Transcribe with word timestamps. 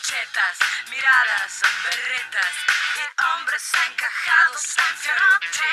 chetas, 0.00 0.56
miradas 0.88 1.52
son 1.60 1.70
berretas 1.84 2.52
y 2.96 3.04
hombres 3.20 3.62
encajados 3.84 4.64
en 4.80 4.92
fiorucci. 4.96 5.72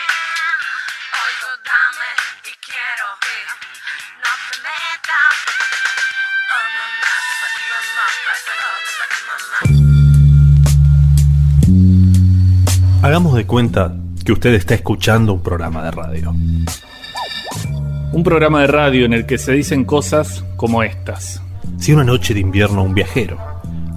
Oigo 1.24 1.52
dame 1.64 2.12
y 2.44 2.54
quiero 2.60 3.08
y 3.24 3.36
no 4.20 4.32
te 4.48 4.56
metas. 4.68 5.36
Oh 6.56 6.68
mamá, 6.78 7.14
mamá, 7.72 8.08
mamá. 9.28 9.68
Hagamos 13.08 13.36
de 13.36 13.46
cuenta 13.48 13.94
que 14.26 14.34
usted 14.34 14.54
está 14.56 14.74
escuchando 14.76 15.34
un 15.34 15.44
programa 15.44 15.84
de 15.84 15.92
radio. 15.92 16.32
Un 18.12 18.24
programa 18.24 18.62
de 18.62 18.68
radio 18.68 19.06
en 19.06 19.14
el 19.14 19.26
que 19.26 19.38
se 19.38 19.54
dicen 19.54 19.86
cosas 19.86 20.44
como 20.58 20.84
estas. 20.84 21.42
Si 21.80 21.94
una 21.94 22.04
noche 22.04 22.34
de 22.34 22.42
invierno 22.42 22.84
un 22.84 22.94
viajero, 22.94 23.47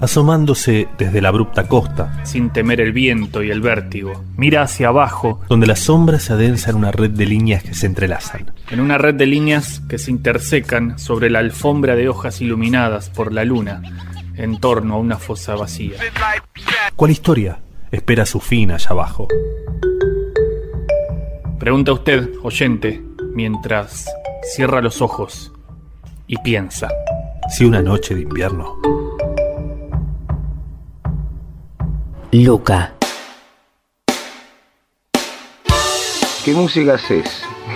asomándose 0.01 0.89
desde 0.99 1.21
la 1.21 1.29
abrupta 1.29 1.69
costa, 1.69 2.25
Sin 2.25 2.51
temer 2.51 2.81
el 2.81 2.93
viento 2.93 3.43
y 3.43 3.51
el 3.51 3.61
vértigo, 3.61 4.25
mira 4.37 4.63
hacia 4.63 4.89
abajo 4.89 5.41
donde 5.49 5.67
la 5.67 5.77
sombra 5.77 6.19
se 6.19 6.33
adensa 6.33 6.71
en 6.71 6.77
una 6.77 6.91
red 6.91 7.11
de 7.11 7.27
líneas 7.27 7.63
que 7.63 7.75
se 7.75 7.87
entrelazan, 7.87 8.51
en 8.71 8.81
una 8.81 8.99
red 8.99 9.15
de 9.15 9.27
líneas 9.27 9.81
que 9.89 9.99
se 9.99 10.11
intersecan 10.11 10.99
sobre 10.99 11.31
la 11.31 11.41
alfombra 11.41 11.97
de 11.97 12.09
hojas 12.09 12.41
iluminadas 12.41 13.11
por 13.11 13.33
la 13.33 13.45
luna 13.45 13.83
en 14.37 14.59
torno 14.59 14.95
a 14.95 14.99
una 14.99 15.19
fosa 15.19 15.55
vacía. 15.55 15.99
¿cuál 16.97 17.11
historia 17.11 17.59
espera 17.91 18.25
su 18.25 18.41
fin 18.41 18.71
allá 18.71 18.91
abajo? 18.91 19.29
Pregunta 21.59 21.93
usted, 21.93 22.31
oyente, 22.43 23.03
mientras 23.35 24.07
cierra 24.55 24.81
los 24.81 25.03
ojos 25.03 25.53
y 26.27 26.39
piensa. 26.39 26.89
Si 27.51 27.65
una 27.65 27.83
noche 27.83 28.15
de 28.15 28.23
invierno 28.23 28.79
Luca. 32.33 32.95
¿Qué 36.45 36.53
música 36.53 36.95
haces? 36.95 37.27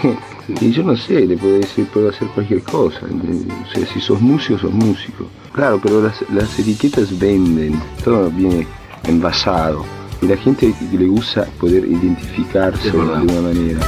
Y 0.60 0.72
yo 0.72 0.82
no 0.82 0.94
sé, 0.94 1.26
le 1.26 1.38
puedo 1.38 1.54
decir, 1.54 1.86
puedo 1.86 2.10
hacer 2.10 2.28
cualquier 2.28 2.62
cosa. 2.62 3.00
O 3.06 3.74
sea, 3.74 3.86
si 3.86 3.98
sos 3.98 4.20
músico, 4.20 4.58
sos 4.58 4.72
músico. 4.72 5.26
Claro, 5.54 5.80
pero 5.82 6.02
las, 6.02 6.22
las 6.30 6.58
etiquetas 6.58 7.18
venden, 7.18 7.80
todo 8.04 8.30
viene 8.30 8.66
envasado. 9.08 9.86
Y 10.20 10.26
la 10.26 10.36
gente 10.36 10.74
le 10.92 11.06
gusta 11.06 11.46
poder 11.58 11.86
identificarse 11.86 12.90
de 12.90 13.00
alguna 13.00 13.40
manera. 13.40 13.80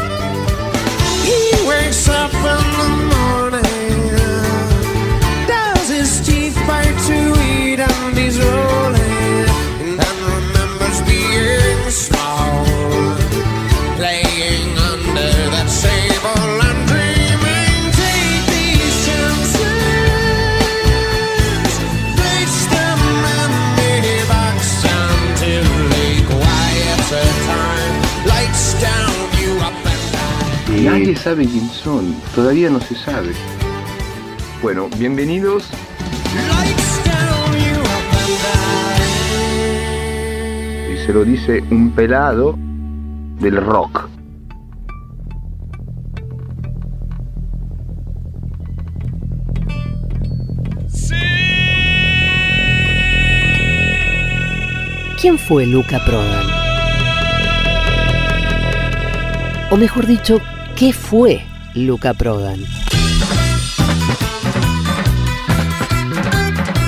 Nadie 30.87 31.17
sabe 31.17 31.45
quién 31.47 31.69
son, 31.69 32.15
todavía 32.33 32.70
no 32.70 32.81
se 32.81 32.95
sabe. 32.95 33.33
Bueno, 34.62 34.89
bienvenidos. 34.98 35.69
Y 40.92 41.05
se 41.05 41.12
lo 41.12 41.25
dice 41.25 41.64
un 41.73 41.91
pelado 41.91 42.57
del 43.41 43.57
rock. 43.57 44.09
¿Quién 55.20 55.36
fue 55.36 55.67
Luca 55.67 55.98
Prodan? 56.07 56.46
O 59.70 59.77
mejor 59.77 60.07
dicho, 60.07 60.41
¿qué 60.77 60.92
fue 60.92 61.42
Luca 61.75 62.13
Prodan? 62.13 62.61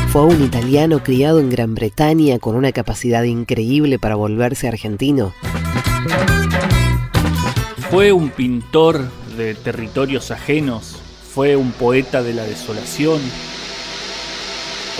Fue 0.08 0.24
un 0.24 0.42
italiano 0.42 1.02
criado 1.02 1.40
en 1.40 1.48
Gran 1.48 1.74
Bretaña 1.74 2.38
con 2.38 2.54
una 2.54 2.72
capacidad 2.72 3.22
increíble 3.22 3.98
para 3.98 4.14
volverse 4.14 4.68
argentino. 4.68 5.32
¿Fue 7.90 8.12
un 8.12 8.28
pintor 8.28 9.08
de 9.38 9.54
territorios 9.54 10.30
ajenos? 10.30 11.00
¿Fue 11.32 11.56
un 11.56 11.72
poeta 11.72 12.22
de 12.22 12.34
la 12.34 12.42
desolación? 12.42 13.20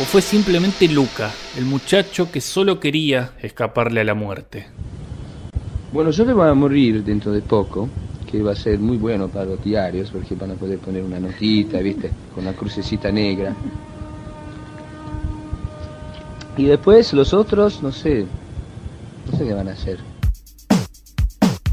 ¿O 0.01 0.05
fue 0.05 0.23
simplemente 0.23 0.89
Luca, 0.89 1.31
el 1.59 1.67
muchacho 1.67 2.33
que 2.33 2.41
solo 2.41 2.81
quería 2.81 3.33
escaparle 3.43 4.01
a 4.01 4.05
la 4.05 4.15
muerte? 4.15 4.67
Bueno, 5.93 6.11
yo 6.11 6.25
le 6.25 6.33
voy 6.33 6.49
a 6.49 6.55
morir 6.55 7.03
dentro 7.03 7.33
de 7.33 7.41
poco, 7.43 7.89
que 8.31 8.43
va 8.43 8.53
a 8.53 8.57
ser 8.57 8.79
muy 8.79 8.97
bueno 8.97 9.29
para 9.29 9.47
los 9.47 9.65
diarios, 9.65 10.11
porque 10.11 10.35
van 10.35 10.51
a 10.51 10.55
poder 10.55 10.79
poner 10.79 11.03
una 11.03 11.19
notita, 11.19 11.79
¿viste? 11.79 12.11
Con 12.35 12.45
una 12.45 12.55
crucecita 12.55 13.11
negra. 13.11 13.55
Y 16.57 16.65
después 16.65 17.13
los 17.13 17.33
otros, 17.33 17.83
no 17.83 17.93
sé, 17.93 18.27
no 19.31 19.39
sé 19.39 19.45
qué 19.45 19.55
van 19.55 19.69
a 19.69 19.73
hacer. 19.73 19.99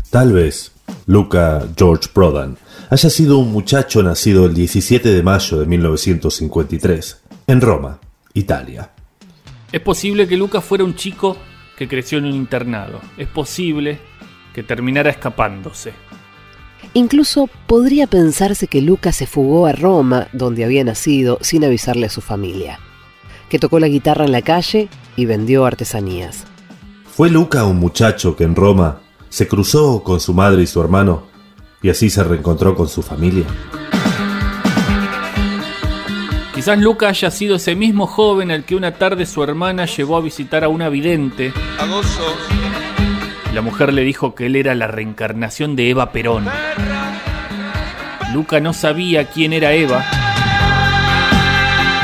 Tal 0.09 0.31
vez 0.31 0.71
Luca 1.07 1.67
George 1.75 2.09
Prodan 2.13 2.57
haya 2.89 3.09
sido 3.09 3.37
un 3.37 3.51
muchacho 3.51 4.01
nacido 4.01 4.45
el 4.45 4.53
17 4.53 5.09
de 5.09 5.23
mayo 5.23 5.59
de 5.59 5.65
1953 5.65 7.21
en 7.47 7.61
Roma, 7.61 7.99
Italia. 8.33 8.91
Es 9.71 9.81
posible 9.81 10.27
que 10.27 10.37
Luca 10.37 10.61
fuera 10.61 10.83
un 10.83 10.95
chico 10.95 11.35
que 11.75 11.87
creció 11.87 12.19
en 12.19 12.25
un 12.25 12.33
internado. 12.33 13.01
Es 13.17 13.27
posible 13.27 13.99
que 14.53 14.63
terminara 14.63 15.09
escapándose. 15.09 15.91
Incluso 16.97 17.49
podría 17.67 18.07
pensarse 18.07 18.67
que 18.67 18.81
Luca 18.81 19.11
se 19.11 19.27
fugó 19.27 19.65
a 19.65 19.73
Roma, 19.73 20.29
donde 20.31 20.63
había 20.63 20.81
nacido, 20.85 21.37
sin 21.41 21.65
avisarle 21.65 22.05
a 22.05 22.09
su 22.09 22.21
familia. 22.21 22.79
Que 23.49 23.59
tocó 23.59 23.79
la 23.79 23.89
guitarra 23.89 24.23
en 24.23 24.31
la 24.31 24.41
calle 24.41 24.87
y 25.17 25.25
vendió 25.25 25.65
artesanías. 25.65 26.45
¿Fue 27.05 27.29
Luca 27.29 27.65
un 27.65 27.79
muchacho 27.79 28.37
que 28.37 28.45
en 28.45 28.55
Roma 28.55 29.01
se 29.27 29.45
cruzó 29.45 30.03
con 30.03 30.21
su 30.21 30.33
madre 30.33 30.63
y 30.63 30.67
su 30.67 30.79
hermano 30.79 31.23
y 31.81 31.89
así 31.89 32.09
se 32.09 32.23
reencontró 32.23 32.75
con 32.75 32.87
su 32.87 33.01
familia? 33.01 33.43
Quizás 36.53 36.79
Luca 36.79 37.09
haya 37.09 37.29
sido 37.29 37.57
ese 37.57 37.75
mismo 37.75 38.07
joven 38.07 38.51
al 38.51 38.63
que 38.63 38.73
una 38.73 38.93
tarde 38.93 39.25
su 39.25 39.43
hermana 39.43 39.85
llevó 39.85 40.15
a 40.15 40.21
visitar 40.21 40.63
a 40.63 40.69
una 40.69 40.87
vidente. 40.87 41.51
La 43.55 43.61
mujer 43.61 43.93
le 43.93 44.01
dijo 44.01 44.35
que 44.35 44.47
él 44.47 44.57
era 44.57 44.75
la 44.75 44.87
reencarnación 44.87 45.77
de 45.77 45.89
Eva 45.89 46.11
Perón. 46.11 46.45
Luca 48.33 48.59
no 48.59 48.73
sabía 48.73 49.29
quién 49.29 49.53
era 49.53 49.71
Eva, 49.71 50.03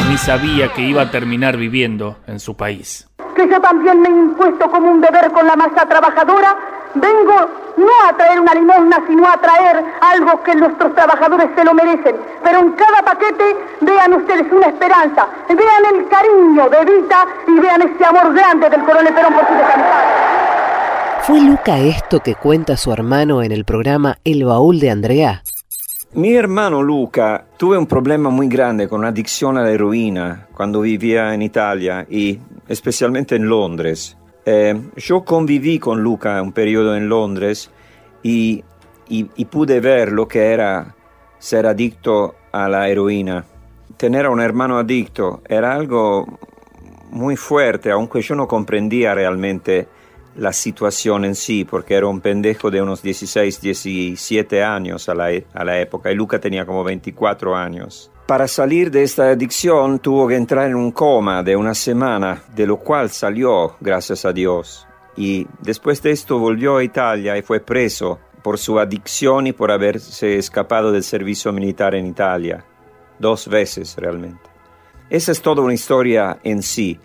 ni 0.09 0.15
sabía 0.15 0.71
que 0.71 0.81
iba 0.81 1.01
a 1.01 1.11
terminar 1.11 1.57
viviendo 1.57 2.15
en 2.25 2.39
su 2.39 2.55
país. 2.55 3.05
que 3.35 3.49
yo 3.49 3.59
también 3.59 3.99
me 4.01 4.07
he 4.07 4.11
impuesto 4.13 4.71
como 4.71 4.91
un 4.91 5.01
deber 5.01 5.29
con 5.33 5.45
la 5.45 5.57
masa 5.57 5.85
trabajadora, 5.85 6.55
vengo 6.95 7.49
no 7.75 7.91
a 8.07 8.13
traer 8.15 8.39
una 8.39 8.53
limosna, 8.53 9.03
sino 9.05 9.27
a 9.27 9.35
traer 9.35 9.83
algo 9.99 10.41
que 10.43 10.55
nuestros 10.55 10.95
trabajadores 10.95 11.49
se 11.53 11.65
lo 11.65 11.73
merecen. 11.73 12.15
Pero 12.45 12.59
en 12.59 12.71
cada 12.71 13.01
paquete 13.03 13.57
vean 13.81 14.13
ustedes 14.13 14.49
una 14.49 14.67
esperanza, 14.67 15.27
vean 15.49 15.95
el 15.95 16.07
cariño 16.07 16.69
de 16.69 16.77
Evita 16.77 17.27
y 17.45 17.59
vean 17.59 17.81
ese 17.81 18.05
amor 18.05 18.33
grande 18.33 18.69
del 18.69 18.83
coronel 18.85 19.13
Perón 19.13 19.33
por 19.33 19.45
su 19.47 19.53
descansar. 19.53 20.40
¿Fue 21.25 21.39
Luca 21.41 21.79
esto 21.79 22.19
que 22.21 22.35
cuenta 22.35 22.77
su 22.77 22.91
hermano 22.91 23.43
en 23.43 23.51
el 23.51 23.63
programa 23.65 24.17
El 24.23 24.43
Baúl 24.45 24.79
de 24.79 24.89
Andrea? 24.89 25.43
Mi 26.13 26.33
hermano 26.33 26.81
Luca 26.81 27.45
tuve 27.57 27.77
un 27.77 27.85
problema 27.87 28.29
muy 28.29 28.47
grande 28.47 28.87
con 28.87 29.05
adicción 29.05 29.57
a 29.57 29.61
la 29.63 29.71
heroína 29.71 30.47
cuando 30.53 30.81
vivía 30.81 31.33
en 31.33 31.41
Italia 31.41 32.05
y 32.09 32.39
especialmente 32.67 33.35
en 33.35 33.47
Londres. 33.47 34.17
Eh, 34.45 34.75
yo 34.97 35.23
conviví 35.23 35.79
con 35.79 36.01
Luca 36.03 36.41
un 36.41 36.51
periodo 36.51 36.95
en 36.97 37.07
Londres 37.07 37.69
y, 38.23 38.63
y- 39.07 39.29
y 39.35 39.45
pude 39.45 39.79
ver 39.79 40.11
lo 40.11 40.27
que 40.27 40.51
era 40.51 40.95
ser 41.39 41.65
adicto 41.67 42.35
a 42.51 42.67
la 42.67 42.89
heroína. 42.89 43.45
Tener 43.95 44.25
a 44.25 44.31
un 44.31 44.41
hermano 44.41 44.79
adicto 44.79 45.41
era 45.47 45.73
algo 45.73 46.25
muy 47.11 47.35
fuerte, 47.37 47.91
aunque 47.91 48.21
yo 48.21 48.35
no 48.35 48.47
comprendía 48.47 49.13
realmente 49.13 49.87
la 50.35 50.53
situación 50.53 51.25
en 51.25 51.35
sí, 51.35 51.65
porque 51.65 51.95
era 51.95 52.07
un 52.07 52.21
pendejo 52.21 52.71
de 52.71 52.81
unos 52.81 53.01
16, 53.01 53.61
17 53.61 54.63
años 54.63 55.09
a 55.09 55.15
la, 55.15 55.31
e- 55.31 55.45
a 55.53 55.63
la 55.63 55.79
época 55.79 56.11
y 56.11 56.15
Luca 56.15 56.39
tenía 56.39 56.65
como 56.65 56.83
24 56.83 57.55
años. 57.55 58.11
Para 58.27 58.47
salir 58.47 58.91
de 58.91 59.03
esta 59.03 59.29
adicción 59.29 59.99
tuvo 59.99 60.27
que 60.27 60.35
entrar 60.35 60.69
en 60.69 60.75
un 60.75 60.91
coma 60.91 61.43
de 61.43 61.55
una 61.55 61.73
semana, 61.73 62.41
de 62.55 62.65
lo 62.65 62.77
cual 62.77 63.09
salió, 63.09 63.75
gracias 63.81 64.23
a 64.23 64.31
Dios. 64.31 64.87
Y 65.17 65.45
después 65.61 66.01
de 66.01 66.11
esto 66.11 66.39
volvió 66.39 66.77
a 66.77 66.83
Italia 66.83 67.37
y 67.37 67.41
fue 67.41 67.59
preso 67.59 68.19
por 68.41 68.57
su 68.57 68.79
adicción 68.79 69.47
y 69.47 69.51
por 69.53 69.69
haberse 69.69 70.37
escapado 70.37 70.91
del 70.91 71.03
servicio 71.03 71.51
militar 71.51 71.93
en 71.93 72.05
Italia. 72.07 72.63
Dos 73.19 73.47
veces 73.47 73.95
realmente. 73.97 74.49
Esa 75.09 75.33
es 75.33 75.41
toda 75.41 75.61
una 75.61 75.73
historia 75.73 76.39
en 76.43 76.63
sí. 76.63 76.97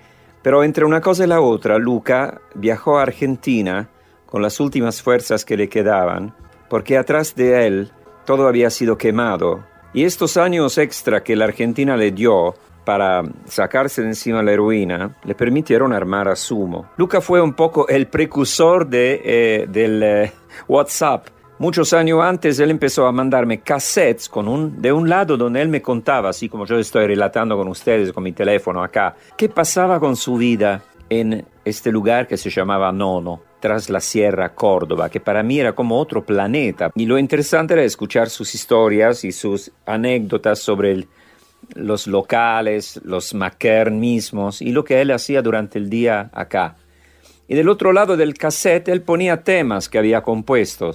Pero 0.47 0.63
entre 0.63 0.85
una 0.85 1.01
cosa 1.01 1.25
y 1.25 1.27
la 1.27 1.41
otra, 1.41 1.77
Luca 1.77 2.41
viajó 2.55 3.01
a 3.01 3.03
Argentina 3.03 3.91
con 4.27 4.43
las 4.43 4.61
últimas 4.61 5.03
fuerzas 5.03 5.45
que 5.45 5.57
le 5.57 5.69
quedaban, 5.69 6.37
porque 6.71 6.97
atrás 6.97 7.35
de 7.35 7.67
él 7.67 7.91
todo 8.25 8.47
había 8.47 8.71
sido 8.71 8.97
quemado. 8.97 9.65
Y 9.93 10.05
estos 10.05 10.37
años 10.37 10.79
extra 10.79 11.25
que 11.25 11.35
la 11.35 11.47
Argentina 11.47 11.97
le 11.97 12.13
dio 12.13 12.55
para 12.85 13.25
sacarse 13.47 14.03
de 14.03 14.07
encima 14.11 14.41
la 14.41 14.53
heroína, 14.53 15.17
le 15.25 15.35
permitieron 15.35 15.93
armar 15.93 16.29
a 16.29 16.37
Sumo. 16.37 16.91
Luca 16.97 17.21
fue 17.21 17.41
un 17.41 17.55
poco 17.55 17.89
el 17.89 18.07
precursor 18.07 18.87
de, 18.87 19.21
eh, 19.25 19.67
del 19.69 20.01
eh, 20.01 20.33
WhatsApp. 20.69 21.27
Muchos 21.59 21.95
años 21.95 22.21
antes 22.23 22.61
él 22.61 22.71
empezó 22.71 23.07
a 23.07 23.13
mandarme 23.13 23.61
cassettes 23.61 24.29
con 24.29 24.47
un, 24.47 24.83
de 24.83 24.93
un 24.93 25.09
lado 25.09 25.39
donde 25.39 25.63
él 25.63 25.71
me 25.71 25.81
contaba, 25.81 26.29
así 26.29 26.51
como 26.51 26.67
yo 26.67 26.79
estoy 26.79 27.07
relatando 27.07 27.57
con 27.57 27.69
ustedes 27.69 28.13
con 28.13 28.25
mi 28.25 28.33
teléfono 28.33 28.85
acá, 28.85 29.17
qué 29.39 29.49
pasaba 29.49 29.99
con 29.99 30.17
su 30.17 30.37
vida 30.37 30.83
en 31.09 31.47
este 31.65 31.91
lugar 31.91 32.27
que 32.27 32.37
se 32.37 32.51
llamaba 32.51 32.93
Nono, 32.93 33.41
tras 33.59 33.89
la 33.89 34.01
Sierra 34.01 34.55
Córdoba, 34.55 35.09
que 35.09 35.19
para 35.19 35.43
mí 35.43 35.59
era 35.59 35.73
como 35.73 35.99
otro 35.99 36.27
planeta. 36.27 36.91
Y 36.95 37.07
lo 37.07 37.17
interesante 37.17 37.73
era 37.73 37.85
escuchar 37.85 38.29
sus 38.29 38.55
historias 38.55 39.25
y 39.25 39.33
sus 39.33 39.73
anécdotas 39.87 40.59
sobre 40.59 41.07
los 41.75 42.07
locales, 42.07 43.01
los 43.03 43.33
Macaire 43.33 43.91
mismos 43.91 44.61
y 44.61 44.73
lo 44.73 44.85
que 44.85 45.01
él 45.01 45.11
hacía 45.11 45.41
durante 45.41 45.79
el 45.79 45.89
día 45.89 46.29
acá. 46.35 46.77
Y 47.49 47.55
del 47.55 47.71
otro 47.71 47.95
lado 47.95 48.17
del 48.19 48.35
cassette 48.35 48.89
él 48.89 49.01
ponía 49.01 49.43
temas 49.43 49.89
que 49.89 49.99
había 49.99 50.23
compuesto, 50.23 50.93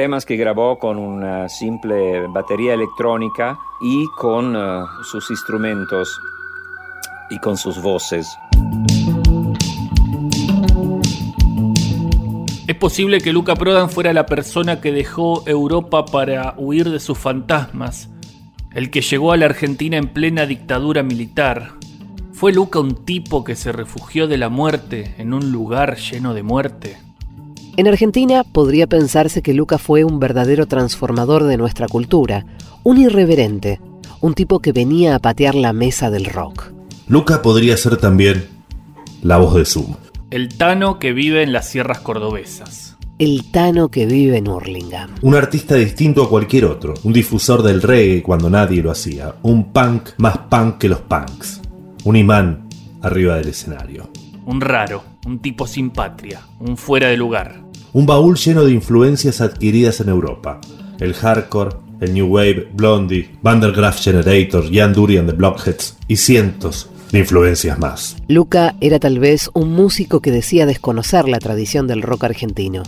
temas 0.00 0.24
que 0.24 0.38
grabó 0.38 0.78
con 0.78 0.96
una 0.96 1.50
simple 1.50 2.26
batería 2.28 2.72
electrónica 2.72 3.58
y 3.82 4.06
con 4.16 4.56
uh, 4.56 4.86
sus 5.04 5.30
instrumentos 5.30 6.18
y 7.28 7.38
con 7.38 7.58
sus 7.58 7.82
voces. 7.82 8.26
Es 12.66 12.76
posible 12.76 13.20
que 13.20 13.34
Luca 13.34 13.54
Prodan 13.56 13.90
fuera 13.90 14.14
la 14.14 14.24
persona 14.24 14.80
que 14.80 14.90
dejó 14.90 15.46
Europa 15.46 16.06
para 16.06 16.54
huir 16.56 16.88
de 16.88 16.98
sus 16.98 17.18
fantasmas, 17.18 18.08
el 18.72 18.90
que 18.90 19.02
llegó 19.02 19.32
a 19.32 19.36
la 19.36 19.44
Argentina 19.44 19.98
en 19.98 20.08
plena 20.08 20.46
dictadura 20.46 21.02
militar. 21.02 21.72
¿Fue 22.32 22.54
Luca 22.54 22.80
un 22.80 23.04
tipo 23.04 23.44
que 23.44 23.54
se 23.54 23.70
refugió 23.70 24.28
de 24.28 24.38
la 24.38 24.48
muerte 24.48 25.14
en 25.18 25.34
un 25.34 25.52
lugar 25.52 25.98
lleno 25.98 26.32
de 26.32 26.42
muerte? 26.42 27.09
En 27.80 27.88
Argentina 27.88 28.44
podría 28.44 28.86
pensarse 28.86 29.40
que 29.40 29.54
Luca 29.54 29.78
fue 29.78 30.04
un 30.04 30.20
verdadero 30.20 30.66
transformador 30.66 31.44
de 31.44 31.56
nuestra 31.56 31.88
cultura, 31.88 32.44
un 32.82 32.98
irreverente, 32.98 33.80
un 34.20 34.34
tipo 34.34 34.58
que 34.58 34.72
venía 34.72 35.14
a 35.14 35.18
patear 35.18 35.54
la 35.54 35.72
mesa 35.72 36.10
del 36.10 36.26
rock. 36.26 36.72
Luca 37.08 37.40
podría 37.40 37.78
ser 37.78 37.96
también 37.96 38.44
la 39.22 39.38
voz 39.38 39.54
de 39.54 39.64
Sumo. 39.64 39.96
El 40.30 40.58
Tano 40.58 40.98
que 40.98 41.14
vive 41.14 41.42
en 41.42 41.54
las 41.54 41.70
sierras 41.70 42.00
cordobesas. 42.00 42.98
El 43.18 43.50
Tano 43.50 43.90
que 43.90 44.04
vive 44.04 44.36
en 44.36 44.48
Hurlingham. 44.48 45.14
Un 45.22 45.34
artista 45.34 45.76
distinto 45.76 46.24
a 46.24 46.28
cualquier 46.28 46.66
otro, 46.66 46.92
un 47.02 47.14
difusor 47.14 47.62
del 47.62 47.80
reggae 47.80 48.22
cuando 48.22 48.50
nadie 48.50 48.82
lo 48.82 48.90
hacía, 48.90 49.36
un 49.40 49.72
punk 49.72 50.10
más 50.18 50.36
punk 50.36 50.76
que 50.76 50.90
los 50.90 51.00
punks, 51.00 51.62
un 52.04 52.14
imán 52.14 52.68
arriba 53.00 53.36
del 53.36 53.48
escenario. 53.48 54.10
Un 54.44 54.60
raro, 54.60 55.02
un 55.24 55.38
tipo 55.38 55.66
sin 55.66 55.88
patria, 55.88 56.42
un 56.58 56.76
fuera 56.76 57.08
de 57.08 57.16
lugar. 57.16 57.69
Un 57.92 58.06
baúl 58.06 58.36
lleno 58.36 58.64
de 58.64 58.70
influencias 58.70 59.40
adquiridas 59.40 60.00
en 60.00 60.10
Europa. 60.10 60.60
El 61.00 61.12
hardcore, 61.12 61.76
el 62.00 62.14
new 62.14 62.28
wave, 62.28 62.68
Blondie, 62.72 63.30
Vandergraaf 63.42 64.00
Generator, 64.00 64.72
Jan 64.72 64.92
Durian 64.92 65.26
de 65.26 65.32
Blockheads 65.32 65.96
y 66.06 66.14
cientos 66.14 66.88
de 67.10 67.18
influencias 67.18 67.80
más. 67.80 68.16
Luca 68.28 68.76
era 68.80 69.00
tal 69.00 69.18
vez 69.18 69.50
un 69.54 69.72
músico 69.72 70.20
que 70.20 70.30
decía 70.30 70.66
desconocer 70.66 71.28
la 71.28 71.40
tradición 71.40 71.88
del 71.88 72.02
rock 72.02 72.24
argentino. 72.24 72.84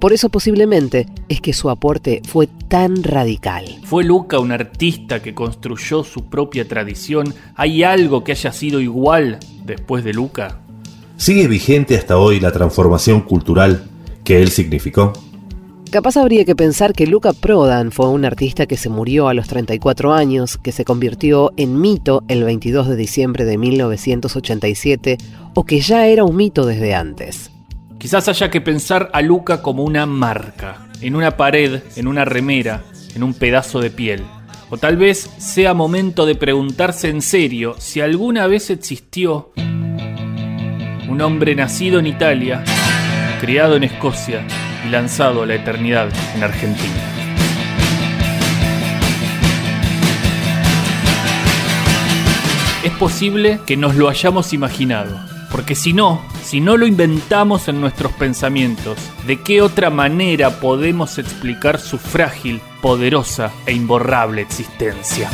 Por 0.00 0.12
eso 0.12 0.28
posiblemente 0.28 1.06
es 1.28 1.40
que 1.40 1.52
su 1.52 1.70
aporte 1.70 2.20
fue 2.26 2.48
tan 2.66 3.04
radical. 3.04 3.64
¿Fue 3.84 4.02
Luca 4.02 4.40
un 4.40 4.50
artista 4.50 5.22
que 5.22 5.36
construyó 5.36 6.02
su 6.02 6.24
propia 6.24 6.66
tradición? 6.66 7.32
¿Hay 7.54 7.84
algo 7.84 8.24
que 8.24 8.32
haya 8.32 8.50
sido 8.50 8.80
igual 8.80 9.38
después 9.64 10.02
de 10.02 10.14
Luca? 10.14 10.58
¿Sigue 11.16 11.46
vigente 11.46 11.96
hasta 11.96 12.16
hoy 12.18 12.40
la 12.40 12.50
transformación 12.50 13.20
cultural 13.20 13.84
que 14.24 14.42
él 14.42 14.50
significó? 14.50 15.12
Capaz 15.90 16.16
habría 16.16 16.46
que 16.46 16.56
pensar 16.56 16.94
que 16.94 17.06
Luca 17.06 17.34
Prodan 17.34 17.92
fue 17.92 18.08
un 18.08 18.24
artista 18.24 18.64
que 18.64 18.78
se 18.78 18.88
murió 18.88 19.28
a 19.28 19.34
los 19.34 19.46
34 19.46 20.14
años, 20.14 20.56
que 20.56 20.72
se 20.72 20.86
convirtió 20.86 21.52
en 21.58 21.78
mito 21.82 22.24
el 22.28 22.44
22 22.44 22.88
de 22.88 22.96
diciembre 22.96 23.44
de 23.44 23.58
1987 23.58 25.18
o 25.54 25.64
que 25.64 25.80
ya 25.80 26.06
era 26.06 26.24
un 26.24 26.34
mito 26.34 26.64
desde 26.64 26.94
antes. 26.94 27.50
Quizás 27.98 28.26
haya 28.28 28.50
que 28.50 28.62
pensar 28.62 29.10
a 29.12 29.20
Luca 29.20 29.60
como 29.60 29.84
una 29.84 30.06
marca, 30.06 30.88
en 31.02 31.14
una 31.14 31.36
pared, 31.36 31.82
en 31.96 32.06
una 32.06 32.24
remera, 32.24 32.84
en 33.14 33.22
un 33.22 33.34
pedazo 33.34 33.78
de 33.80 33.90
piel. 33.90 34.22
O 34.70 34.78
tal 34.78 34.96
vez 34.96 35.28
sea 35.36 35.74
momento 35.74 36.24
de 36.24 36.34
preguntarse 36.34 37.10
en 37.10 37.20
serio 37.20 37.74
si 37.78 38.00
alguna 38.00 38.46
vez 38.46 38.70
existió 38.70 39.52
un 41.06 41.20
hombre 41.20 41.54
nacido 41.54 42.00
en 42.00 42.06
Italia, 42.06 42.64
criado 43.42 43.74
en 43.74 43.82
Escocia 43.82 44.46
y 44.86 44.90
lanzado 44.90 45.42
a 45.42 45.46
la 45.46 45.56
eternidad 45.56 46.08
en 46.36 46.44
Argentina. 46.44 46.94
Es 52.84 52.92
posible 52.92 53.58
que 53.66 53.76
nos 53.76 53.96
lo 53.96 54.08
hayamos 54.08 54.52
imaginado, 54.52 55.18
porque 55.50 55.74
si 55.74 55.92
no, 55.92 56.22
si 56.44 56.60
no 56.60 56.76
lo 56.76 56.86
inventamos 56.86 57.66
en 57.66 57.80
nuestros 57.80 58.12
pensamientos, 58.12 58.96
¿de 59.26 59.40
qué 59.40 59.60
otra 59.60 59.90
manera 59.90 60.60
podemos 60.60 61.18
explicar 61.18 61.80
su 61.80 61.98
frágil, 61.98 62.60
poderosa 62.80 63.50
e 63.66 63.72
imborrable 63.72 64.42
existencia? 64.42 65.28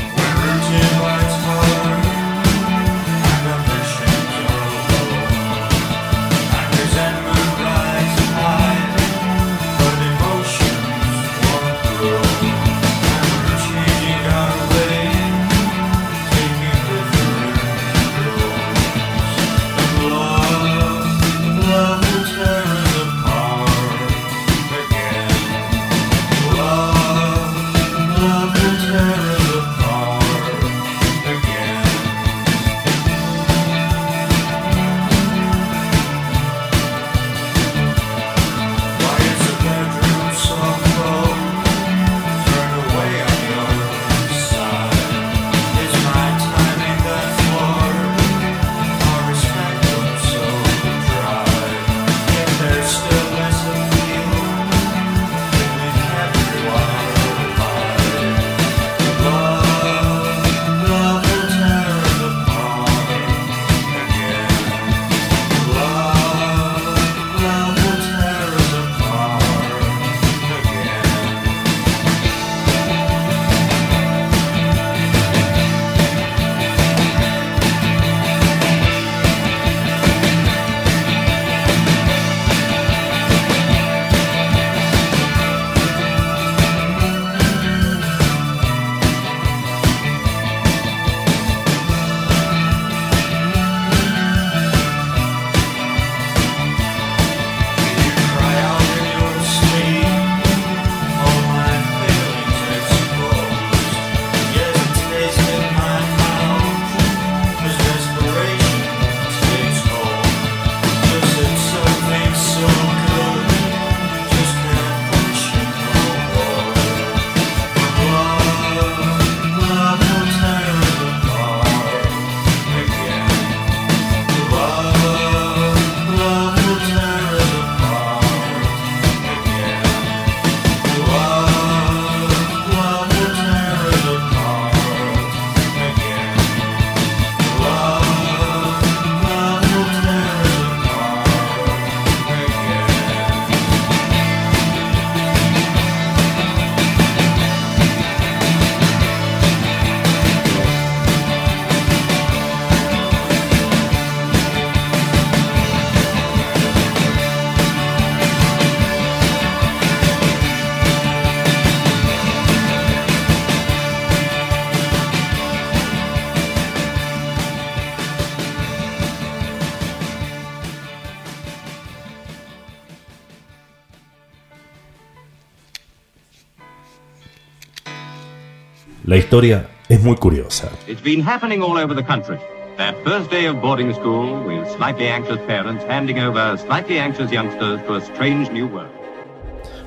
Historia 179.29 179.69
es 179.91 180.03
muy 180.03 180.17
curiosa. 180.17 180.71
It's 180.87 181.03
been 181.03 181.23
happening 181.23 181.61
all 181.61 181.77
over 181.77 181.95
the 181.95 182.03
country. 182.03 182.39
That 182.79 182.95
first 183.05 183.31
day 183.31 183.47
of 183.47 183.61
boarding 183.61 183.93
school 183.93 184.43
with 184.47 184.67
slightly 184.75 185.09
anxious 185.09 185.39
parents 185.47 185.85
handing 185.87 186.19
over 186.19 186.57
slightly 186.57 186.99
anxious 186.99 187.31
youngsters 187.31 187.85
to 187.87 187.97
a 187.97 188.01
strange 188.01 188.51
new 188.51 188.69
world. 188.69 188.89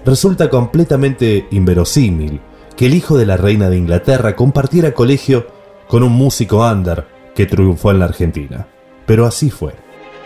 Resulta 0.05 0.47
completamente 0.47 1.47
inverosímil 1.49 2.39
que 2.77 2.85
el 2.85 2.93
hijo 2.93 3.17
de 3.17 3.25
la 3.25 3.35
reina 3.35 3.71
de 3.71 3.77
Inglaterra 3.77 4.35
compartiera 4.35 4.91
colegio 4.91 5.47
con 5.87 6.03
un 6.03 6.11
músico 6.11 6.63
under 6.63 7.07
que 7.33 7.47
triunfó 7.47 7.89
en 7.89 7.97
la 7.97 8.05
Argentina. 8.05 8.67
Pero 9.07 9.25
así 9.25 9.49
fue. 9.49 9.73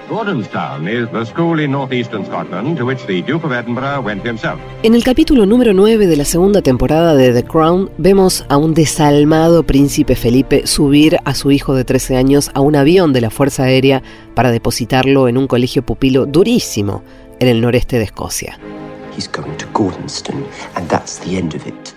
Gordonstown 0.10 0.88
is 0.88 1.10
the 1.10 1.26
school 1.26 1.60
in 1.60 1.72
northeastern 1.72 2.26
Scotland 2.26 2.78
to 2.78 2.86
which 2.86 3.04
the 3.08 3.24
Duke 3.24 3.44
of 3.44 3.52
Edinburgh 3.52 4.06
went 4.06 4.24
himself. 4.24 4.60
En 4.84 4.94
el 4.94 5.04
capítulo 5.04 5.48
número 5.48 5.74
9 5.74 6.06
de 6.06 6.16
la 6.16 6.26
segunda 6.26 6.62
temporada 6.62 7.16
de 7.16 7.34
The 7.34 7.44
Crown 7.44 7.90
vemos 7.98 8.46
a 8.50 8.58
un 8.58 8.76
desalmado 8.76 9.64
príncipe 9.64 10.16
Felipe 10.16 10.68
subir 10.68 11.18
a 11.26 11.34
su 11.34 11.52
hijo 11.52 11.74
de 11.74 11.86
13 11.86 12.18
años 12.18 12.52
a 12.54 12.62
un 12.62 12.76
avión 12.76 13.14
de 13.14 13.22
la 13.22 13.32
Fuerza 13.32 13.64
Aérea 13.64 14.04
para 14.36 14.52
depositarlo 14.52 15.28
en 15.28 15.38
un 15.38 15.48
colegio 15.48 15.84
pupilo 15.84 16.28
durísimo 16.28 17.04
en 17.40 17.48
el 17.48 17.60
noreste 17.60 17.98
de 17.98 18.04
Escocia. 18.04 18.60
He's 19.18 19.28
going 19.32 19.56
to 19.58 19.66
Gordonston, 19.74 20.46
and 20.76 20.88
that's 20.88 21.20
the 21.20 21.38
end 21.38 21.56
of 21.56 21.66
it. 21.66 21.96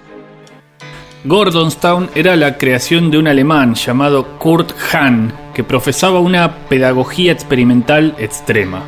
Gordonstown 1.25 2.09
era 2.15 2.37
la 2.37 2.57
creación 2.57 3.11
de 3.11 3.19
un 3.19 3.27
alemán 3.27 3.75
llamado 3.75 4.38
Kurt 4.38 4.73
Hahn, 4.93 5.33
que 5.59 5.65
profesaba 5.65 6.21
una 6.21 6.69
pedagogía 6.69 7.33
experimental 7.33 8.15
extrema. 8.17 8.85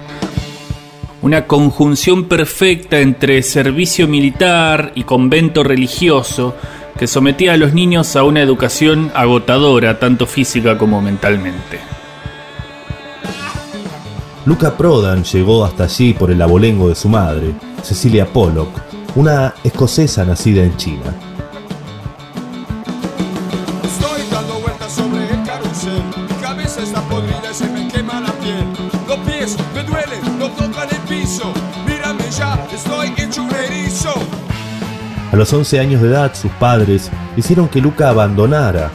Una 1.20 1.48
conjunción 1.48 2.26
perfecta 2.26 3.00
entre 3.00 3.42
servicio 3.42 4.06
militar 4.06 4.92
y 4.94 5.02
convento 5.02 5.64
religioso 5.64 6.54
que 6.96 7.08
sometía 7.08 7.54
a 7.54 7.56
los 7.56 7.74
niños 7.74 8.14
a 8.14 8.22
una 8.22 8.40
educación 8.40 9.10
agotadora, 9.16 9.98
tanto 9.98 10.28
física 10.28 10.78
como 10.78 11.02
mentalmente. 11.02 11.80
Luca 14.46 14.76
Prodan 14.76 15.24
llegó 15.24 15.64
hasta 15.64 15.82
allí 15.82 16.12
por 16.12 16.30
el 16.30 16.40
abolengo 16.40 16.88
de 16.88 16.94
su 16.94 17.08
madre, 17.08 17.52
Cecilia 17.82 18.26
Pollock, 18.26 18.80
una 19.16 19.54
escocesa 19.64 20.24
nacida 20.24 20.62
en 20.62 20.76
China. 20.76 21.29
Los 35.40 35.52
11 35.54 35.80
años 35.80 36.02
de 36.02 36.08
edad, 36.08 36.34
sus 36.34 36.50
padres 36.52 37.10
hicieron 37.34 37.66
que 37.66 37.80
Luca 37.80 38.10
abandonara 38.10 38.90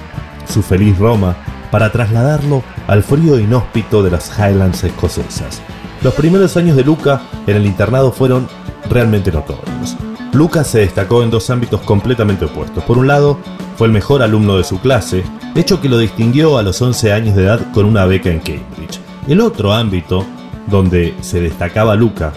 su 0.48 0.62
feliz 0.62 0.96
Roma 1.00 1.36
para 1.72 1.92
trasladarlo 1.92 2.62
al 2.86 3.02
frío 3.02 3.40
inhóspito 3.40 4.04
de 4.04 4.12
las 4.12 4.32
Highlands 4.38 4.84
escocesas. 4.84 5.60
Los 6.04 6.14
primeros 6.14 6.56
años 6.56 6.78
de 6.78 6.84
Luca 6.84 7.20
en 7.48 7.58
el 7.58 7.66
internado 7.66 8.12
fueron 8.12 8.48
realmente 8.88 9.32
notorios. 9.32 9.98
Luca 10.34 10.64
se 10.64 10.82
destacó 10.82 11.24
en 11.24 11.32
dos 11.32 11.50
ámbitos 11.50 11.82
completamente 11.82 12.46
opuestos. 12.46 12.84
Por 12.84 13.00
un 13.00 13.08
lado, 13.08 13.40
fue 13.76 13.88
el 13.88 13.94
mejor 13.94 14.22
alumno 14.22 14.56
de 14.56 14.64
su 14.64 14.80
clase, 14.80 15.24
hecho 15.56 15.82
que 15.82 15.90
lo 15.90 15.98
distinguió 15.98 16.60
a 16.60 16.64
los 16.64 16.80
11 16.80 17.12
años 17.12 17.36
de 17.36 17.46
edad 17.46 17.72
con 17.74 17.86
una 17.86 18.06
beca 18.06 18.30
en 18.30 18.38
Cambridge. 18.38 19.00
El 19.28 19.42
otro 19.42 19.74
ámbito 19.74 20.24
donde 20.68 21.16
se 21.22 21.42
destacaba 21.42 21.96
Luca 21.96 22.34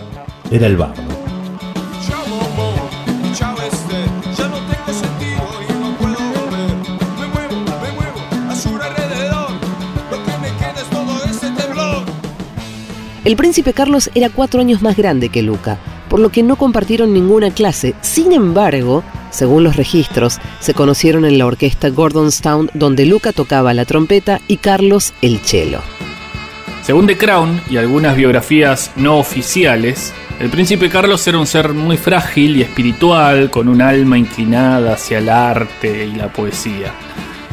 era 0.50 0.66
el 0.66 0.78
bardo. 0.78 1.17
El 13.28 13.36
príncipe 13.36 13.74
Carlos 13.74 14.10
era 14.14 14.30
cuatro 14.30 14.62
años 14.62 14.80
más 14.80 14.96
grande 14.96 15.28
que 15.28 15.42
Luca, 15.42 15.76
por 16.08 16.18
lo 16.18 16.30
que 16.30 16.42
no 16.42 16.56
compartieron 16.56 17.12
ninguna 17.12 17.50
clase. 17.50 17.94
Sin 18.00 18.32
embargo, 18.32 19.04
según 19.30 19.64
los 19.64 19.76
registros, 19.76 20.38
se 20.60 20.72
conocieron 20.72 21.26
en 21.26 21.36
la 21.36 21.44
orquesta 21.44 21.90
Gordonstown, 21.90 22.70
donde 22.72 23.04
Luca 23.04 23.34
tocaba 23.34 23.74
la 23.74 23.84
trompeta 23.84 24.40
y 24.48 24.56
Carlos 24.56 25.12
el 25.20 25.40
cello. 25.40 25.82
Según 26.80 27.06
The 27.06 27.18
Crown 27.18 27.60
y 27.68 27.76
algunas 27.76 28.16
biografías 28.16 28.92
no 28.96 29.18
oficiales, 29.18 30.14
el 30.40 30.48
príncipe 30.48 30.88
Carlos 30.88 31.28
era 31.28 31.38
un 31.38 31.46
ser 31.46 31.74
muy 31.74 31.98
frágil 31.98 32.56
y 32.56 32.62
espiritual, 32.62 33.50
con 33.50 33.68
un 33.68 33.82
alma 33.82 34.16
inclinada 34.16 34.94
hacia 34.94 35.18
el 35.18 35.28
arte 35.28 36.06
y 36.06 36.16
la 36.16 36.32
poesía. 36.32 36.94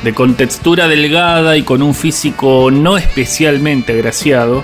De 0.06 0.14
contextura 0.14 0.88
delgada 0.88 1.58
y 1.58 1.64
con 1.64 1.82
un 1.82 1.94
físico 1.94 2.72
no 2.72 2.96
especialmente 2.96 3.92
agraciado, 3.92 4.64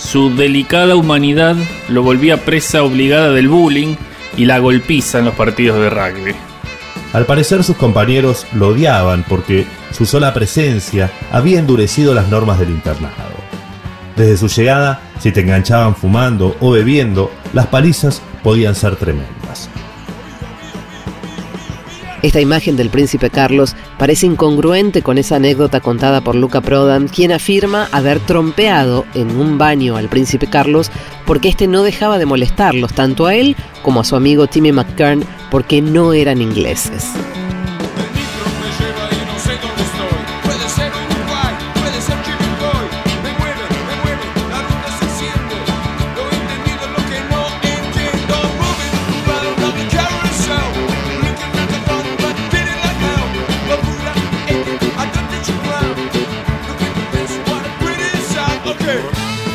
su 0.00 0.34
delicada 0.34 0.96
humanidad 0.96 1.56
lo 1.88 2.02
volvía 2.02 2.38
presa 2.38 2.82
obligada 2.82 3.30
del 3.30 3.48
bullying 3.48 3.96
y 4.36 4.46
la 4.46 4.58
golpiza 4.58 5.18
en 5.18 5.26
los 5.26 5.34
partidos 5.34 5.78
de 5.78 5.90
rugby. 5.90 6.34
Al 7.12 7.26
parecer 7.26 7.62
sus 7.64 7.76
compañeros 7.76 8.46
lo 8.54 8.68
odiaban 8.68 9.24
porque 9.28 9.66
su 9.90 10.06
sola 10.06 10.32
presencia 10.32 11.10
había 11.30 11.58
endurecido 11.58 12.14
las 12.14 12.28
normas 12.28 12.58
del 12.58 12.70
internado. 12.70 13.14
Desde 14.16 14.36
su 14.36 14.48
llegada, 14.48 15.00
si 15.18 15.32
te 15.32 15.40
enganchaban 15.40 15.94
fumando 15.94 16.56
o 16.60 16.70
bebiendo, 16.70 17.30
las 17.52 17.66
palizas 17.66 18.22
podían 18.42 18.74
ser 18.74 18.96
tremendas. 18.96 19.68
Esta 22.22 22.40
imagen 22.40 22.76
del 22.76 22.90
príncipe 22.90 23.30
Carlos 23.30 23.74
parece 23.98 24.26
incongruente 24.26 25.02
con 25.02 25.16
esa 25.16 25.36
anécdota 25.36 25.80
contada 25.80 26.20
por 26.20 26.34
Luca 26.34 26.60
Prodan, 26.60 27.08
quien 27.08 27.32
afirma 27.32 27.88
haber 27.92 28.20
trompeado 28.20 29.06
en 29.14 29.40
un 29.40 29.56
baño 29.56 29.96
al 29.96 30.08
príncipe 30.08 30.46
Carlos 30.46 30.90
porque 31.24 31.48
éste 31.48 31.66
no 31.66 31.82
dejaba 31.82 32.18
de 32.18 32.26
molestarlos, 32.26 32.92
tanto 32.92 33.26
a 33.26 33.34
él 33.34 33.56
como 33.82 34.00
a 34.00 34.04
su 34.04 34.16
amigo 34.16 34.46
Timmy 34.46 34.72
McKern, 34.72 35.24
porque 35.50 35.80
no 35.80 36.12
eran 36.12 36.42
ingleses. 36.42 37.06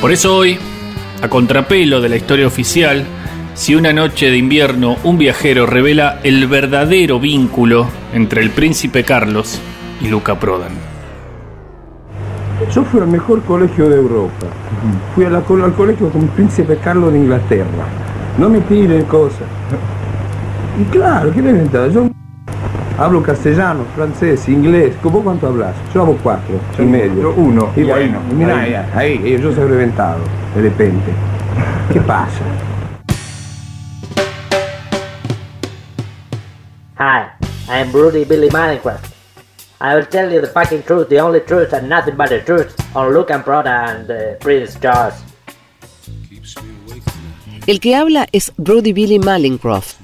Por 0.05 0.11
eso 0.11 0.37
hoy, 0.37 0.55
a 1.23 1.29
contrapelo 1.29 1.99
de 1.99 2.09
la 2.09 2.15
historia 2.15 2.45
oficial, 2.45 3.03
si 3.55 3.73
una 3.73 3.91
noche 3.91 4.29
de 4.29 4.37
invierno 4.37 4.97
un 5.03 5.17
viajero 5.17 5.65
revela 5.65 6.19
el 6.21 6.45
verdadero 6.45 7.19
vínculo 7.19 7.87
entre 8.13 8.43
el 8.43 8.51
príncipe 8.51 9.03
Carlos 9.03 9.59
y 9.99 10.07
Luca 10.07 10.39
Prodan. 10.39 10.73
Yo 12.71 12.83
fui 12.83 12.99
al 12.99 13.07
mejor 13.07 13.41
colegio 13.45 13.89
de 13.89 13.95
Europa. 13.95 14.45
Fui 15.15 15.25
al 15.25 15.43
colegio 15.73 16.09
con 16.11 16.21
el 16.21 16.29
príncipe 16.29 16.77
Carlos 16.77 17.11
de 17.11 17.17
Inglaterra. 17.17 17.87
No 18.37 18.47
me 18.47 18.59
tiren 18.59 19.05
cosas. 19.05 19.47
Y 20.79 20.83
claro, 20.91 21.31
¿qué 21.33 21.41
le? 21.41 21.67
Yo 21.91 22.11
hablo 22.97 23.21
castellano, 23.23 23.85
francés, 23.95 24.47
inglés. 24.49 24.95
¿Vos 25.03 25.23
cuánto 25.23 25.47
hablas? 25.47 25.75
Yo 25.93 26.01
hablo 26.01 26.17
cuatro 26.21 26.55
y 26.79 26.81
medio. 26.83 27.21
yo 27.21 27.33
uno, 27.35 27.71
Y 27.75 27.81
y 27.81 27.83
bueno, 27.83 28.19
ahí, 28.29 28.35
mirá, 28.35 28.59
ahí. 28.59 28.73
ahí, 28.73 29.21
ahí, 29.23 29.41
yo 29.41 29.53
soy 29.53 29.67
reventado, 29.67 30.19
de 30.55 30.61
repente. 30.61 31.11
¿Qué 31.91 31.99
pasa? 32.07 32.41
Hi, 36.97 37.25
I'm 37.69 37.91
Rudy 37.91 38.23
Billy 38.23 38.49
Minecraft. 38.49 39.11
I 39.81 39.95
will 39.95 40.05
tell 40.05 40.31
you 40.31 40.39
the 40.39 40.47
fucking 40.47 40.83
truth, 40.83 41.09
the 41.09 41.19
only 41.19 41.41
truth, 41.41 41.73
and 41.73 41.89
nothing 41.89 42.15
but 42.15 42.29
the 42.29 42.39
truth 42.39 42.73
on 42.95 43.13
Luke 43.13 43.29
and 43.29 43.43
Proda 43.43 43.89
and 43.89 44.09
uh, 44.09 44.35
Prince 44.39 44.79
Charles. 44.79 45.15
El 47.67 47.79
que 47.79 47.95
habla 47.95 48.27
es 48.31 48.53
Rudy 48.57 48.93
Billy 48.93 49.17
Malincroft, 49.19 49.95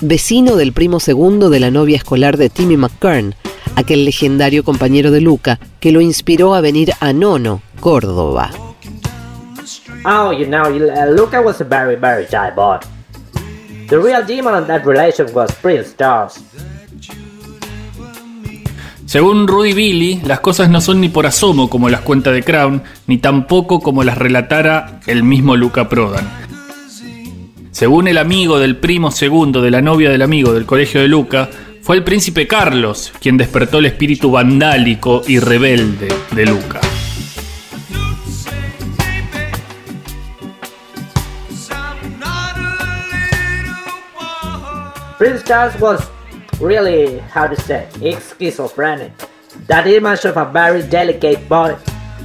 vecino 0.00 0.56
del 0.56 0.72
primo 0.72 1.00
segundo 1.00 1.50
de 1.50 1.60
la 1.60 1.70
novia 1.70 1.96
escolar 1.96 2.36
de 2.36 2.48
Timmy 2.48 2.76
McKern, 2.76 3.34
aquel 3.76 4.04
legendario 4.04 4.64
compañero 4.64 5.10
de 5.10 5.20
Luca 5.20 5.58
que 5.80 5.92
lo 5.92 6.00
inspiró 6.00 6.54
a 6.54 6.60
venir 6.60 6.92
a 7.00 7.12
Nono, 7.12 7.62
Córdoba. 7.80 8.50
Oh, 10.04 10.32
you 10.32 10.46
know, 10.46 10.62
uh, 10.62 11.14
Luca 11.14 11.40
was 11.40 11.60
a 11.60 11.64
very, 11.64 11.96
very 11.96 12.26
shy 12.26 12.50
boy. 12.54 12.78
The 13.88 13.98
real 13.98 14.24
demon 14.24 14.62
in 14.62 14.66
that 14.68 14.86
relation 14.86 15.26
was 15.34 15.52
Prince 15.60 15.94
Charles. 15.96 16.40
Según 19.04 19.48
Rudy 19.48 19.72
Billy, 19.72 20.20
las 20.24 20.38
cosas 20.38 20.70
no 20.70 20.80
son 20.80 21.00
ni 21.00 21.08
por 21.08 21.26
asomo 21.26 21.68
como 21.68 21.88
las 21.88 22.00
cuenta 22.00 22.30
de 22.30 22.44
Crown, 22.44 22.82
ni 23.08 23.18
tampoco 23.18 23.80
como 23.80 24.04
las 24.04 24.16
relatara 24.16 25.00
el 25.08 25.24
mismo 25.24 25.56
Luca 25.56 25.88
Prodan. 25.88 26.49
Según 27.80 28.08
el 28.08 28.18
amigo 28.18 28.58
del 28.58 28.76
primo 28.76 29.10
segundo 29.10 29.62
de 29.62 29.70
la 29.70 29.80
novia 29.80 30.10
del 30.10 30.20
amigo 30.20 30.52
del 30.52 30.66
colegio 30.66 31.00
de 31.00 31.08
Luca, 31.08 31.48
Fue 31.80 31.96
el 31.96 32.04
príncipe 32.04 32.46
Carlos 32.46 33.10
quien 33.22 33.38
despertó 33.38 33.78
el 33.78 33.86
espíritu 33.86 34.30
vandálico 34.30 35.22
y 35.26 35.38
rebelde 35.38 36.08
de 36.32 36.44
Luca. 36.44 36.78
Prince 45.16 45.42
Charles 45.44 45.80
was 45.80 46.02
really, 46.60 47.18
how 47.34 47.48
to 47.48 47.56
say, 47.62 47.86
schizophrenic. 47.98 49.12
That 49.68 49.86
image 49.86 50.26
of 50.26 50.36
a 50.36 50.44
very 50.44 50.82
delicate 50.82 51.48
boy 51.48 51.76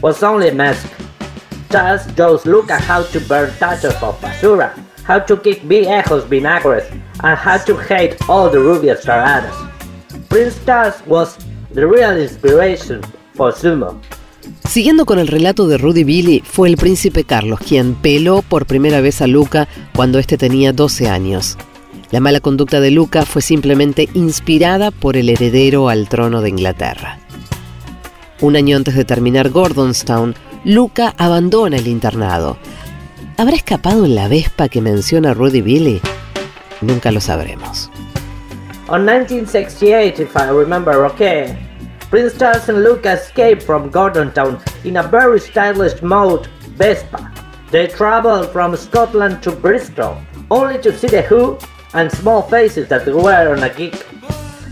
was 0.02 0.22
only 0.22 0.50
a 0.50 0.54
mask. 0.54 0.86
Charles 1.72 2.02
shows 2.18 2.46
Luca 2.46 2.78
how 2.78 3.04
to 3.04 3.22
burn 3.22 3.52
tachos 3.58 3.96
of 4.04 4.20
basura, 4.20 4.74
how 5.08 5.20
to 5.20 5.42
kick 5.42 5.62
viejos 5.64 6.28
vinagres, 6.30 6.84
and 7.24 7.38
how 7.38 7.58
to 7.66 7.78
hate 7.78 8.16
all 8.28 8.50
the 8.50 8.58
rubias 8.58 9.04
charadas. 9.04 9.54
Prince 10.30 10.58
Charles 10.66 10.96
was 11.06 11.38
the 11.74 11.86
real 11.86 12.18
inspiration 12.18 13.02
for 13.36 13.54
sumo. 13.54 14.00
Siguiendo 14.68 15.06
con 15.06 15.20
el 15.20 15.28
relato 15.28 15.68
de 15.68 15.78
Rudy 15.78 16.04
Billy, 16.04 16.44
fue 16.46 16.70
el 16.70 16.78
príncipe 16.78 17.24
Carlos 17.24 17.60
quien 17.60 17.96
peló 17.96 18.42
por 18.42 18.66
primera 18.66 19.02
vez 19.02 19.22
a 19.22 19.28
Luca 19.28 19.68
cuando 19.96 20.20
éste 20.20 20.38
tenía 20.38 20.74
12 20.74 21.10
años. 21.10 21.58
La 22.12 22.20
mala 22.20 22.40
conducta 22.40 22.80
de 22.80 22.92
Luca 22.92 23.26
fue 23.26 23.42
simplemente 23.42 24.10
inspirada 24.14 24.92
por 24.92 25.18
el 25.18 25.30
heredero 25.30 25.90
al 25.90 26.08
trono 26.08 26.42
de 26.42 26.50
Inglaterra. 26.50 27.20
Un 28.42 28.56
año 28.56 28.78
antes 28.78 28.96
de 28.96 29.06
terminar 29.06 29.50
Gordonstown, 29.50 30.36
Luca 30.64 31.14
abandona 31.18 31.78
el 31.78 31.88
internado. 31.88 32.58
¿Habrá 33.38 33.58
escapado 33.58 34.08
la 34.08 34.30
Vespa 34.30 34.70
que 34.70 34.80
menciona 34.80 35.34
Rudy 35.34 35.62
Billy? 35.62 36.02
Nunca 36.80 37.12
lo 37.12 37.20
sabremos. 37.20 37.92
On 38.88 39.04
1968, 39.04 40.22
if 40.22 40.38
I 40.38 40.50
remember 40.52 41.06
okay, 41.06 41.58
Prince 42.10 42.38
Charles 42.38 42.70
and 42.70 42.82
Luca 42.82 43.14
escaped 43.14 43.62
from 43.62 43.92
Gordonstown 43.92 44.62
in 44.86 44.96
a 44.96 45.04
very 45.04 45.42
stylish 45.42 46.02
mode 46.02 46.48
Vespa. 46.78 47.30
They 47.72 47.88
traveled 47.88 48.54
from 48.54 48.78
Scotland 48.78 49.44
to 49.44 49.52
Bristol, 49.52 50.16
only 50.50 50.80
to 50.80 50.98
see 50.98 51.08
the 51.08 51.24
Who 51.24 51.58
and 51.94 52.10
small 52.10 52.42
faces 52.44 52.88
that 52.88 53.06
were 53.06 53.52
on 53.52 53.64
a 53.64 53.70
gig. 53.70 53.98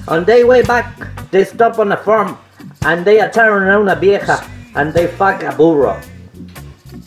On 0.08 0.24
their 0.24 0.48
way 0.48 0.62
back, 0.62 0.96
they 1.32 1.44
stop 1.44 1.80
on 1.80 1.92
a 1.92 1.98
farm 1.98 2.38
and 2.84 3.04
they 3.04 3.18
ataron 3.18 3.68
a 3.68 3.78
una 3.78 3.96
vieja 3.98 4.40
and 4.76 4.94
they 4.94 5.08
fuck 5.08 5.44
a 5.44 5.52
burro. 5.52 6.00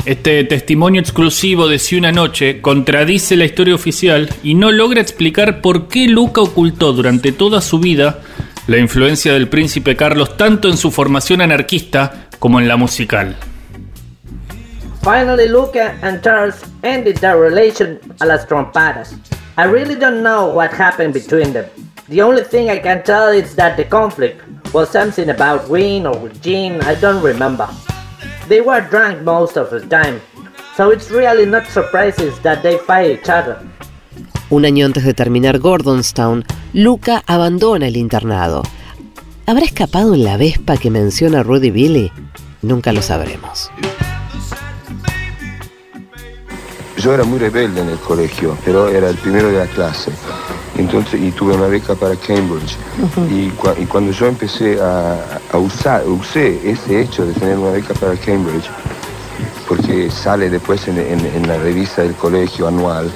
Este 0.07 0.45
testimonio 0.45 1.01
exclusivo 1.01 1.67
de 1.67 1.81
Si 1.81 1.97
una 1.97 2.13
noche 2.13 2.61
contradice 2.61 3.35
la 3.35 3.45
historia 3.45 3.75
oficial 3.75 4.29
y 4.45 4.55
no 4.55 4.71
logra 4.71 5.01
explicar 5.01 5.61
por 5.61 5.89
qué 5.89 6.07
Luca 6.07 6.41
ocultó 6.41 6.93
durante 6.93 7.33
toda 7.33 7.61
su 7.61 7.81
vida 7.81 8.21
la 8.69 8.79
influencia 8.79 9.33
del 9.33 9.49
príncipe 9.49 9.97
Carlos 9.97 10.37
tanto 10.37 10.69
en 10.69 10.77
su 10.77 10.93
formación 10.93 11.41
anarquista 11.41 12.29
como 12.39 12.61
en 12.61 12.69
la 12.69 12.77
musical. 12.77 13.35
Finally, 15.03 15.49
Luca 15.49 15.99
and 16.03 16.23
Charles 16.23 16.63
ended 16.85 17.19
their 17.19 17.37
relation 17.37 17.99
a 18.21 18.27
las 18.27 18.47
trompadas. 18.47 19.13
I 19.59 19.65
really 19.65 19.97
don't 19.97 20.23
know 20.23 20.55
what 20.55 20.71
happened 20.71 21.15
between 21.15 21.53
them. 21.53 21.65
The 22.09 22.23
only 22.23 22.45
thing 22.45 22.71
I 22.71 22.81
can 22.81 23.03
tell 23.03 23.35
is 23.35 23.57
that 23.57 23.77
the 23.77 23.89
conflict 23.89 24.41
was 24.73 24.89
something 24.89 25.31
about 25.31 25.69
wine 25.69 26.07
or 26.07 26.31
gin, 26.41 26.81
I 26.83 26.95
don't 26.95 27.25
remember. 27.25 27.69
Un 34.51 34.65
año 34.65 34.87
antes 34.87 35.05
de 35.05 35.15
terminar 35.15 35.59
Gordonstown, 35.59 36.45
Luca 36.73 37.23
abandona 37.27 37.89
el 37.89 37.97
internado. 37.97 38.63
¿Habrá 39.47 39.65
escapado 39.65 40.15
en 40.15 40.25
la 40.25 40.37
Vespa 40.37 40.77
que 40.77 40.91
menciona 40.91 41.43
Rudy 41.43 41.71
Billy? 41.71 42.13
Nunca 42.63 42.93
lo 42.93 43.03
sabremos. 43.03 43.71
Yo 47.07 47.15
era 47.15 47.23
muy 47.23 47.39
rebelde 47.39 47.83
en 47.83 47.89
el 47.91 47.99
colegio, 48.01 48.59
pero 48.65 48.89
era 48.89 49.09
el 49.09 49.15
primero 49.17 49.47
de 49.47 49.59
la 49.59 49.67
clase. 49.67 50.11
Entonces, 50.77 51.21
y 51.23 51.31
tuve 51.31 51.55
una 51.55 51.69
beca 51.69 51.95
para 51.95 52.17
Cambridge. 52.17 52.77
y, 53.31 53.49
cua- 53.53 53.77
y 53.81 53.87
cuando 53.87 54.11
yo 54.11 54.27
empecé 54.27 54.81
a, 54.83 55.39
a 55.53 55.57
usar, 55.57 56.03
usé 56.09 56.69
ese 56.69 57.01
hecho 57.01 57.25
de 57.25 57.33
tener 57.35 57.59
una 57.59 57.71
beca 57.71 57.95
para 57.95 58.17
Cambridge, 58.17 58.69
porque 59.69 60.11
sale 60.11 60.51
después 60.51 60.89
en, 60.89 60.99
en- 60.99 61.25
en 61.27 61.47
la 61.47 61.57
revista 61.59 62.03
del 62.03 62.15
colegio 62.17 62.67
anual, 62.67 63.09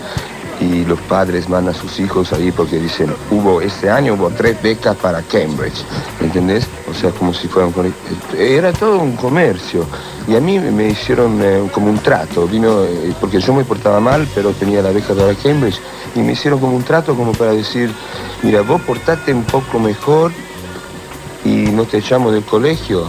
y 0.60 0.84
los 0.84 1.00
padres 1.00 1.48
mandan 1.48 1.74
a 1.74 1.76
sus 1.76 1.98
hijos 1.98 2.32
ahí 2.32 2.52
porque 2.52 2.78
dicen, 2.78 3.12
hubo 3.32 3.60
ese 3.60 3.90
año 3.90 4.14
hubo 4.14 4.30
tres 4.30 4.62
becas 4.62 4.94
para 4.98 5.20
Cambridge, 5.22 5.82
¿entendés? 6.20 6.68
O 6.90 6.94
sea, 6.94 7.10
como 7.12 7.32
si 7.32 7.46
fuera 7.46 7.68
un 7.68 7.72
colegio. 7.72 7.98
Era 8.36 8.72
todo 8.72 8.98
un 8.98 9.16
comercio. 9.16 9.86
Y 10.26 10.34
a 10.36 10.40
mí 10.40 10.58
me 10.58 10.88
hicieron 10.88 11.40
eh, 11.42 11.68
como 11.72 11.88
un 11.88 11.98
trato, 11.98 12.46
vino, 12.46 12.84
eh, 12.84 13.14
porque 13.20 13.40
yo 13.40 13.54
me 13.54 13.64
portaba 13.64 14.00
mal, 14.00 14.28
pero 14.34 14.52
tenía 14.52 14.82
la 14.82 14.90
beca 14.90 15.14
para 15.14 15.34
Cambridge, 15.34 15.80
y 16.14 16.20
me 16.20 16.32
hicieron 16.32 16.60
como 16.60 16.76
un 16.76 16.82
trato 16.82 17.14
como 17.14 17.32
para 17.32 17.52
decir, 17.52 17.90
mira, 18.42 18.62
vos 18.62 18.80
portate 18.82 19.32
un 19.32 19.44
poco 19.44 19.78
mejor 19.78 20.32
y 21.44 21.70
no 21.70 21.84
te 21.84 21.98
echamos 21.98 22.32
del 22.32 22.44
colegio. 22.44 23.04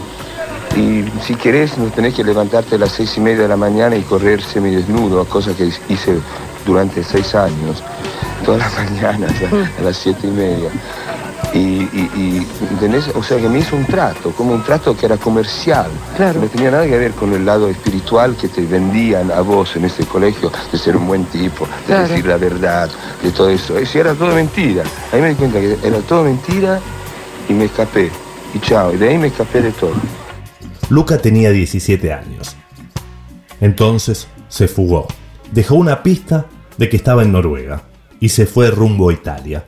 Y 0.76 1.04
si 1.26 1.36
querés, 1.36 1.78
no 1.78 1.88
tenés 1.88 2.14
que 2.14 2.24
levantarte 2.24 2.76
a 2.76 2.78
las 2.78 2.94
seis 2.94 3.18
y 3.18 3.20
media 3.20 3.44
de 3.44 3.48
la 3.50 3.58
mañana 3.58 3.96
y 3.96 4.04
correr 4.04 4.42
semidesnudo, 4.42 5.26
cosa 5.26 5.54
que 5.54 5.70
hice 5.90 6.18
durante 6.66 7.04
seis 7.04 7.36
años, 7.36 7.84
todas 8.46 8.62
las 8.62 8.90
mañanas 8.92 9.34
a 9.78 9.82
las 9.82 9.98
siete 9.98 10.28
y 10.28 10.32
media. 10.32 10.70
Y, 11.54 11.58
y- 11.58 12.12
y. 12.16 12.48
O 13.16 13.22
sea 13.24 13.38
que 13.40 13.50
me 13.50 13.60
hizo 13.60 13.76
un 13.76 13.86
trato, 13.86 14.32
como 14.32 14.54
un 14.54 14.64
trato 14.64 14.96
que 14.96 15.06
era 15.06 15.18
comercial. 15.18 15.88
No 16.18 16.48
tenía 16.48 16.72
nada 16.72 16.86
que 16.86 16.98
ver 16.98 17.12
con 17.12 17.34
el 17.34 17.46
lado 17.46 17.68
espiritual 17.70 18.36
que 18.38 18.48
te 18.48 18.62
vendían 18.66 19.32
a 19.32 19.42
vos 19.42 19.76
en 19.76 19.86
este 19.86 20.06
colegio, 20.06 20.52
de 20.72 20.78
ser 20.78 20.96
un 20.96 21.08
buen 21.08 21.26
tipo, 21.26 21.66
de 21.66 21.72
Claro. 21.88 22.08
decir 22.08 22.26
la 22.26 22.38
verdad, 22.38 22.90
de 23.22 23.32
todo 23.32 23.50
eso. 23.50 23.78
Eso 23.78 24.00
era 24.00 24.14
todo 24.14 24.34
mentira. 24.34 24.84
Ahí 25.12 25.22
me 25.22 25.30
di 25.30 25.36
cuenta 25.36 25.60
que 25.60 25.78
era 25.84 25.98
todo 26.00 26.24
mentira 26.24 26.80
y 27.50 27.54
me 27.54 27.66
escapé. 27.66 28.10
Y 28.54 28.60
chao, 28.60 28.94
y 28.94 28.98
de 28.98 29.10
ahí 29.10 29.18
me 29.18 29.28
escapé 29.28 29.62
de 29.62 29.72
todo. 29.72 29.94
Luca 30.90 31.18
tenía 31.18 31.52
17 31.52 32.14
años. 32.14 32.56
Entonces 33.60 34.28
se 34.48 34.68
fugó. 34.68 35.08
Dejó 35.52 35.76
una 35.76 36.02
pista 36.04 36.46
de 36.78 36.90
que 36.90 36.98
estaba 36.98 37.24
en 37.24 37.32
Noruega 37.34 37.84
y 38.20 38.30
se 38.30 38.46
fue 38.46 38.72
rumbo 38.72 39.10
a 39.10 39.14
Italia. 39.14 39.66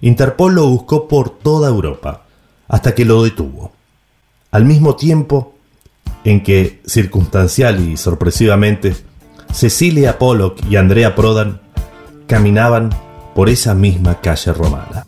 Interpol 0.00 0.54
lo 0.54 0.66
buscó 0.66 1.08
por 1.08 1.30
toda 1.30 1.68
Europa 1.68 2.24
hasta 2.68 2.94
que 2.94 3.04
lo 3.04 3.22
detuvo. 3.22 3.72
Al 4.50 4.64
mismo 4.64 4.96
tiempo 4.96 5.54
en 6.24 6.42
que, 6.42 6.80
circunstancial 6.86 7.80
y 7.80 7.96
sorpresivamente, 7.96 8.94
Cecilia 9.52 10.18
Pollock 10.18 10.58
y 10.68 10.76
Andrea 10.76 11.14
Prodan 11.14 11.60
caminaban 12.26 12.90
por 13.34 13.48
esa 13.48 13.74
misma 13.74 14.20
calle 14.20 14.52
romana. 14.52 15.04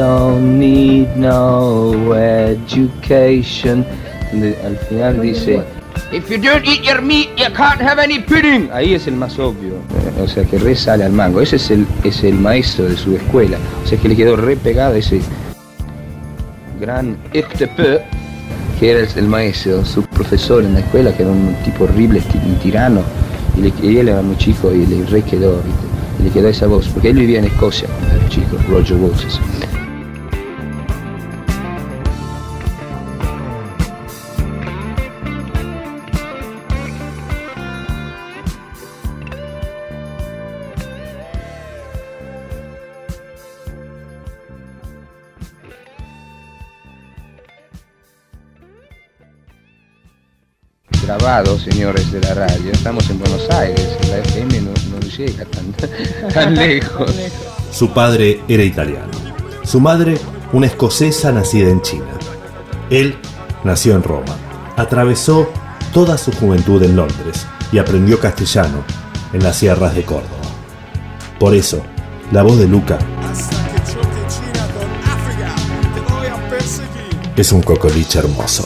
Don't 0.00 0.58
need 0.58 1.08
no 1.16 2.14
education. 2.14 3.84
Al 4.64 4.76
final 4.88 5.20
dice, 5.20 5.62
If 6.12 6.30
you 6.30 6.38
don't 6.38 6.64
eat 6.66 6.82
your 6.82 7.02
meat, 7.02 7.28
you 7.36 7.52
can't 7.54 7.80
have 7.80 7.98
any 8.02 8.18
pudding. 8.20 8.68
Ahí 8.72 8.94
es 8.94 9.06
el 9.06 9.14
más 9.16 9.38
obvio. 9.38 9.74
O 10.22 10.26
sea 10.26 10.44
que 10.44 10.58
re 10.58 10.74
sale 10.74 11.04
al 11.04 11.12
mango. 11.12 11.40
Ese 11.40 11.56
es 11.56 11.70
el, 11.70 11.86
es 12.04 12.22
el 12.24 12.34
maestro 12.34 12.86
de 12.86 12.96
su 12.96 13.14
escuela. 13.14 13.58
O 13.84 13.86
sea 13.86 13.98
que 13.98 14.08
le 14.08 14.16
quedó 14.16 14.36
re 14.36 14.56
pegado 14.56 14.94
ese 14.94 15.20
gran 16.80 17.16
FTP, 17.32 18.00
que 18.78 18.90
era 18.90 19.06
el, 19.14 19.26
maestro, 19.26 19.84
su 19.84 20.02
profesor 20.04 20.64
en 20.64 20.74
la 20.74 20.80
escuela, 20.80 21.14
que 21.14 21.22
era 21.24 21.32
un 21.32 21.54
tipo 21.64 21.84
horrible, 21.84 22.22
un 22.46 22.54
tirano. 22.60 23.02
Y, 23.56 23.60
le- 23.62 23.72
y 23.82 23.98
él 23.98 24.08
era 24.08 24.22
muy 24.22 24.36
chico 24.36 24.72
y 24.72 24.86
le 24.86 25.04
re 25.06 25.22
quedó, 25.22 25.56
¿viste? 25.56 25.86
Y 26.18 26.22
le 26.24 26.30
quedó 26.30 26.48
esa 26.48 26.66
voz. 26.66 26.88
Porque 26.88 27.10
él 27.10 27.18
vivía 27.18 27.38
en 27.40 27.44
Escocia 27.46 27.88
cuando 27.98 28.16
era 28.16 28.28
chico, 28.28 28.56
Roger 28.68 28.96
Waters. 28.96 29.40
Grabado, 51.30 51.60
señores 51.60 52.10
de 52.10 52.20
la 52.20 52.34
radio. 52.34 52.72
Estamos 52.72 53.08
en 53.08 53.20
Buenos 53.20 53.48
Aires, 53.50 53.96
la 54.08 54.18
FM 54.18 54.62
no, 54.62 54.70
no 54.90 55.00
llega 55.00 55.44
tan, 55.44 55.72
tan 56.34 56.56
lejos. 56.56 57.12
Su 57.70 57.90
padre 57.90 58.40
era 58.48 58.64
italiano. 58.64 59.12
Su 59.62 59.78
madre, 59.78 60.18
una 60.52 60.66
escocesa 60.66 61.30
nacida 61.30 61.70
en 61.70 61.82
China. 61.82 62.10
Él 62.90 63.16
nació 63.62 63.94
en 63.94 64.02
Roma. 64.02 64.36
Atravesó 64.76 65.48
toda 65.94 66.18
su 66.18 66.32
juventud 66.32 66.82
en 66.82 66.96
Londres 66.96 67.46
y 67.70 67.78
aprendió 67.78 68.18
castellano 68.18 68.82
en 69.32 69.44
las 69.44 69.56
sierras 69.56 69.94
de 69.94 70.02
Córdoba. 70.02 70.50
Por 71.38 71.54
eso, 71.54 71.80
la 72.32 72.42
voz 72.42 72.58
de 72.58 72.66
Luca 72.66 72.98
es 77.36 77.52
un 77.52 77.62
cocoliche 77.62 78.18
hermoso. 78.18 78.64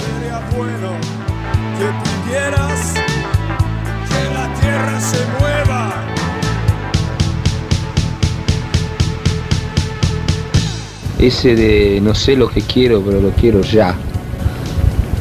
Ese 11.27 11.55
de 11.55 12.01
no 12.03 12.15
sé 12.15 12.37
lo 12.37 12.49
que 12.51 12.61
quiero, 12.61 13.01
pero 13.01 13.21
lo 13.21 13.31
quiero 13.31 13.63
ya. 13.63 13.95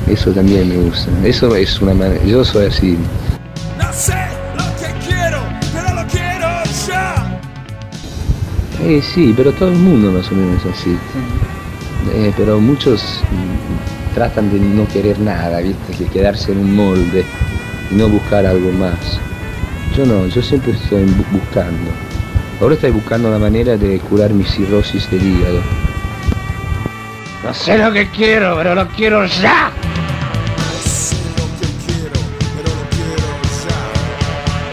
Eso 0.08 0.32
también 0.32 0.68
me 0.68 0.76
gusta. 0.76 1.10
Eso 1.24 1.56
es 1.56 1.82
una 1.82 1.94
manera. 1.94 2.24
Yo 2.26 2.44
soy 2.44 2.66
así. 2.66 2.98
No 3.80 3.94
sé 3.94 4.14
lo 4.58 4.66
que 4.76 5.08
quiero, 5.08 5.40
pero 5.74 5.94
lo 5.96 6.06
quiero 6.08 6.48
ya. 6.88 7.40
Eh, 8.84 9.02
sí, 9.02 9.34
pero 9.38 9.54
todo 9.54 9.70
el 9.70 9.78
mundo 9.78 10.12
más 10.12 10.30
o 10.30 10.36
menos 10.36 10.66
es 10.66 10.74
así. 10.78 10.98
Eh, 12.16 12.34
pero 12.36 12.60
muchos 12.60 13.22
mm, 13.32 14.14
tratan 14.16 14.52
de 14.52 14.60
no 14.60 14.86
querer 14.90 15.18
nada, 15.20 15.62
¿viste? 15.62 15.94
Que 15.98 16.06
quedarse 16.12 16.52
en 16.52 16.58
un 16.60 16.76
molde 16.76 17.24
y 17.92 17.96
no 17.96 18.10
buscar 18.10 18.46
algo 18.46 18.72
más. 18.74 18.98
Yo 19.96 20.06
no, 20.06 20.28
yo 20.28 20.42
siempre 20.42 20.74
estoy 20.74 21.04
bu- 21.06 21.32
buscando. 21.32 21.92
Ahora 22.60 22.76
estoy 22.76 22.92
buscando 22.92 23.32
la 23.32 23.40
manera 23.40 23.78
de 23.78 24.00
curar 24.00 24.34
mi 24.34 24.44
cirrosis 24.44 25.10
del 25.12 25.24
hígado. 25.26 25.62
No 27.44 27.54
sé 27.54 27.78
lo 27.78 27.92
que 27.92 28.10
quiero, 28.10 28.56
pero 28.56 28.74
lo 28.74 28.88
quiero 28.88 29.26
ya. 29.26 29.70
No 30.56 30.72
sé 30.82 31.18
lo 31.38 31.46
que 31.60 31.68
quiero, 31.86 32.20
pero 32.56 32.70
lo 32.74 32.86
quiero 32.90 33.28
ya. 33.68 33.80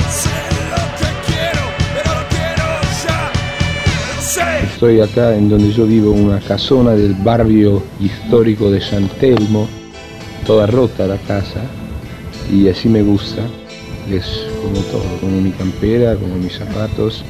Sé 0.09 0.37
lo 0.71 0.83
que 0.97 1.11
quiero, 1.27 1.63
pero 1.95 2.11
lo 2.15 2.25
quiero 2.29 2.67
ya. 3.05 3.19
No 4.15 4.23
sé. 4.23 4.67
Estoy 4.73 5.01
acá 5.01 5.35
en 5.35 5.49
donde 5.49 5.73
yo 5.73 5.85
vivo, 5.85 6.13
una 6.13 6.39
casona 6.39 6.93
del 6.93 7.15
barrio 7.15 7.83
histórico 7.99 8.71
de 8.71 8.81
San 8.81 9.09
Telmo, 9.21 9.69
toda 10.47 10.69
rota 10.69 11.09
la 11.09 11.19
casa, 11.19 11.61
y 12.53 12.69
así 12.69 12.89
me 12.89 13.03
gusta. 13.03 13.43
Es 14.09 14.47
como 14.63 14.81
todo, 14.93 15.19
como 15.21 15.41
mi 15.41 15.51
campera, 15.51 16.15
como 16.15 16.37
mis 16.37 16.57
zapatos, 16.57 17.25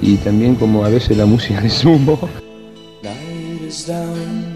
y 0.00 0.16
también 0.18 0.54
como 0.54 0.84
a 0.84 0.88
veces 0.88 1.16
la 1.16 1.26
música 1.26 1.60
de 1.60 1.70
sumo. 1.70 2.20
Night 3.02 3.62
is 3.68 3.86
down. 3.86 4.49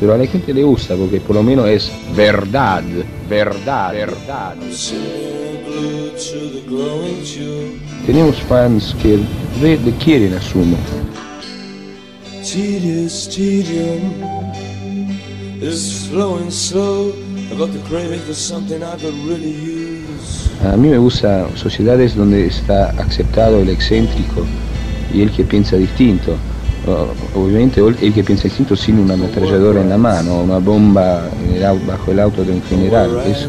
Pero 0.00 0.14
a 0.14 0.18
la 0.18 0.26
gente 0.26 0.52
le 0.52 0.62
gusta 0.64 0.94
porque 0.96 1.20
por 1.20 1.36
lo 1.36 1.42
menos 1.42 1.68
es 1.68 1.90
verdad, 2.16 2.82
verdad, 3.28 3.92
verdad. 3.92 4.54
Tenemos 8.06 8.36
fans 8.48 8.94
que 9.02 9.18
re- 9.60 9.78
le 9.78 9.92
quieren 9.92 10.34
a 10.34 10.40
Sumo. 10.42 10.76
Tedious 12.42 13.28
tedium 13.28 14.00
is 15.62 16.06
flowing 16.10 16.50
slow. 16.50 17.12
I 17.50 17.56
got 17.56 17.70
the 17.72 17.78
craving 17.88 18.20
for 18.20 18.34
something 18.34 18.82
I 18.82 18.96
could 19.00 19.14
really 19.26 19.52
use. 19.52 20.50
A 20.64 20.76
mí 20.76 20.88
me 20.88 20.98
gusta 20.98 21.46
sociedades 21.56 22.14
donde 22.14 22.46
está 22.46 22.90
aceptado 22.98 23.60
el 23.60 23.68
excéntrico 23.70 24.44
y 25.12 25.22
el 25.22 25.30
que 25.30 25.44
piensa 25.44 25.76
distinto. 25.76 26.36
O- 26.86 27.08
Obviamente 27.40 27.80
el 27.80 27.96
el 28.00 28.12
que 28.12 28.22
piensa 28.22 28.44
distinto 28.44 28.76
sin 28.76 28.98
una 28.98 29.14
ametralladora 29.14 29.80
en 29.80 30.00
mano, 30.00 30.40
una 30.42 30.58
bomba 30.58 31.22
bajo 31.86 32.10
el 32.12 32.20
auto 32.20 32.44
de 32.44 32.52
un 32.52 32.62
general. 32.62 33.10
Eso, 33.26 33.48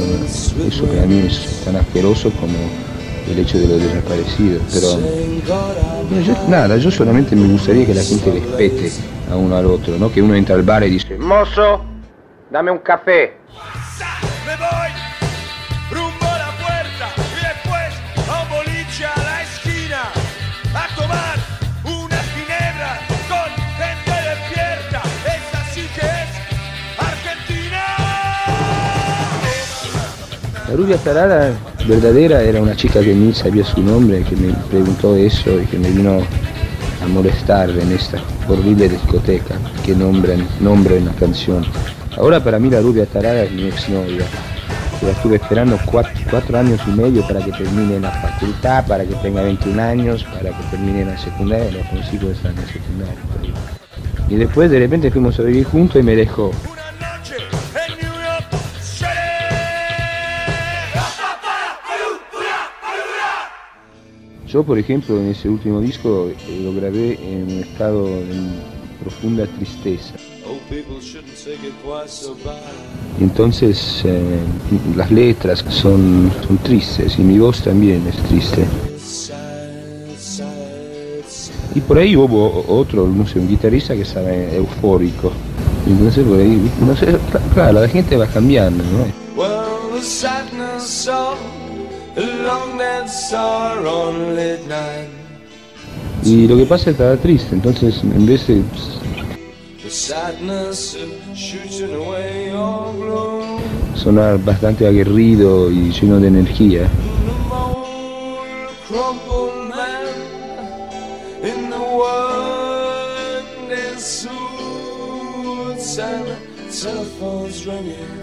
eso 0.67 0.85
para 0.85 1.05
mí 1.05 1.19
es 1.27 1.61
tan 1.65 1.75
asqueroso 1.75 2.31
como 2.31 2.53
el 3.29 3.39
hecho 3.39 3.57
de 3.59 3.67
los 3.67 3.81
desaparecidos. 3.81 4.61
Pero 4.73 6.21
yo- 6.21 6.33
nada, 6.49 6.77
yo 6.77 6.89
solamente 6.91 7.35
me 7.35 7.47
gustaría 7.51 7.85
que 7.85 7.93
la 7.93 8.03
gente 8.03 8.31
respete 8.31 8.91
a 9.31 9.35
uno 9.35 9.55
al 9.57 9.65
otro, 9.65 9.97
¿no? 9.97 10.11
Que 10.11 10.21
uno 10.21 10.33
entra 10.35 10.55
al 10.55 10.63
bar 10.63 10.83
y 10.85 10.91
dice, 10.91 11.17
mozo, 11.17 11.81
dame 12.49 12.71
un 12.71 12.77
café. 12.79 13.33
La 30.67 30.75
rubia 30.75 30.97
tarada 30.97 31.53
verdadera 31.87 32.41
era 32.41 32.59
una 32.59 32.75
chica 32.75 32.99
que 32.99 33.13
ni 33.13 33.33
sabía 33.33 33.63
su 33.63 33.83
nombre, 33.83 34.23
que 34.23 34.35
me 34.35 34.51
preguntó 34.71 35.15
eso 35.15 35.61
y 35.61 35.65
que 35.67 35.77
me 35.77 35.91
vino 35.91 36.19
a 37.03 37.07
molestar 37.07 37.69
en 37.69 37.91
esta 37.91 38.17
horrible 38.49 38.89
discoteca 38.89 39.55
que 39.85 39.93
nombran, 39.93 40.47
nombra 40.59 40.95
en 40.95 41.05
la 41.05 41.13
canción. 41.13 41.63
Ahora 42.17 42.43
para 42.43 42.57
mí 42.57 42.71
la 42.71 42.81
rubia 42.81 43.05
tarada 43.05 43.43
es 43.43 43.51
mi 43.51 43.67
exnovia, 43.67 44.25
la 45.03 45.11
estuve 45.11 45.35
esperando 45.35 45.77
cuatro, 45.85 46.57
años 46.57 46.81
y 46.87 46.91
medio 46.91 47.21
para 47.27 47.45
que 47.45 47.51
termine 47.51 47.99
la 47.99 48.09
facultad, 48.09 48.87
para 48.87 49.05
que 49.05 49.13
tenga 49.15 49.43
21 49.43 49.79
años, 49.79 50.23
para 50.23 50.49
que 50.49 50.63
termine 50.71 51.05
la 51.05 51.17
secundaria, 51.17 51.83
la 51.83 51.89
consigo 51.91 52.31
esa 52.31 52.49
en 52.49 52.55
la 52.55 52.65
secundaria. 52.65 53.15
Y 54.29 54.35
después 54.35 54.71
de 54.71 54.79
repente 54.79 55.11
fuimos 55.11 55.39
a 55.39 55.43
vivir 55.43 55.65
juntos 55.65 56.01
y 56.01 56.03
me 56.03 56.15
dejó. 56.15 56.51
Yo, 64.47 64.63
por 64.63 64.77
ejemplo, 64.77 65.19
en 65.19 65.27
ese 65.29 65.49
último 65.49 65.81
disco 65.81 66.29
eh, 66.29 66.61
lo 66.63 66.73
grabé 66.73 67.13
en 67.21 67.43
un 67.43 67.59
estado 67.63 68.05
de 68.05 68.25
profunda 69.01 69.45
tristeza. 69.47 70.13
Entonces 73.19 74.01
eh, 74.05 74.39
las 74.95 75.11
letras 75.11 75.63
son, 75.69 76.31
son 76.47 76.57
tristes 76.59 77.17
y 77.17 77.21
mi 77.23 77.39
voz 77.39 77.61
también 77.61 78.05
es 78.07 78.15
triste. 78.29 78.65
Y 81.73 81.81
por 81.81 81.97
ahí 81.97 82.15
hubo 82.15 82.63
otro, 82.67 83.07
no 83.07 83.27
sé, 83.27 83.39
un 83.39 83.49
guitarrista 83.49 83.95
que 83.95 84.01
estaba 84.03 84.31
eufórico. 84.33 85.31
Entonces 85.87 86.23
por 86.25 86.39
ahí, 86.39 86.71
no 86.85 86.95
sé, 86.95 87.07
cl- 87.07 87.53
claro, 87.53 87.81
la 87.81 87.87
gente 87.89 88.15
va 88.15 88.27
cambiando, 88.27 88.83
¿no? 88.83 89.05
Well, 89.35 89.91
the 89.93 90.01
Y 96.23 96.47
lo 96.47 96.57
que 96.57 96.65
pasa 96.65 96.75
es 96.75 96.83
que 96.85 96.91
estaba 97.03 97.17
triste, 97.17 97.55
entonces 97.55 98.01
en 98.03 98.25
vez 98.25 98.47
de 98.47 98.63
sonar 103.95 104.39
bastante 104.43 104.87
aguerrido 104.87 105.69
y 105.69 105.91
lleno 105.91 106.19
de 106.19 106.27
energía, 106.27 106.89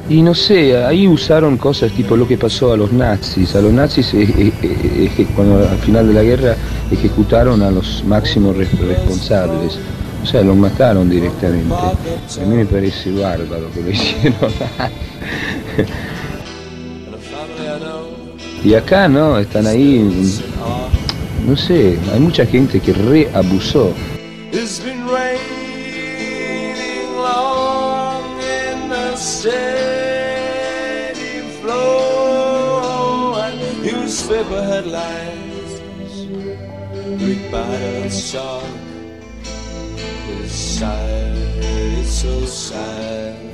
Y 0.09 0.23
no 0.23 0.35
sé, 0.35 0.77
ahí 0.85 1.07
usaron 1.09 1.57
cosas 1.57 1.93
tipo 1.93 2.17
lo 2.17 2.27
que 2.27 2.37
pasó 2.37 2.73
a 2.73 2.77
los 2.77 2.93
nazis. 2.93 3.55
A 3.55 3.61
los 3.61 3.73
nazis 3.73 4.13
eh, 4.15 4.53
eh, 4.63 5.27
cuando 5.35 5.59
al 5.69 5.79
final 5.79 6.09
de 6.09 6.15
la 6.15 6.23
guerra 6.23 6.57
ejecutaron 6.91 7.63
a 7.63 7.71
los 7.71 8.03
máximos 8.05 8.57
res- 8.57 8.79
responsables. 8.79 9.79
O 10.23 10.27
sea, 10.27 10.43
los 10.43 10.57
mataron 10.57 11.09
directamente. 11.11 11.75
A 11.75 12.45
mí 12.47 12.57
me 12.57 12.67
parece 12.67 13.11
bárbaro 13.13 13.71
que 13.75 13.81
lo 13.83 13.91
hicieron. 13.93 14.37
y 18.65 18.75
acá 18.75 19.09
no, 19.09 19.39
están 19.39 19.67
ahí, 19.67 20.31
no 21.47 21.57
sé, 21.57 21.99
hay 22.13 22.21
mucha 22.21 22.47
gente 22.47 22.79
que 22.81 22.93
reabusó. 22.93 23.93
Newspaper 34.23 34.63
headlines. 34.63 35.83
Greek 37.19 37.51
battles 37.51 38.37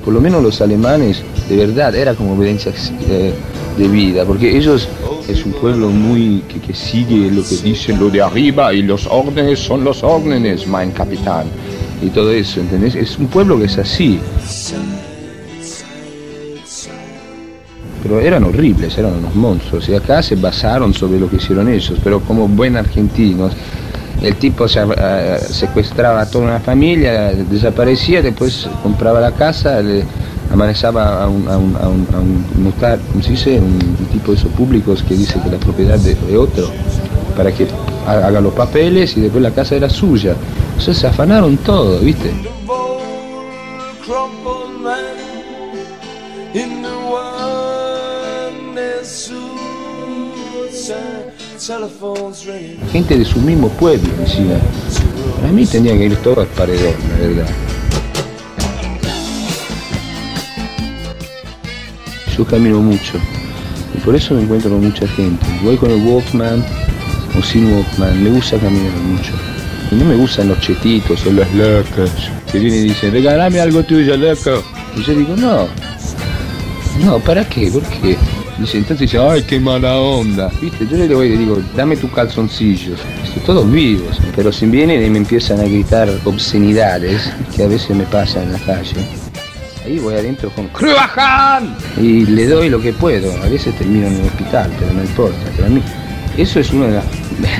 por 0.03 0.13
lo 0.13 0.21
menos 0.21 0.43
los 0.43 0.61
alemanes, 0.61 1.23
de 1.47 1.55
verdad, 1.55 1.95
era 1.95 2.13
como 2.13 2.33
obediencia 2.33 2.71
eh, 3.09 3.33
de 3.77 3.87
vida, 3.87 4.25
porque 4.25 4.55
ellos 4.55 4.87
es 5.27 5.45
un 5.45 5.53
pueblo 5.53 5.89
muy 5.89 6.43
que, 6.47 6.59
que 6.59 6.73
sigue 6.73 7.31
lo 7.31 7.43
que 7.43 7.57
dicen 7.57 7.99
lo 7.99 8.09
de 8.09 8.21
arriba 8.21 8.73
y 8.73 8.81
los 8.81 9.07
órdenes 9.07 9.59
son 9.59 9.83
los 9.83 10.03
órdenes, 10.03 10.67
mein 10.67 10.91
capitán, 10.91 11.47
y 12.01 12.09
todo 12.09 12.31
eso, 12.31 12.59
¿entendés? 12.59 12.95
Es 12.95 13.17
un 13.17 13.27
pueblo 13.27 13.57
que 13.57 13.65
es 13.65 13.77
así, 13.77 14.19
pero 18.01 18.19
eran 18.19 18.43
horribles, 18.43 18.97
eran 18.97 19.13
unos 19.15 19.35
monstruos, 19.35 19.87
y 19.89 19.95
acá 19.95 20.21
se 20.21 20.35
basaron 20.35 20.93
sobre 20.93 21.19
lo 21.19 21.29
que 21.29 21.37
hicieron 21.37 21.67
ellos, 21.69 21.99
pero 22.03 22.19
como 22.21 22.47
buen 22.47 22.77
argentinos, 22.77 23.53
el 24.21 24.35
tipo 24.35 24.67
se, 24.67 24.81
eh, 24.97 25.37
secuestraba 25.49 26.21
a 26.21 26.29
toda 26.29 26.45
una 26.45 26.59
familia, 26.59 27.31
desaparecía, 27.33 28.21
después 28.21 28.67
compraba 28.83 29.19
la 29.21 29.31
casa, 29.31 29.81
le 29.81 30.03
amanezaba 30.51 31.23
a 31.23 31.27
un, 31.29 31.47
a 31.47 31.57
un, 31.57 31.75
a 31.75 31.87
un, 31.87 32.07
a 32.13 32.19
un 32.19 32.45
notar- 32.65 32.99
¿cómo 33.11 33.23
se 33.23 33.31
dice? 33.31 33.59
Un, 33.59 33.79
tipo 34.11 34.31
de 34.31 34.37
esos 34.39 34.51
públicos 34.53 35.03
que 35.03 35.15
dice 35.15 35.39
que 35.41 35.49
la 35.51 35.57
propiedad 35.57 35.97
de, 35.99 36.17
otro, 36.37 36.69
para 37.37 37.51
que 37.53 37.67
ha- 38.07 38.27
haga 38.27 38.41
los 38.41 38.53
papeles 38.53 39.15
y 39.15 39.21
después 39.21 39.41
la 39.43 39.51
casa 39.51 39.75
era 39.75 39.89
suya. 39.89 40.35
Se 40.79 41.05
afanaron 41.07 41.57
todo, 41.57 41.99
¿viste? 41.99 42.31
Gente 52.91 53.17
de 53.17 53.25
su 53.25 53.39
mismo 53.39 53.69
pueblo 53.69 54.07
encima. 54.19 54.55
Para 55.37 55.51
mí 55.51 55.65
tenía 55.65 55.97
que 55.97 56.05
ir 56.05 56.15
todo 56.17 56.41
al 56.41 56.47
paredón, 56.47 56.93
la 57.09 57.27
verdad. 57.27 57.49
Yo 62.37 62.45
camino 62.45 62.79
mucho 62.81 63.13
y 63.95 63.97
por 64.01 64.15
eso 64.15 64.35
me 64.35 64.43
encuentro 64.43 64.69
con 64.69 64.83
mucha 64.83 65.07
gente. 65.07 65.45
Voy 65.63 65.75
con 65.77 65.89
el 65.89 66.05
Walkman 66.05 66.63
o 67.37 67.41
sin 67.41 67.73
Walkman, 67.73 68.23
me 68.23 68.29
gusta 68.29 68.57
caminar 68.59 68.95
mucho. 68.97 69.31
Y 69.91 69.95
no 69.95 70.05
me 70.05 70.15
gustan 70.17 70.49
los 70.49 70.59
chetitos 70.59 71.25
o 71.25 71.31
los 71.31 71.51
locos 71.55 72.11
que 72.51 72.59
vienen 72.59 72.81
y 72.81 72.89
dicen, 72.89 73.11
regálame 73.11 73.59
algo 73.59 73.81
tuyo, 73.83 74.15
loco. 74.15 74.63
Y 74.95 75.03
yo 75.03 75.15
digo, 75.15 75.35
no. 75.35 75.67
No, 77.03 77.17
¿para 77.19 77.47
qué? 77.47 77.71
¿Por 77.71 77.81
qué? 77.83 78.17
Dice, 78.59 78.77
entonces 78.77 79.09
dice, 79.09 79.17
ay, 79.17 79.41
qué 79.43 79.57
mala 79.57 79.97
onda. 79.97 80.51
¿Viste? 80.61 80.85
Yo 80.85 80.97
le 80.97 81.07
digo, 81.07 81.21
le 81.21 81.37
digo, 81.37 81.61
dame 81.77 81.95
tus 81.95 82.11
calzoncillos. 82.11 82.99
Estoy 83.23 83.41
todos 83.45 83.71
vivos. 83.71 84.19
Pero 84.35 84.51
si 84.51 84.65
vienen 84.65 85.01
y 85.01 85.09
me 85.09 85.19
empiezan 85.19 85.61
a 85.61 85.63
gritar 85.63 86.09
obscenidades, 86.25 87.31
que 87.55 87.63
a 87.63 87.67
veces 87.67 87.95
me 87.95 88.03
pasa 88.03 88.43
en 88.43 88.51
la 88.51 88.59
calle, 88.59 88.97
ahí 89.85 89.97
voy 89.99 90.15
adentro 90.15 90.49
con 90.49 90.67
¡Cruajan! 90.69 91.73
Y 91.97 92.25
le 92.25 92.47
doy 92.47 92.69
lo 92.69 92.81
que 92.81 92.91
puedo. 92.91 93.31
A 93.41 93.47
veces 93.47 93.73
termino 93.77 94.07
en 94.07 94.15
el 94.15 94.25
hospital, 94.25 94.69
pero 94.77 94.91
no 94.91 95.03
importa. 95.03 95.51
Para 95.55 95.69
mí, 95.69 95.81
eso 96.37 96.59
es 96.59 96.69
una 96.71 96.87
de 96.87 96.93
las 96.95 97.05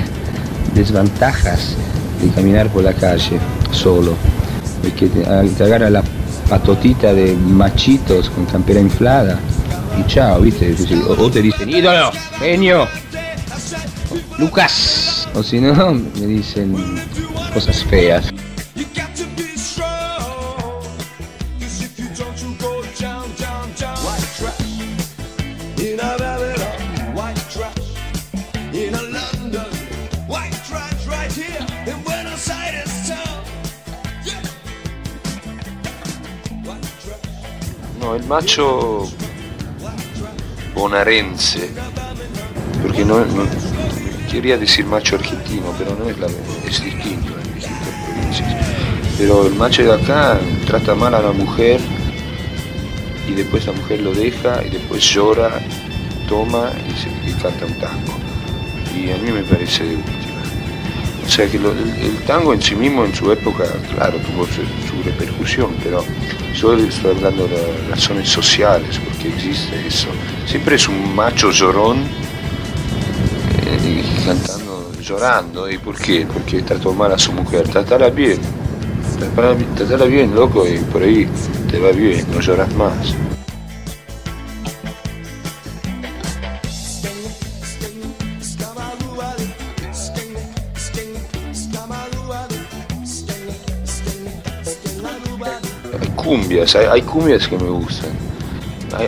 desventajas 0.74 1.76
de 2.22 2.28
caminar 2.28 2.68
por 2.68 2.84
la 2.84 2.92
calle 2.92 3.38
solo. 3.72 4.14
Es 4.84 4.92
que 4.92 5.06
te, 5.06 5.22
te 5.22 5.64
agarra 5.64 5.88
la 5.88 6.02
patotita 6.50 7.14
de 7.14 7.34
machitos 7.36 8.28
con 8.28 8.44
campera 8.44 8.80
inflada 8.80 9.38
y 9.98 10.06
chao, 10.06 10.40
¿viste? 10.40 10.74
O, 11.08 11.24
o 11.24 11.30
te 11.30 11.42
dicen, 11.42 11.68
ídolo, 11.68 12.10
genio, 12.38 12.88
Lucas. 14.38 15.28
O 15.34 15.42
si 15.42 15.60
no, 15.60 15.94
me 15.94 16.26
dicen 16.26 16.74
cosas 17.54 17.84
feas. 17.84 18.30
No, 38.00 38.14
el 38.14 38.24
macho 38.24 39.06
bonaerense, 40.80 41.68
porque 42.82 43.04
no, 43.04 43.22
quería 44.30 44.56
decir 44.56 44.86
macho 44.86 45.16
argentino, 45.16 45.74
pero 45.78 45.94
no 45.94 46.08
es 46.08 46.18
la 46.18 46.26
es 46.26 46.82
distinto 46.82 47.34
en 47.38 47.54
distintas 47.54 47.94
provincias. 48.06 48.54
Pero 49.18 49.46
el 49.46 49.54
macho 49.56 49.82
de 49.82 49.92
acá 49.92 50.40
trata 50.66 50.94
mal 50.94 51.14
a 51.14 51.20
la 51.20 51.32
mujer 51.32 51.80
y 53.28 53.32
después 53.32 53.66
la 53.66 53.72
mujer 53.72 54.00
lo 54.00 54.14
deja 54.14 54.64
y 54.64 54.70
después 54.70 55.02
llora, 55.04 55.60
toma 56.26 56.72
y, 56.88 56.96
se, 56.98 57.30
y 57.30 57.34
canta 57.34 57.66
un 57.66 57.74
tango. 57.74 58.14
Y 58.96 59.10
a 59.10 59.18
mí 59.18 59.30
me 59.32 59.42
parece. 59.42 59.98
O 61.30 61.32
sea 61.32 61.48
que 61.48 61.58
el, 61.58 62.18
tango 62.26 62.52
en 62.52 62.60
sí 62.60 62.74
mismo 62.74 63.04
en 63.04 63.14
su 63.14 63.30
época, 63.30 63.62
claro, 63.94 64.18
tuvo 64.18 64.44
su, 64.46 64.62
repercusión, 65.04 65.70
pero 65.80 66.04
yo 66.56 66.74
estoy 66.74 67.12
hablando 67.12 67.46
de 67.46 67.88
razones 67.88 68.28
sociales, 68.28 68.98
porque 68.98 69.28
existe 69.28 69.86
eso. 69.86 70.08
Siempre 70.44 70.74
es 70.74 70.88
un 70.88 71.14
macho 71.14 71.52
llorón 71.52 71.98
eh, 73.62 74.02
cantando, 74.26 74.90
llorando. 75.00 75.70
¿Y 75.70 75.78
por 75.78 75.96
qué? 75.96 76.26
Porque 76.26 76.62
trató 76.62 76.92
mal 76.92 77.12
a 77.12 77.18
su 77.18 77.32
mujer. 77.32 77.68
Tratala 77.68 78.10
bien. 78.10 78.40
Tratala 79.76 80.06
bien, 80.06 80.34
loco, 80.34 80.66
y 80.66 80.78
por 80.78 81.00
ahí 81.04 81.28
te 81.70 81.78
va 81.78 81.92
bien, 81.92 82.26
no 82.34 82.40
lloras 82.40 82.74
más. 82.74 83.14
Cumbias, 96.30 96.76
hay, 96.76 97.02
cumbias 97.02 97.48
que 97.48 97.58
me 97.58 97.68
gustan. 97.68 98.10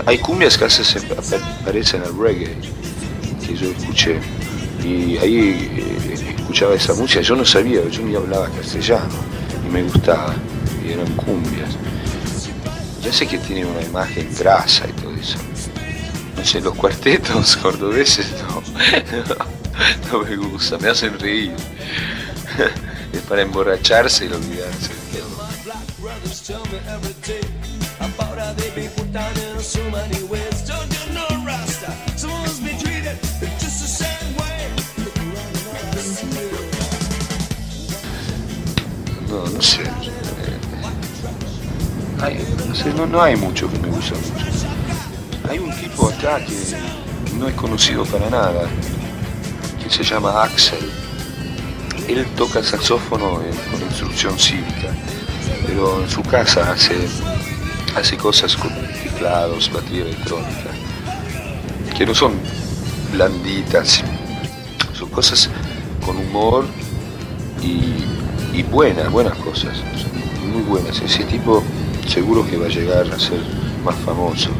Hay, 0.06 0.18
cumbias 0.18 0.58
que 0.58 0.68
se 0.68 1.00
pa- 1.02 1.22
parecen 1.64 2.02
al 2.02 2.18
reggae, 2.18 2.56
que 3.46 3.54
yo 3.56 3.70
escuché. 3.70 4.18
Y 4.82 5.18
ahí 5.18 5.70
eh, 5.72 6.34
escuchaba 6.36 6.74
esa 6.74 6.94
música, 6.94 7.20
yo 7.20 7.36
no 7.36 7.44
sabía, 7.44 7.88
yo 7.88 8.02
ni 8.02 8.16
hablaba 8.16 8.48
castellano, 8.48 9.14
y 9.64 9.70
me 9.72 9.84
gustaba, 9.84 10.34
y 10.84 10.90
eran 10.94 11.06
cumbias. 11.14 11.70
Ya 13.04 13.12
sé 13.12 13.28
que 13.28 13.38
tienen 13.38 13.66
una 13.66 13.82
imagen 13.82 14.28
grasa 14.36 14.88
y 14.88 14.92
todo 15.00 15.14
eso. 15.14 15.38
No 16.36 16.44
sé, 16.44 16.60
los 16.60 16.74
cuartetos 16.74 17.56
cordobeses 17.62 18.26
no, 18.42 18.62
no, 20.18 20.24
me 20.24 20.34
gustan, 20.34 20.82
me 20.82 20.88
hacen 20.88 21.16
reír. 21.20 21.54
Es 23.12 23.20
para 23.28 23.42
emborracharse 23.42 24.24
y 24.24 24.28
olvidarse. 24.32 24.90
No, 39.28 39.62
sé. 39.62 39.82
Hay- 42.20 42.38
no 43.10 43.22
hay 43.22 43.36
mucho 43.36 43.70
que 43.70 43.78
me 43.78 43.88
gusta 43.88 44.14
mucho. 44.14 44.46
Hay 45.50 45.58
un 45.58 45.70
tipo 45.78 46.08
acá 46.08 46.38
que 46.44 46.56
no 47.38 47.48
es 47.48 47.54
conocido 47.54 48.04
para 48.04 48.30
nada, 48.30 48.64
que 49.82 49.90
se 49.90 50.02
llama 50.04 50.42
Axel. 50.42 50.78
él 52.08 52.26
toca 52.36 52.58
el 52.58 52.64
saxófono 52.64 53.40
con 53.70 53.80
instrucción 53.82 54.38
cívica, 54.38 54.88
pero 55.66 56.02
en 56.02 56.10
su 56.10 56.20
casa 56.22 56.72
hace, 56.72 56.94
hace 57.96 58.16
cosas 58.16 58.56
con 58.56 58.70
teclados, 59.22 59.70
batería 59.72 60.02
electrónica, 60.02 60.70
que 61.96 62.04
no 62.04 62.12
son 62.12 62.32
blanditas, 63.12 64.02
son 64.98 65.08
cosas 65.10 65.48
con 66.04 66.16
humor 66.16 66.66
y, 67.62 68.56
y 68.56 68.64
buenas, 68.64 69.12
buenas 69.12 69.36
cosas, 69.38 69.78
muy 70.52 70.62
buenas. 70.62 71.00
Ese 71.00 71.22
tipo 71.24 71.62
seguro 72.08 72.44
que 72.44 72.56
va 72.56 72.66
a 72.66 72.68
llegar 72.68 73.06
a 73.12 73.18
ser 73.18 73.38
más 73.84 73.94
famoso. 74.04 74.50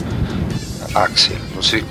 Axel, 0.95 1.39
no 1.57 1.63
sé, 1.63 1.83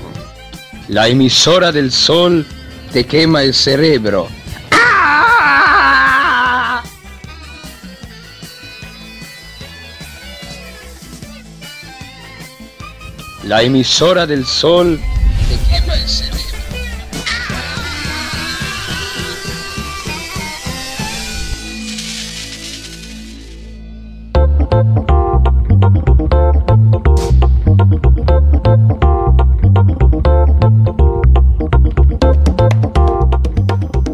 La 0.88 1.10
emisora 1.10 1.74
del 1.74 1.92
sol 1.92 2.46
te 2.94 3.06
quema 3.06 3.44
el 3.44 3.54
cerebro. 3.54 4.28
La 13.52 13.62
emisora 13.64 14.26
del 14.26 14.46
sol 14.46 14.98
te 15.50 15.58
quema 15.70 15.94
el 15.94 16.08
cerebro. 16.08 16.40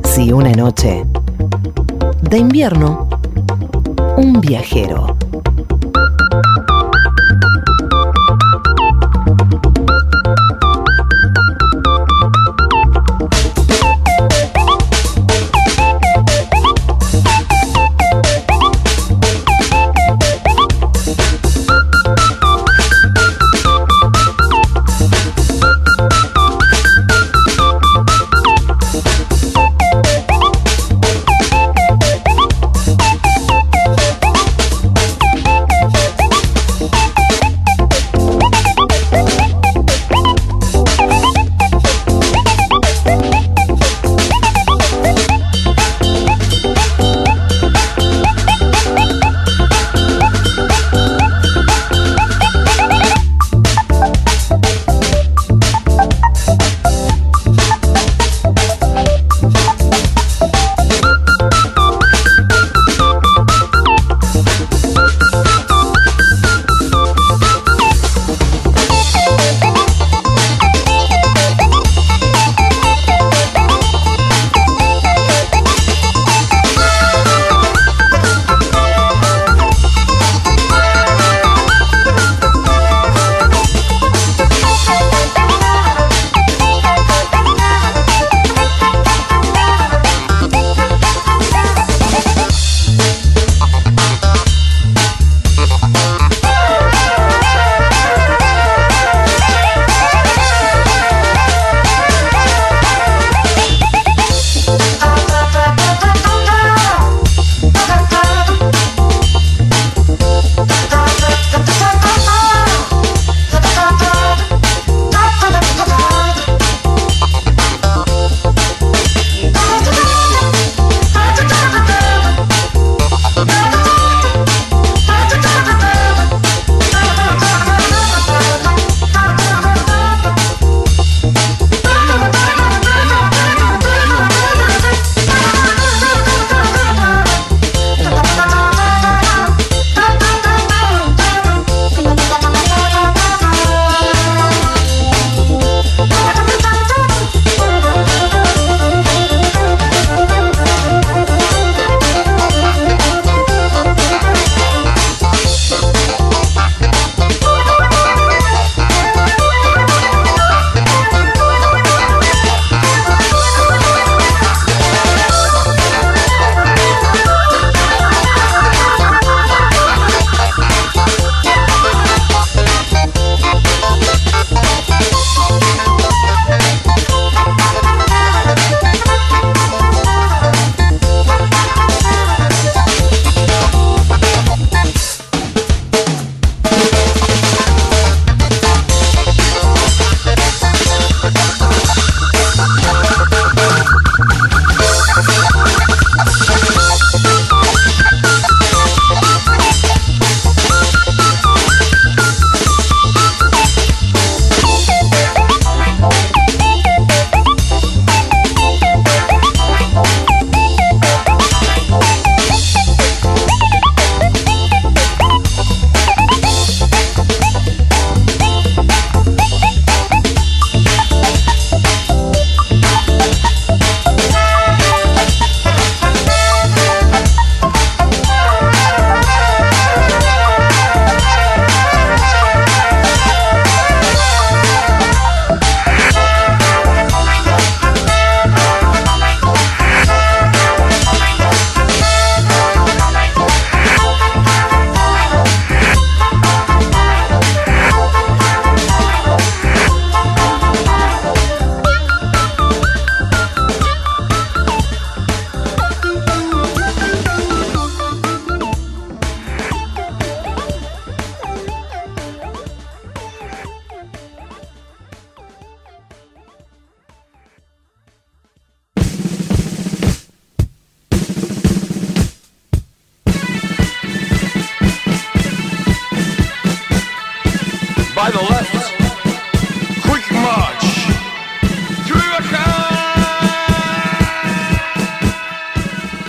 Si 0.04 0.32
una 0.32 0.52
noche 0.54 1.06
de 2.22 2.38
invierno, 2.40 3.08
un 4.18 4.42
viajero 4.42 5.17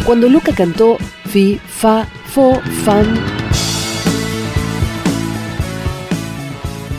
Cuando 0.08 0.30
Luca 0.30 0.54
cantó 0.54 0.96
Fi, 1.26 1.60
Fa, 1.68 2.06
Fo, 2.32 2.58
Fan, 2.82 3.14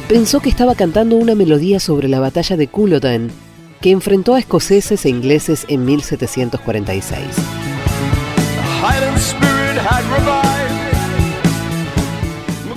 pensó 0.08 0.40
que 0.42 0.50
estaba 0.50 0.76
cantando 0.76 1.16
una 1.16 1.34
melodía 1.34 1.80
sobre 1.80 2.08
la 2.08 2.20
batalla 2.20 2.56
de 2.56 2.68
Culloden, 2.68 3.32
que 3.82 3.90
enfrentó 3.90 4.36
a 4.36 4.40
escoceses 4.40 5.06
e 5.06 5.10
ingleses 5.10 5.66
en 5.70 5.86
1746. 5.86 7.20
Highland 8.84 9.18
spirit 9.18 9.80
had 9.80 10.04
revived. 10.12 10.70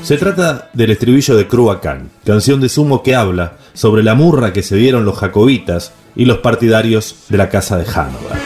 Se 0.02 0.16
trata 0.16 0.70
del 0.72 0.92
estribillo 0.92 1.36
de 1.36 1.46
Cruacán, 1.46 2.08
canción 2.24 2.58
de 2.62 2.70
sumo 2.70 3.02
que 3.02 3.14
habla 3.14 3.58
sobre 3.74 4.02
la 4.02 4.14
murra 4.14 4.54
que 4.54 4.62
se 4.62 4.76
dieron 4.76 5.04
los 5.04 5.18
jacobitas 5.18 5.92
y 6.16 6.24
los 6.24 6.38
partidarios 6.38 7.26
de 7.28 7.36
la 7.36 7.50
casa 7.50 7.76
de 7.76 7.84
Hanover. 7.84 8.41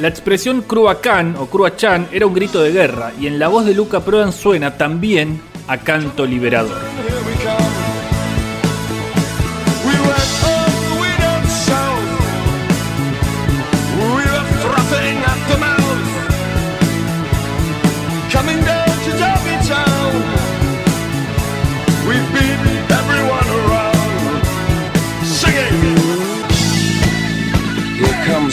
La 0.00 0.08
expresión 0.08 0.62
Cruacán 0.62 1.36
o 1.38 1.46
Cruachan 1.46 2.08
era 2.10 2.26
un 2.26 2.32
grito 2.32 2.62
de 2.62 2.72
guerra 2.72 3.12
y 3.20 3.26
en 3.26 3.38
la 3.38 3.48
voz 3.48 3.66
de 3.66 3.74
Luca 3.74 4.00
Prodan 4.00 4.32
suena 4.32 4.78
también 4.78 5.42
a 5.68 5.76
canto 5.76 6.24
liberador. 6.24 7.09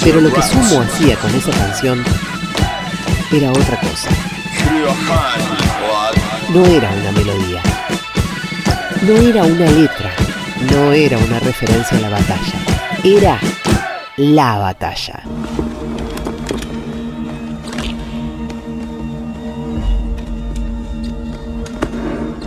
Pero 0.08 0.22
lo 0.22 0.32
que. 0.32 0.42
Sumo 0.42 0.80
hacía 0.84 1.18
con 1.18 1.36
esa 1.36 1.52
canción 1.52 2.02
era 3.30 3.52
otra 3.52 3.78
cosa. 3.78 4.10
No 6.54 6.66
era 6.66 6.90
una 6.92 7.12
melodía. 7.12 7.62
No 9.02 9.18
era 9.18 9.44
una 9.44 9.70
letra. 9.70 10.10
No 10.72 10.94
era 10.94 11.18
una 11.18 11.40
referencia 11.40 11.98
a 11.98 12.00
la 12.00 12.08
batalla. 12.10 12.54
Era 13.04 13.38
la 14.16 14.58
batalla. 14.60 15.24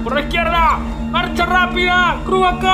¡Por 0.02 0.14
la 0.14 0.20
izquierda! 0.22 0.78
¡Marcha 1.10 1.44
rápida! 1.44 2.22
¡Cruacán! 2.24 2.70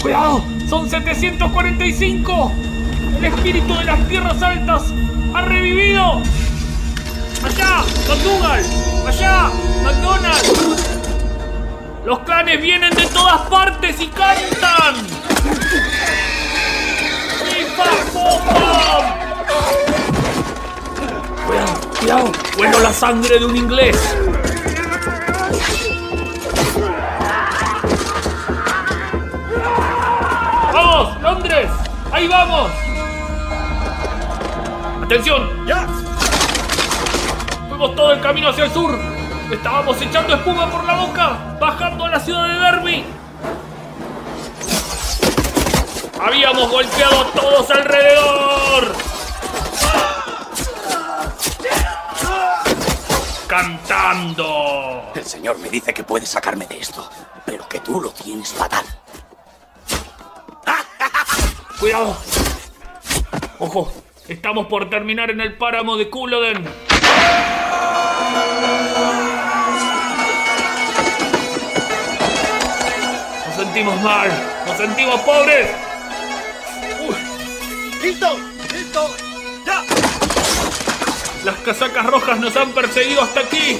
¡Cuidado! 0.00 0.44
¡Son 0.68 0.88
745! 0.88 2.52
¡El 3.18 3.24
espíritu 3.24 3.74
de 3.74 3.84
las 3.84 4.08
tierras 4.08 4.42
altas 4.42 4.82
ha 5.34 5.42
revivido! 5.42 6.22
¡Allá! 7.44 7.84
¡McDougal! 8.08 8.64
¡Allá! 9.06 9.50
¡McDonald's! 9.84 10.90
¡Los 12.04 12.18
clanes 12.20 12.60
vienen 12.62 12.94
de 12.94 13.06
todas 13.06 13.40
partes 13.42 14.00
y 14.00 14.06
cantan! 14.08 14.94
¡Viva 17.44 17.84
Popam! 18.12 19.26
Cuidado, 21.46 21.80
cuidado. 22.00 22.32
Huelo 22.58 22.80
la 22.80 22.92
sangre 22.92 23.38
de 23.38 23.44
un 23.44 23.56
inglés. 23.56 23.96
¡Ahí 32.16 32.26
vamos! 32.28 32.70
¡Atención! 35.04 35.66
¡Ya! 35.66 35.86
Fuimos 37.68 37.94
todo 37.94 38.12
el 38.12 38.22
camino 38.22 38.48
hacia 38.48 38.64
el 38.64 38.70
sur. 38.72 38.98
Estábamos 39.52 40.00
echando 40.00 40.34
espuma 40.34 40.70
por 40.70 40.82
la 40.84 40.94
boca, 40.94 41.36
bajando 41.60 42.06
a 42.06 42.08
la 42.08 42.18
ciudad 42.18 42.48
de 42.48 42.54
Derby. 42.54 43.04
Habíamos 46.18 46.70
golpeado 46.70 47.20
a 47.20 47.32
todos 47.32 47.70
alrededor. 47.70 48.96
cantando. 53.46 55.12
El 55.14 55.24
señor 55.26 55.58
me 55.58 55.68
dice 55.68 55.92
que 55.92 56.02
puede 56.02 56.24
sacarme 56.24 56.66
de 56.66 56.78
esto, 56.78 57.10
pero 57.44 57.68
que 57.68 57.80
tú 57.80 58.00
lo 58.00 58.10
tienes 58.10 58.54
fatal. 58.54 58.86
Cuidado. 61.78 62.16
Ojo, 63.58 63.92
estamos 64.28 64.66
por 64.66 64.88
terminar 64.88 65.30
en 65.30 65.42
el 65.42 65.56
páramo 65.58 65.96
de 65.98 66.08
Culloden. 66.08 66.64
Nos 73.46 73.56
sentimos 73.56 74.00
mal, 74.02 74.30
nos 74.66 74.76
sentimos 74.78 75.20
pobres. 75.20 75.68
¡Listo! 78.02 78.38
¡Listo! 78.72 79.16
¡Ya! 79.66 79.82
Las 81.44 81.56
casacas 81.56 82.06
rojas 82.06 82.40
nos 82.40 82.56
han 82.56 82.70
perseguido 82.72 83.20
hasta 83.20 83.40
aquí. 83.40 83.78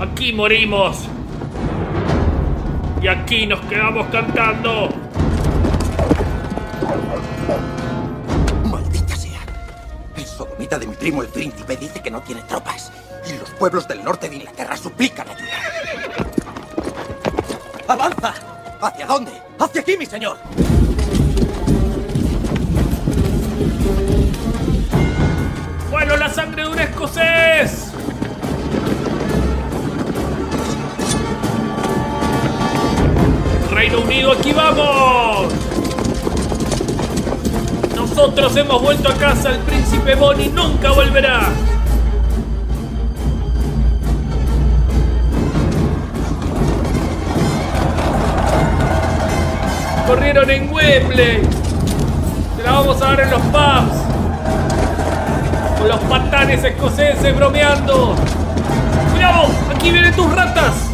Aquí 0.00 0.32
morimos. 0.32 0.96
Y 3.02 3.08
aquí 3.08 3.46
nos 3.46 3.60
quedamos 3.60 4.06
cantando. 4.08 4.90
Maldita 8.64 9.16
sea. 9.16 9.40
El 10.16 10.26
sodomita 10.26 10.78
de 10.78 10.86
mi 10.86 10.94
primo 10.94 11.22
el 11.22 11.28
príncipe 11.28 11.78
dice 11.78 12.00
que 12.02 12.10
no 12.10 12.20
tiene 12.20 12.42
tropas. 12.42 12.92
Y 13.26 13.38
los 13.38 13.48
pueblos 13.52 13.88
del 13.88 14.04
norte 14.04 14.28
de 14.28 14.36
Inglaterra 14.36 14.76
suplican 14.76 15.26
ayuda. 15.30 15.48
¡Avanza! 17.88 18.34
¿Hacia 18.82 19.06
dónde? 19.06 19.32
¡Hacia 19.58 19.80
aquí, 19.80 19.96
mi 19.96 20.04
señor! 20.04 20.36
¡Vuelo 25.90 26.16
la 26.18 26.28
sangre 26.28 26.64
de 26.64 26.68
un 26.68 26.78
escocés! 26.78 27.89
Reino 33.80 34.00
Unido, 34.00 34.32
aquí 34.32 34.52
vamos. 34.52 35.54
Nosotros 37.96 38.54
hemos 38.58 38.82
vuelto 38.82 39.08
a 39.08 39.14
casa, 39.14 39.52
el 39.52 39.58
príncipe 39.60 40.14
Bonnie 40.16 40.50
nunca 40.50 40.90
volverá. 40.90 41.48
Corrieron 50.06 50.50
en 50.50 50.70
Wembley. 50.70 51.40
Se 52.58 52.62
la 52.62 52.72
vamos 52.72 53.00
a 53.00 53.06
dar 53.06 53.20
en 53.20 53.30
los 53.30 53.40
pubs. 53.40 53.96
Con 55.78 55.88
los 55.88 56.00
patanes 56.00 56.62
escoceses 56.62 57.34
bromeando. 57.34 58.14
¡Cuidado! 59.12 59.46
¡Aquí 59.74 59.90
vienen 59.90 60.14
tus 60.14 60.30
ratas! 60.30 60.89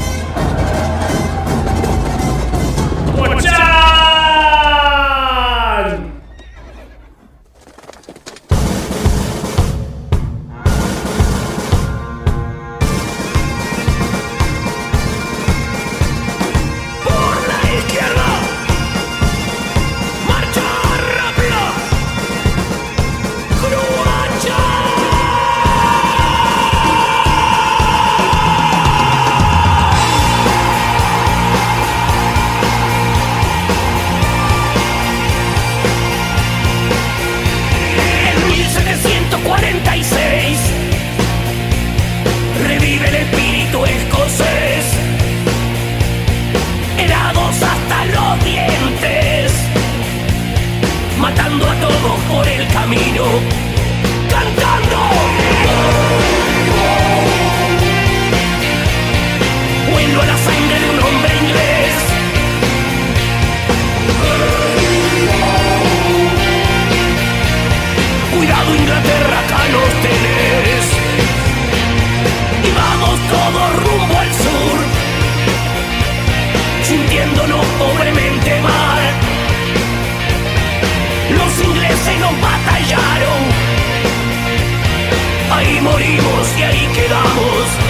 Quedamos 86.96 87.85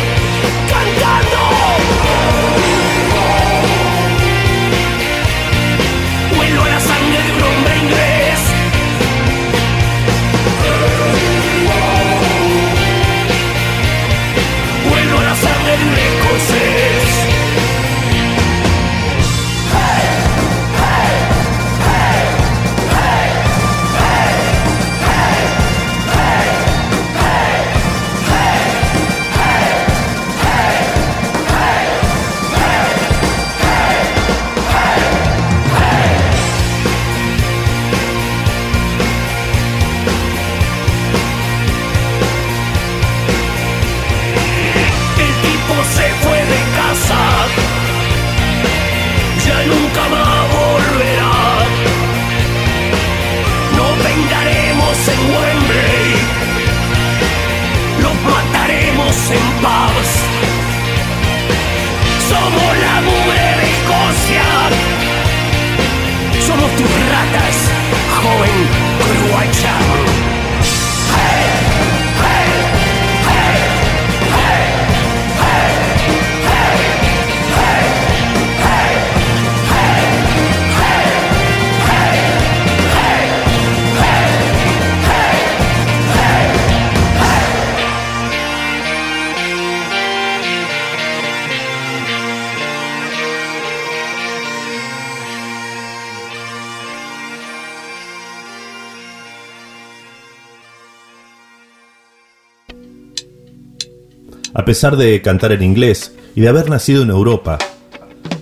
pesar 104.66 104.96
de 104.96 105.22
cantar 105.22 105.52
en 105.52 105.62
inglés 105.62 106.12
y 106.34 106.40
de 106.40 106.48
haber 106.48 106.68
nacido 106.68 107.04
en 107.04 107.10
Europa, 107.10 107.56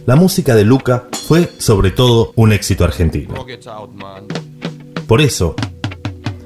la 0.07 0.17
música 0.17 0.55
de 0.55 0.65
Luca 0.65 1.07
fue 1.29 1.51
sobre 1.59 1.91
todo 1.91 2.33
un 2.35 2.53
éxito 2.53 2.83
argentino. 2.83 3.35
Por 5.07 5.21
eso, 5.21 5.55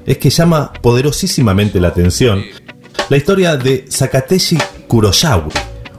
es 0.05 0.17
que 0.17 0.29
llama 0.29 0.73
poderosísimamente 0.81 1.79
la 1.79 1.87
atención 1.87 2.43
la 3.07 3.15
historia 3.15 3.55
de 3.55 3.85
Sakateshi 3.87 4.57
Kurosawa, 4.87 5.47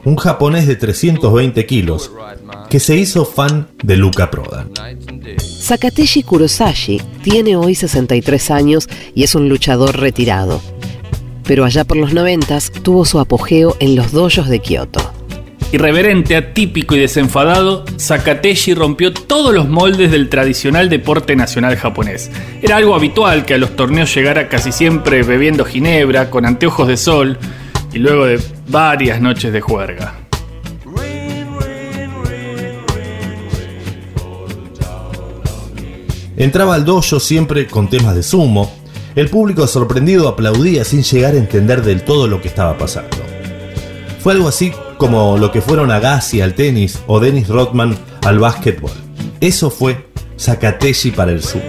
un 0.05 0.15
japonés 0.15 0.67
de 0.67 0.75
320 0.75 1.65
kilos 1.65 2.11
que 2.69 2.79
se 2.79 2.95
hizo 2.95 3.25
fan 3.25 3.67
de 3.83 3.97
Luca 3.97 4.29
Prodan. 4.29 4.69
Sakateshi 5.39 6.21
Kurosashi 6.21 7.01
tiene 7.23 7.55
hoy 7.55 7.73
63 7.73 8.51
años 8.51 8.87
y 9.15 9.23
es 9.23 9.33
un 9.33 9.49
luchador 9.49 9.97
retirado. 9.97 10.61
Pero 11.51 11.65
allá 11.65 11.83
por 11.83 11.97
los 11.97 12.13
90 12.13 12.57
tuvo 12.81 13.03
su 13.03 13.19
apogeo 13.19 13.75
en 13.81 13.97
los 13.97 14.13
dojos 14.13 14.47
de 14.47 14.59
Kioto. 14.59 15.01
Irreverente, 15.73 16.37
atípico 16.37 16.95
y 16.95 16.99
desenfadado, 16.99 17.83
Sakateshi 17.97 18.73
rompió 18.73 19.11
todos 19.11 19.53
los 19.53 19.67
moldes 19.67 20.11
del 20.11 20.29
tradicional 20.29 20.87
deporte 20.87 21.35
nacional 21.35 21.75
japonés. 21.75 22.31
Era 22.61 22.77
algo 22.77 22.95
habitual 22.95 23.43
que 23.43 23.55
a 23.55 23.57
los 23.57 23.75
torneos 23.75 24.15
llegara 24.15 24.47
casi 24.47 24.71
siempre 24.71 25.23
bebiendo 25.23 25.65
ginebra, 25.65 26.29
con 26.29 26.45
anteojos 26.45 26.87
de 26.87 26.95
sol 26.95 27.37
y 27.91 27.99
luego 27.99 28.27
de 28.27 28.39
varias 28.69 29.19
noches 29.19 29.51
de 29.51 29.59
juerga. 29.59 30.21
Entraba 36.37 36.75
al 36.75 36.85
dojo 36.85 37.19
siempre 37.19 37.67
con 37.67 37.89
temas 37.89 38.15
de 38.15 38.23
sumo. 38.23 38.80
El 39.13 39.29
público 39.29 39.67
sorprendido 39.67 40.29
aplaudía 40.29 40.85
sin 40.85 41.03
llegar 41.03 41.33
a 41.33 41.37
entender 41.37 41.83
del 41.83 42.03
todo 42.03 42.27
lo 42.27 42.41
que 42.41 42.47
estaba 42.47 42.77
pasando. 42.77 43.17
Fue 44.19 44.33
algo 44.33 44.47
así 44.47 44.71
como 44.97 45.37
lo 45.37 45.51
que 45.51 45.61
fueron 45.61 45.91
Agassi 45.91 46.39
al 46.39 46.53
tenis 46.53 46.99
o 47.07 47.19
Dennis 47.19 47.49
Rodman 47.49 47.97
al 48.23 48.39
básquetbol. 48.39 48.91
Eso 49.41 49.69
fue 49.69 50.07
Sakateshi 50.37 51.11
para 51.11 51.31
el 51.31 51.43
sumo. 51.43 51.63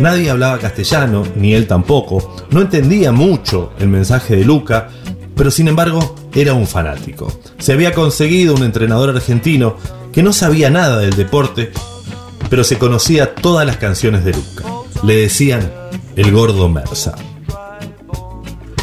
Nadie 0.00 0.28
hablaba 0.28 0.58
castellano, 0.58 1.22
ni 1.36 1.54
él 1.54 1.68
tampoco, 1.68 2.34
no 2.50 2.62
entendía 2.62 3.12
mucho 3.12 3.72
el 3.78 3.88
mensaje 3.88 4.36
de 4.36 4.44
Luca, 4.44 4.88
pero 5.36 5.50
sin 5.50 5.68
embargo 5.68 6.16
era 6.34 6.52
un 6.52 6.66
fanático. 6.66 7.32
Se 7.58 7.74
había 7.74 7.94
conseguido 7.94 8.54
un 8.54 8.64
entrenador 8.64 9.10
argentino 9.10 9.76
que 10.12 10.22
no 10.22 10.32
sabía 10.32 10.68
nada 10.68 10.98
del 10.98 11.14
deporte, 11.14 11.70
pero 12.50 12.64
se 12.64 12.76
conocía 12.76 13.34
todas 13.36 13.66
las 13.66 13.76
canciones 13.76 14.24
de 14.24 14.32
Luca. 14.32 14.64
Le 15.02 15.16
decían 15.16 15.70
el 16.16 16.32
gordo 16.32 16.68
Mersa. 16.68 17.14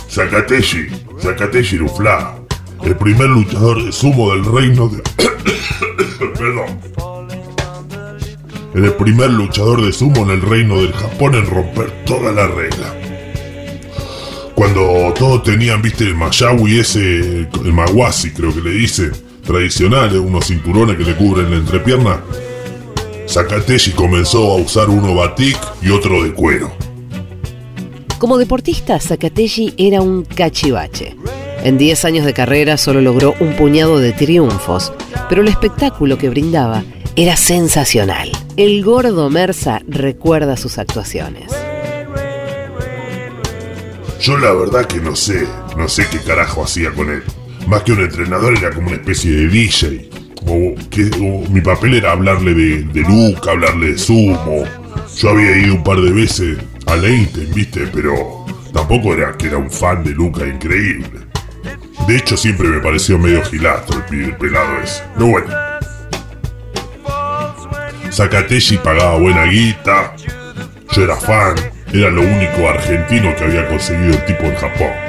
Sakateshi, 0.08 0.88
Sakateshi 1.20 1.78
Rufla, 1.78 2.36
el 2.84 2.96
primer 2.96 3.28
luchador 3.28 3.84
de 3.84 3.92
sumo 3.92 4.32
del 4.32 4.46
reino 4.46 4.88
de... 4.88 5.02
Perdón. 6.38 6.80
El 8.76 8.94
primer 8.94 9.32
luchador 9.32 9.84
de 9.84 9.92
sumo 9.92 10.24
en 10.24 10.30
el 10.32 10.42
reino 10.42 10.78
del 10.82 10.94
Japón 10.94 11.36
en 11.36 11.46
romper 11.48 11.92
toda 12.06 12.32
la 12.32 12.48
regla. 12.48 12.94
Cuando 14.54 15.14
todos 15.18 15.44
tenían, 15.44 15.82
viste, 15.82 16.04
el 16.04 16.16
mayawi 16.16 16.80
ese, 16.80 17.00
el 17.00 17.74
maguasi 17.74 18.32
creo 18.32 18.54
que 18.54 18.62
le 18.62 18.72
dice, 18.72 19.12
tradicional, 19.44 20.16
unos 20.18 20.46
cinturones 20.48 20.98
que 20.98 21.04
le 21.04 21.16
cubren 21.16 21.50
la 21.50 21.58
entrepierna, 21.58 22.22
Sakateshi 23.26 23.92
comenzó 23.92 24.52
a 24.52 24.56
usar 24.58 24.90
uno 24.90 25.16
batik 25.16 25.58
y 25.82 25.90
otro 25.90 26.24
de 26.24 26.32
cuero. 26.34 26.83
Como 28.24 28.38
deportista, 28.38 29.02
Sakateshi 29.02 29.74
era 29.76 30.02
un 30.02 30.24
cachivache. 30.24 31.18
En 31.62 31.78
10 31.78 32.06
años 32.06 32.26
de 32.26 32.34
carrera 32.34 32.78
solo 32.78 33.02
logró 33.02 33.36
un 33.42 33.54
puñado 33.58 34.00
de 34.00 34.14
triunfos, 34.14 34.94
pero 35.28 35.42
el 35.42 35.50
espectáculo 35.50 36.18
que 36.18 36.30
brindaba 36.30 36.86
era 37.18 37.36
sensacional. 37.36 38.32
El 38.56 38.82
gordo 38.82 39.30
Mersa 39.30 39.82
recuerda 39.90 40.56
sus 40.56 40.78
actuaciones. 40.78 41.52
Yo 44.22 44.38
la 44.38 44.54
verdad 44.54 44.86
que 44.86 45.02
no 45.02 45.18
sé, 45.18 45.46
no 45.76 45.90
sé 45.90 46.08
qué 46.10 46.20
carajo 46.20 46.64
hacía 46.64 46.92
con 46.92 47.10
él. 47.10 47.24
Más 47.68 47.84
que 47.84 47.92
un 47.92 48.04
entrenador 48.04 48.58
era 48.58 48.72
como 48.72 48.88
una 48.88 48.96
especie 48.96 49.32
de 49.32 49.48
DJ. 49.50 50.10
O 50.48 50.76
que, 50.90 51.12
mi 51.50 51.60
papel 51.60 51.96
era 51.96 52.14
hablarle 52.14 52.54
de, 52.54 52.84
de 52.84 53.02
Luca, 53.02 53.52
hablarle 53.52 53.92
de 53.92 53.98
sumo. 53.98 54.64
Yo 55.14 55.30
había 55.30 55.58
ido 55.58 55.76
un 55.76 55.84
par 55.84 56.00
de 56.00 56.12
veces 56.14 56.58
a 56.88 56.96
Leiden, 56.96 57.54
viste, 57.54 57.88
pero 57.94 58.46
tampoco 58.74 59.14
era 59.14 59.36
que 59.38 59.48
era 59.48 59.58
un 59.58 59.72
fan 59.72 60.04
de 60.04 60.12
Luca 60.12 60.46
increíble. 60.46 61.22
De 62.08 62.18
hecho 62.18 62.36
siempre 62.36 62.68
me 62.68 62.82
pareció 62.82 63.18
medio 63.18 63.42
gilato 63.44 63.94
el, 64.12 64.36
pelado 64.36 64.82
ese. 64.84 65.04
Pero 65.14 65.28
bueno. 65.28 65.48
Sakateshi 68.10 68.78
pagaba 68.78 69.18
buena 69.18 69.46
guita. 69.46 70.16
Yo 70.92 71.04
era 71.04 71.16
fan. 71.16 71.56
Era 71.94 72.10
lo 72.10 72.22
único 72.22 72.68
argentino 72.68 73.36
que 73.36 73.44
había 73.44 73.68
conseguido 73.68 74.14
el 74.14 74.26
tipo 74.26 74.44
en 74.44 74.56
Japón. 74.56 75.03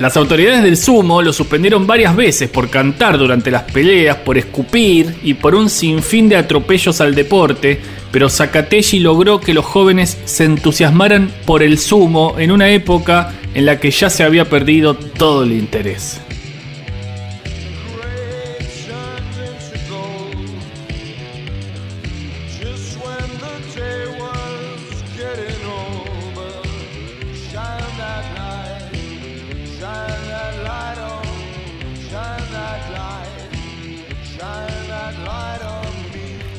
Las 0.00 0.16
autoridades 0.16 0.62
del 0.62 0.78
sumo 0.78 1.20
lo 1.20 1.30
suspendieron 1.30 1.86
varias 1.86 2.16
veces 2.16 2.48
por 2.48 2.70
cantar 2.70 3.18
durante 3.18 3.50
las 3.50 3.64
peleas, 3.64 4.16
por 4.16 4.38
escupir 4.38 5.14
y 5.22 5.34
por 5.34 5.54
un 5.54 5.68
sinfín 5.68 6.26
de 6.30 6.36
atropellos 6.36 7.02
al 7.02 7.14
deporte, 7.14 7.78
pero 8.10 8.30
Sakateshi 8.30 8.98
logró 8.98 9.40
que 9.40 9.52
los 9.52 9.66
jóvenes 9.66 10.16
se 10.24 10.44
entusiasmaran 10.44 11.30
por 11.44 11.62
el 11.62 11.78
sumo 11.78 12.36
en 12.38 12.50
una 12.50 12.70
época 12.70 13.34
en 13.52 13.66
la 13.66 13.78
que 13.78 13.90
ya 13.90 14.08
se 14.08 14.24
había 14.24 14.48
perdido 14.48 14.94
todo 14.94 15.42
el 15.42 15.52
interés. 15.52 16.18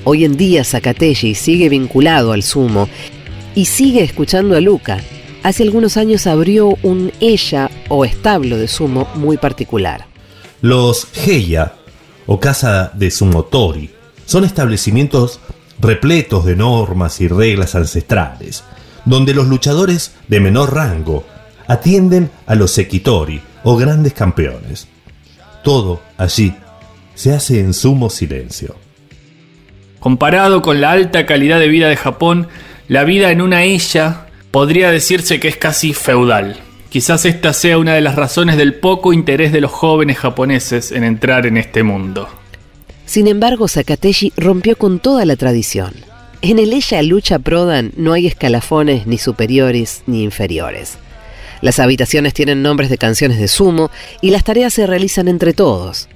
Hoy 0.04 0.26
en 0.26 0.36
día 0.36 0.64
Zacatelli 0.64 1.36
sigue 1.36 1.70
vinculado 1.70 2.32
al 2.32 2.42
sumo 2.42 2.90
y 3.54 3.66
sigue 3.66 4.04
escuchando 4.04 4.56
a 4.56 4.62
Luca. 4.62 5.00
Hace 5.44 5.62
algunos 5.62 5.96
años 5.96 6.26
abrió 6.26 6.76
un 6.82 7.12
ella 7.20 7.70
o 7.88 8.04
establo 8.04 8.58
de 8.58 8.68
sumo 8.68 9.08
muy 9.14 9.38
particular. 9.38 10.08
Los 10.62 11.08
Heia, 11.14 11.76
o 12.26 12.40
casa 12.40 12.92
de 12.96 13.12
sumotori, 13.12 13.92
son 14.26 14.44
establecimientos 14.44 15.40
repletos 15.80 16.46
de 16.46 16.56
normas 16.56 17.22
y 17.22 17.28
reglas 17.28 17.76
ancestrales, 17.76 18.64
donde 19.06 19.36
los 19.36 19.48
luchadores 19.48 20.14
de 20.28 20.40
menor 20.40 20.74
rango 20.74 21.26
atienden 21.68 22.32
a 22.48 22.56
los 22.56 22.72
sekitori 22.72 23.40
o 23.64 23.78
grandes 23.78 24.14
campeones. 24.14 24.88
Todo 25.64 26.02
allí 26.18 26.56
se 27.14 27.34
hace 27.34 27.60
en 27.60 27.76
sumo 27.76 28.10
silencio. 28.10 28.76
Comparado 30.02 30.64
con 30.64 30.82
la 30.82 30.90
alta 30.90 31.28
calidad 31.28 31.60
de 31.60 31.68
vida 31.68 31.88
de 31.88 31.96
Japón, 31.96 32.48
la 32.88 33.04
vida 33.04 33.30
en 33.30 33.40
una 33.40 33.66
ella 33.66 34.26
podría 34.50 34.90
decirse 34.90 35.40
que 35.40 35.48
es 35.48 35.58
casi 35.58 35.94
feudal. 35.94 36.60
Quizás 36.90 37.24
esta 37.26 37.54
sea 37.54 37.78
una 37.78 37.94
de 37.94 38.02
las 38.02 38.16
razones 38.16 38.58
del 38.58 38.74
poco 38.74 39.14
interés 39.14 39.52
de 39.52 39.62
los 39.62 39.70
jóvenes 39.70 40.18
japoneses 40.18 40.92
en 40.92 41.04
entrar 41.04 41.46
en 41.46 41.56
este 41.56 41.84
mundo. 41.84 42.28
Sin 43.06 43.28
embargo, 43.28 43.68
Sakateshi 43.68 44.34
rompió 44.38 44.76
con 44.76 44.98
toda 45.00 45.24
la 45.24 45.36
tradición. 45.36 45.94
En 46.42 46.58
el 46.58 46.74
ella 46.74 47.04
lucha 47.04 47.38
Prodan 47.38 47.92
no 47.96 48.14
hay 48.14 48.26
escalafones 48.26 49.06
ni 49.06 49.20
superiores 49.20 50.02
ni 50.08 50.24
inferiores. 50.24 50.98
Las 51.62 51.78
habitaciones 51.78 52.34
tienen 52.34 52.64
nombres 52.64 52.90
de 52.90 52.98
canciones 52.98 53.38
de 53.38 53.48
sumo 53.48 53.92
y 54.20 54.32
las 54.32 54.44
tareas 54.44 54.74
se 54.74 54.88
realizan 54.88 55.28
entre 55.28 55.54
todos. 55.54 56.10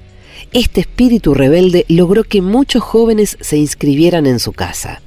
Este 0.54 0.82
espíritu 0.82 1.34
rebelde 1.34 1.86
logró 1.90 2.24
que 2.24 2.42
muchos 2.42 2.84
jóvenes 2.84 3.38
se 3.42 3.58
inscribieran 3.58 4.26
en 4.26 4.40
su 4.40 4.54
casa. 4.54 5.02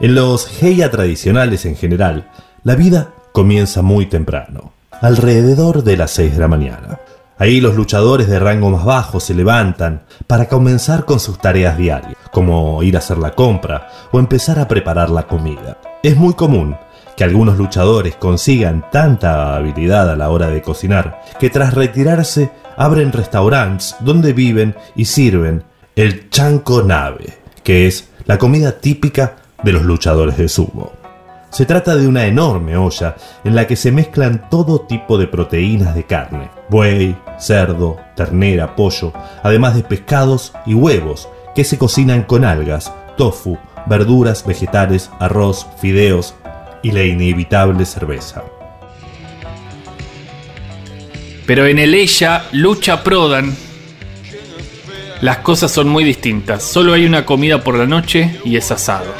En 0.00 0.14
los 0.14 0.62
Heia 0.62 0.90
tradicionales 0.90 1.66
en 1.66 1.76
general, 1.76 2.30
la 2.62 2.74
vida 2.74 3.14
comienza 3.32 3.82
muy 3.82 4.06
temprano, 4.06 4.72
alrededor 5.00 5.84
de 5.84 5.96
las 5.96 6.12
6 6.12 6.34
de 6.34 6.40
la 6.40 6.48
mañana. 6.48 7.00
Ahí 7.36 7.60
los 7.60 7.74
luchadores 7.74 8.28
de 8.28 8.38
rango 8.38 8.70
más 8.70 8.84
bajo 8.84 9.20
se 9.20 9.34
levantan 9.34 10.02
para 10.26 10.48
comenzar 10.48 11.04
con 11.04 11.20
sus 11.20 11.38
tareas 11.38 11.76
diarias, 11.76 12.16
como 12.30 12.82
ir 12.82 12.96
a 12.96 13.00
hacer 13.00 13.18
la 13.18 13.32
compra 13.32 13.88
o 14.12 14.18
empezar 14.18 14.58
a 14.58 14.68
preparar 14.68 15.10
la 15.10 15.26
comida. 15.26 15.78
Es 16.02 16.16
muy 16.16 16.34
común 16.34 16.76
que 17.16 17.24
algunos 17.24 17.56
luchadores 17.58 18.16
consigan 18.16 18.84
tanta 18.90 19.56
habilidad 19.56 20.10
a 20.10 20.16
la 20.16 20.30
hora 20.30 20.48
de 20.48 20.62
cocinar 20.62 21.22
que 21.38 21.50
tras 21.50 21.74
retirarse 21.74 22.50
abren 22.76 23.12
restaurantes 23.12 23.96
donde 24.00 24.32
viven 24.32 24.74
y 24.94 25.04
sirven 25.04 25.64
el 25.96 26.28
chanko 26.30 26.82
nabe, 26.82 27.34
que 27.62 27.86
es 27.86 28.08
la 28.26 28.38
comida 28.38 28.80
típica 28.80 29.36
de 29.62 29.72
los 29.72 29.84
luchadores 29.84 30.36
de 30.36 30.48
sumo. 30.48 30.92
Se 31.50 31.66
trata 31.66 31.94
de 31.94 32.08
una 32.08 32.26
enorme 32.26 32.76
olla 32.76 33.14
en 33.44 33.54
la 33.54 33.68
que 33.68 33.76
se 33.76 33.92
mezclan 33.92 34.50
todo 34.50 34.80
tipo 34.80 35.18
de 35.18 35.28
proteínas 35.28 35.94
de 35.94 36.04
carne, 36.04 36.50
buey, 36.68 37.16
cerdo, 37.38 37.96
ternera, 38.16 38.74
pollo, 38.74 39.12
además 39.42 39.76
de 39.76 39.84
pescados 39.84 40.52
y 40.66 40.74
huevos 40.74 41.28
que 41.54 41.62
se 41.62 41.78
cocinan 41.78 42.24
con 42.24 42.44
algas, 42.44 42.92
tofu, 43.16 43.56
verduras, 43.86 44.44
vegetales, 44.44 45.10
arroz, 45.20 45.68
fideos 45.78 46.34
y 46.82 46.90
la 46.90 47.04
inevitable 47.04 47.86
cerveza. 47.86 48.42
Pero 51.46 51.66
en 51.66 51.78
el 51.78 51.94
ella 51.94 52.46
lucha 52.52 53.04
Prodan. 53.04 53.54
Las 55.20 55.38
cosas 55.38 55.70
son 55.70 55.88
muy 55.88 56.04
distintas. 56.04 56.62
Solo 56.62 56.94
hay 56.94 57.04
una 57.04 57.26
comida 57.26 57.62
por 57.62 57.76
la 57.76 57.86
noche 57.86 58.38
y 58.44 58.56
es 58.56 58.70
asado. 58.70 59.12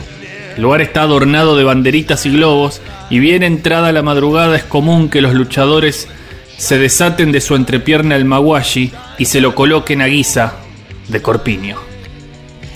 El 0.57 0.63
lugar 0.63 0.81
está 0.81 1.03
adornado 1.03 1.57
de 1.57 1.65
banderitas 1.65 2.25
y 2.27 2.31
globos 2.31 2.81
y 3.11 3.19
bien 3.19 3.43
entrada 3.43 3.93
la 3.93 4.03
madrugada 4.03 4.57
es 4.57 4.65
común 4.65 5.09
que 5.09 5.21
los 5.21 5.35
luchadores 5.35 6.09
se 6.57 6.79
desaten 6.79 7.33
de 7.33 7.41
su 7.41 7.57
entrepierna 7.57 8.17
el 8.17 8.25
mawashi 8.25 8.93
y 9.19 9.25
se 9.27 9.41
lo 9.41 9.55
coloquen 9.55 10.01
a 10.01 10.07
guisa 10.07 10.55
de 11.09 11.21
corpiño. 11.21 11.77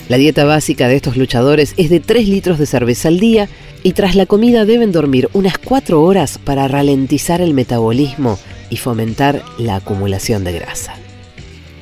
La 0.09 0.17
dieta 0.17 0.43
básica 0.43 0.87
de 0.87 0.95
estos 0.95 1.17
luchadores 1.17 1.73
es 1.77 1.89
de 1.89 1.99
3 1.99 2.27
litros 2.27 2.59
de 2.59 2.65
cerveza 2.65 3.07
al 3.07 3.19
día 3.19 3.47
y 3.83 3.93
tras 3.93 4.15
la 4.15 4.25
comida 4.25 4.65
deben 4.65 4.91
dormir 4.91 5.29
unas 5.33 5.57
4 5.57 6.01
horas 6.01 6.39
para 6.43 6.67
ralentizar 6.67 7.41
el 7.41 7.53
metabolismo 7.53 8.37
y 8.69 8.77
fomentar 8.77 9.43
la 9.57 9.75
acumulación 9.75 10.43
de 10.43 10.53
grasa. 10.53 10.95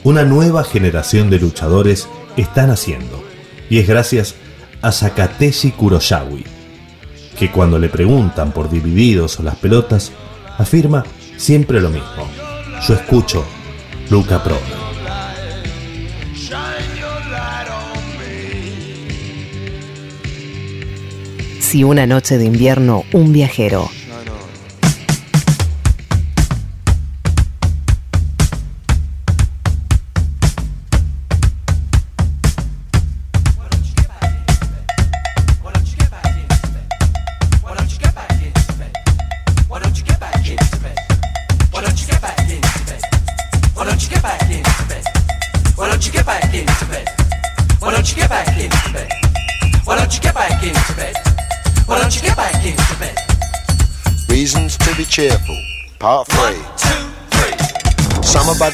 Una 0.04 0.24
nueva 0.24 0.64
generación 0.64 1.30
de 1.30 1.40
luchadores 1.40 2.08
está 2.38 2.68
naciendo 2.68 3.24
y 3.70 3.80
es 3.80 3.88
gracias 3.88 4.36
a 4.82 4.92
Sakateshi 4.92 5.72
Kuroyawi, 5.72 6.46
que 7.38 7.52
cuando 7.52 7.80
le 7.80 7.90
preguntan 7.90 8.52
por 8.52 8.70
divididos 8.70 9.40
o 9.40 9.44
las 9.44 9.56
pelotas, 9.56 10.12
afirma 10.58 11.04
siempre 11.36 11.82
lo 11.82 11.90
mismo. 11.90 12.28
Yo 12.88 12.94
escucho 12.94 13.44
Luca 14.10 14.44
Pro. 14.44 14.58
Si 21.60 21.84
una 21.84 22.08
noche 22.08 22.38
de 22.38 22.46
invierno 22.46 23.04
un 23.12 23.34
viajero 23.34 23.90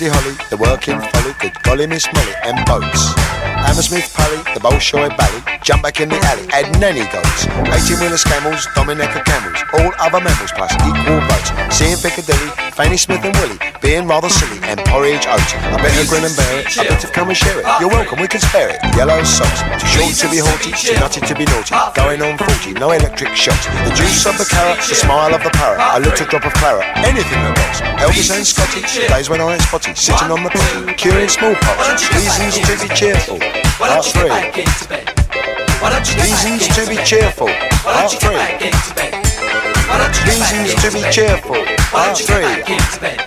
Holly, 0.08 0.36
the 0.50 0.58
working 0.58 1.00
folly, 1.00 1.34
good 1.40 1.54
golly 1.64 1.88
Miss 1.88 2.06
Molly, 2.14 2.34
and 2.44 2.66
boats. 2.66 3.43
Hammersmith 3.74 4.14
Pally, 4.14 4.38
the 4.54 4.62
Bolshoi 4.62 5.10
Bally, 5.18 5.42
jump 5.66 5.82
back 5.82 5.98
in 5.98 6.06
the 6.06 6.22
alley, 6.30 6.46
add 6.54 6.70
nanny 6.78 7.10
goats. 7.10 7.50
18 7.90 8.06
wheelers 8.06 8.22
camels, 8.22 8.70
Dominica 8.78 9.26
camels, 9.26 9.58
all 9.74 9.90
other 9.98 10.22
mammals 10.22 10.54
plus 10.54 10.70
equal 10.86 11.18
votes. 11.26 11.50
Seeing 11.74 11.98
Piccadilly, 11.98 12.54
Fanny 12.78 13.02
Smith 13.02 13.26
and 13.26 13.34
Willie, 13.42 13.58
being 13.82 14.06
rather 14.06 14.30
silly, 14.30 14.62
and 14.70 14.78
porridge 14.86 15.26
oats. 15.26 15.58
I 15.58 15.82
better 15.82 16.06
grin 16.06 16.22
and 16.22 16.38
bear 16.38 16.62
it, 16.62 16.70
I 16.78 16.86
better 16.86 17.10
come 17.10 17.34
and 17.34 17.38
share 17.38 17.58
it. 17.58 17.66
You're 17.82 17.90
welcome, 17.90 18.22
we 18.22 18.30
can 18.30 18.46
spare 18.46 18.70
it. 18.70 18.78
Yellow 18.94 19.18
socks, 19.26 19.66
too 19.82 19.90
short 19.90 20.14
to 20.22 20.30
be 20.30 20.38
haughty, 20.38 20.70
too 20.78 20.94
nutty 21.02 21.26
to 21.26 21.34
be 21.34 21.50
naughty. 21.50 21.74
Going 21.98 22.22
on 22.22 22.38
40, 22.38 22.78
no 22.78 22.94
electric 22.94 23.34
shocks. 23.34 23.66
The 23.90 23.94
juice 23.98 24.22
of 24.30 24.38
the 24.38 24.46
carrot, 24.46 24.86
the 24.86 24.94
smile 24.94 25.34
of 25.34 25.42
the 25.42 25.50
parrot, 25.50 25.82
a 25.82 25.98
little 25.98 26.30
drop 26.30 26.46
of 26.46 26.54
claret, 26.62 26.86
anything 27.02 27.42
that 27.42 27.58
rocks. 27.58 27.82
Elvis 28.06 28.30
and 28.30 28.46
Scotty, 28.46 28.86
days 29.10 29.34
when 29.34 29.42
I 29.42 29.58
ain't 29.58 29.66
spotty, 29.66 29.98
sitting 29.98 30.30
on 30.30 30.46
the 30.46 30.54
potty, 30.54 30.94
curing 30.94 31.26
smallpox. 31.26 32.06
Reasons 32.14 32.62
to 32.70 32.74
be 32.78 32.94
cheerful. 32.94 33.63
Why 33.80 33.90
don't 33.90 34.06
you 34.06 34.14
get 34.14 34.30
back 34.30 34.58
into 34.58 34.88
bed? 34.90 35.06
Why 35.82 35.90
don't 35.90 36.08
you 36.08 36.16
get 36.16 36.26
Reasons 36.26 36.68
to 36.76 36.90
be 36.90 36.98
cheerful. 37.04 37.48
Why 37.48 38.02
don't 38.02 38.14
you 38.14 38.20
get 38.20 38.34
back 38.34 38.62
into 38.62 38.96
bed? 38.96 39.14
Why 39.90 39.98
don't 39.98 40.16
you 40.16 40.24
Reasons 40.32 40.74
to 40.82 40.92
be 40.92 41.02
cheerful. 41.12 41.60
Why 41.92 42.06
don't 42.08 42.20
you 42.20 42.28
get 42.28 42.42
back 42.44 42.70
into 42.70 43.00
bed? 43.00 43.20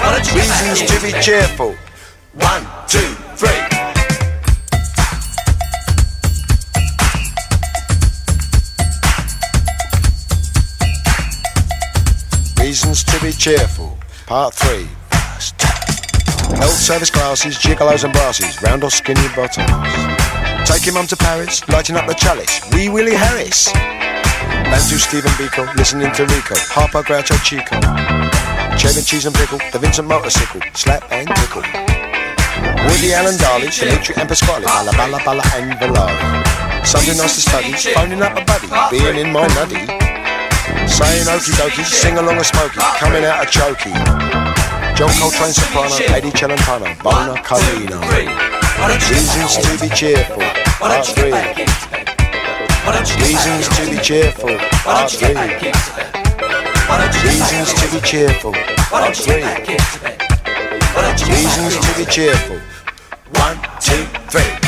Why 0.00 0.08
don't 0.14 0.26
you 0.26 0.40
Reasons 0.40 0.80
to 0.90 0.96
be 1.02 1.12
cheerful. 1.22 1.76
One, 2.34 2.66
two, 2.86 2.98
three. 3.36 3.80
Reasons 12.60 13.02
to 13.04 13.20
be 13.20 13.32
cheerful. 13.32 13.98
Part 14.26 14.54
3. 14.54 14.86
First. 15.10 15.79
Health 16.56 16.76
service 16.76 17.10
classes, 17.10 17.56
gigolos 17.56 18.04
and 18.04 18.12
brasses, 18.12 18.60
round 18.62 18.84
or 18.84 18.90
skinny 18.90 19.20
bottoms. 19.34 19.70
Take 20.68 20.82
Taking 20.82 20.94
mum 20.94 21.06
to 21.08 21.16
Paris, 21.16 21.66
lighting 21.68 21.96
up 21.96 22.06
the 22.06 22.14
chalice, 22.14 22.60
Wee 22.72 22.88
Willie 22.88 23.14
Harris. 23.14 23.72
Bantu 23.72 24.98
Stephen 24.98 25.30
Biko, 25.32 25.66
listening 25.76 26.12
to 26.12 26.22
Rico, 26.26 26.54
Harper 26.70 27.02
Groucho 27.02 27.36
Chico. 27.44 27.76
Cheddar 28.78 29.02
cheese 29.02 29.26
and 29.26 29.34
pickle, 29.34 29.58
the 29.72 29.78
Vincent 29.78 30.08
motorcycle, 30.08 30.60
slap 30.74 31.04
and 31.10 31.28
tickle. 31.36 31.62
Woody 32.88 33.12
Allen 33.12 33.36
Darley, 33.36 33.68
Dimitri 33.68 34.14
and 34.16 34.28
Pasquale, 34.28 34.64
Bala 34.64 34.92
Bala 34.92 35.20
Bala 35.24 35.42
and 35.54 35.72
Valari. 35.80 36.86
Something 36.86 37.16
nice 37.16 37.34
to 37.34 37.40
study, 37.42 37.72
phoning 37.94 38.22
up 38.22 38.36
a 38.36 38.44
buddy, 38.44 38.68
being 38.90 39.16
in 39.16 39.32
my 39.32 39.46
nutty. 39.58 39.86
Saying 40.86 41.26
okie 41.28 41.54
dokie, 41.58 41.84
sing 41.84 42.16
along 42.16 42.38
a 42.38 42.44
smoky, 42.44 42.80
coming 42.98 43.24
out 43.24 43.42
a 43.42 43.46
chokey. 43.46 44.49
John 45.00 45.08
Coltrane 45.18 45.50
soprano, 45.54 45.96
Eddie 46.14 46.30
Celentano, 46.30 46.84
Bona 47.02 47.40
Carlino. 47.40 48.00
Reasons 49.08 49.56
to 49.56 49.78
be 49.80 49.88
cheerful. 49.94 50.42
Part 50.78 51.06
three. 51.06 51.32
Reasons 53.24 53.68
to 53.68 53.90
be 53.90 53.96
cheerful. 54.02 54.54
Part 54.84 55.10
three. 55.10 55.34
Reasons 57.24 57.72
to 57.72 57.88
be 57.94 58.00
cheerful. 58.02 58.52
Part 58.90 59.16
three. 59.16 59.42
Reasons 61.32 61.78
to 61.78 61.96
be 61.96 62.04
cheerful. 62.04 62.58
One, 63.40 63.56
two, 63.80 64.04
three. 64.28 64.59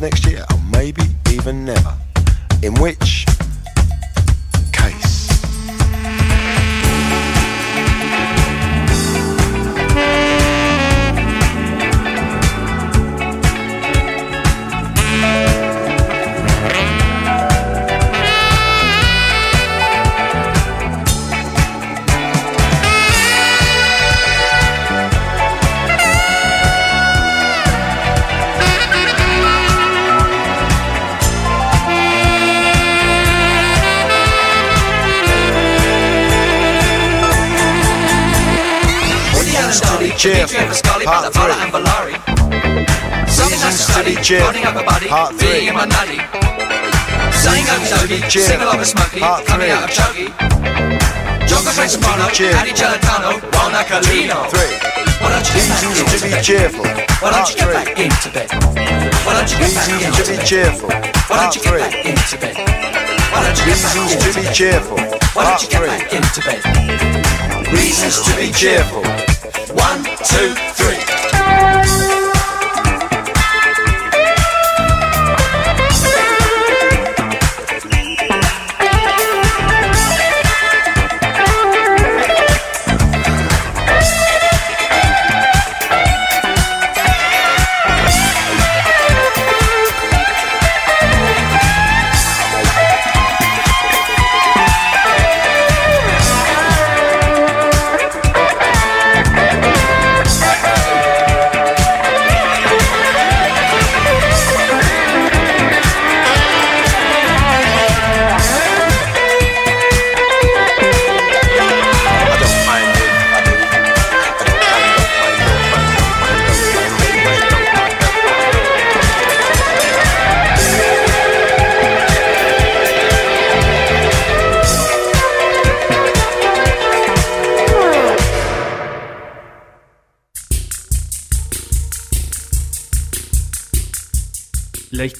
Next 0.00 0.26
year, 0.26 0.44
or 0.50 0.58
maybe 0.72 1.02
even 1.30 1.64
never. 1.64 1.94
In 2.62 2.74
which 2.74 3.26
Reasons 40.18 40.82
to 40.82 40.90
be 40.90 40.98
cheerful. 40.98 41.06
Part 41.06 41.32
three. 41.32 41.54
Reasons 43.38 43.86
to 43.86 44.02
be 44.02 44.14
cheerful. 44.18 44.50
Part 45.08 45.34
three. 45.38 45.70
Saying 47.30 47.66
Reasons 47.70 47.94
to 47.94 48.08
be 48.08 48.18
cheerful. 48.26 48.66
Part 49.20 49.46
three. 49.46 49.70
Reasons 51.46 51.94
to 51.94 52.10
be 52.10 52.26
cheerful. 52.34 52.66
One, 52.82 53.78
two, 53.84 54.10
Three. 54.50 54.74
Reasons 55.54 56.02
to 56.02 56.18
be 56.26 56.34
cheerful. 56.42 56.86
Why 57.22 57.30
don't 57.30 57.48
you 57.48 57.54
get 57.54 57.70
back 57.72 57.94
into 57.96 58.28
bed? 58.34 58.50
Why 59.22 59.32
don't 59.38 59.46
you 59.52 59.58
get 59.58 59.70
back 59.74 59.86
Reasons 59.86 60.02
into 60.02 60.18
to 60.18 60.30
be 60.30 60.36
bed? 60.36 60.46
cheerful. 60.46 60.90
Why 61.28 61.38
don't 61.38 61.54
you 61.54 61.62
get 61.62 61.78
back 61.78 61.94
into 62.04 62.36
bed? 62.38 62.56
Why 63.30 63.38
don't 63.46 63.54
you 63.54 63.64
get 63.70 63.78
back 63.78 63.94
Reasons 63.94 64.18
to 64.18 64.30
be 64.34 64.42
cheerful. 64.52 64.98
Why 65.34 65.42
don't 65.46 65.62
you 65.62 65.68
get 65.70 65.86
back 65.86 66.12
into 66.12 66.40
bed? 66.42 66.60
Reasons 67.72 68.16
to 68.26 68.34
be 68.36 68.50
cheerful. 68.50 69.27
Two, 70.24 70.52
three. 70.74 72.17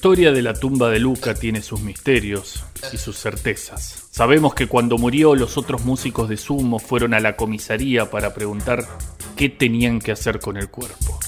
Historia 0.09 0.33
de 0.33 0.41
la 0.41 0.55
tumba 0.55 0.89
de 0.89 1.01
Luca 1.01 1.35
tiene 1.35 1.61
sus 1.61 1.83
misterios 1.83 2.65
y 2.95 2.97
sus 2.97 3.19
certezas. 3.19 4.07
Sabemos 4.11 4.55
que 4.55 4.67
cuando 4.67 4.97
murió 4.97 5.35
los 5.35 5.59
otros 5.59 5.85
músicos 5.85 6.31
de 6.31 6.39
Sumo 6.39 6.79
fueron 6.79 7.13
a 7.13 7.21
la 7.21 7.37
comisaría 7.37 8.11
para 8.11 8.33
preguntar 8.33 8.89
qué 9.37 9.51
tenían 9.51 9.99
que 9.99 10.13
hacer 10.13 10.41
con 10.41 10.57
el 10.57 10.71
cuerpo. 10.71 11.21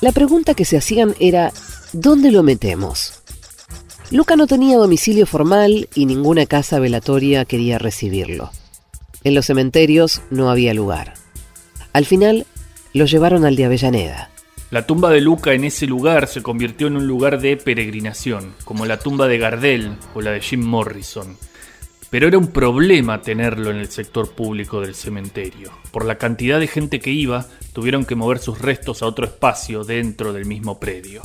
La 0.00 0.10
pregunta 0.12 0.54
que 0.54 0.64
se 0.64 0.78
hacían 0.78 1.14
era, 1.20 1.52
¿dónde 1.92 2.30
lo 2.30 2.42
metemos? 2.42 3.20
Luca 4.10 4.36
no 4.36 4.46
tenía 4.46 4.78
domicilio 4.78 5.26
formal 5.26 5.86
y 5.94 6.06
ninguna 6.06 6.46
casa 6.46 6.78
velatoria 6.78 7.44
quería 7.44 7.78
recibirlo. 7.78 8.50
En 9.22 9.34
los 9.34 9.44
cementerios 9.44 10.22
no 10.30 10.50
había 10.50 10.72
lugar. 10.72 11.12
Al 11.92 12.06
final, 12.06 12.46
lo 12.94 13.04
llevaron 13.04 13.44
al 13.44 13.54
de 13.54 13.66
Avellaneda. 13.66 14.31
La 14.72 14.86
tumba 14.86 15.10
de 15.10 15.20
Luca 15.20 15.52
en 15.52 15.64
ese 15.64 15.86
lugar 15.86 16.26
se 16.26 16.42
convirtió 16.42 16.86
en 16.86 16.96
un 16.96 17.06
lugar 17.06 17.42
de 17.42 17.58
peregrinación, 17.58 18.54
como 18.64 18.86
la 18.86 18.98
tumba 18.98 19.28
de 19.28 19.36
Gardel 19.36 19.98
o 20.14 20.22
la 20.22 20.30
de 20.30 20.40
Jim 20.40 20.64
Morrison. 20.64 21.36
Pero 22.08 22.26
era 22.26 22.38
un 22.38 22.46
problema 22.46 23.20
tenerlo 23.20 23.70
en 23.70 23.76
el 23.76 23.90
sector 23.90 24.30
público 24.30 24.80
del 24.80 24.94
cementerio. 24.94 25.72
Por 25.90 26.06
la 26.06 26.16
cantidad 26.16 26.58
de 26.58 26.68
gente 26.68 27.00
que 27.00 27.10
iba, 27.10 27.44
tuvieron 27.74 28.06
que 28.06 28.14
mover 28.14 28.38
sus 28.38 28.62
restos 28.62 29.02
a 29.02 29.06
otro 29.06 29.26
espacio 29.26 29.84
dentro 29.84 30.32
del 30.32 30.46
mismo 30.46 30.80
predio. 30.80 31.20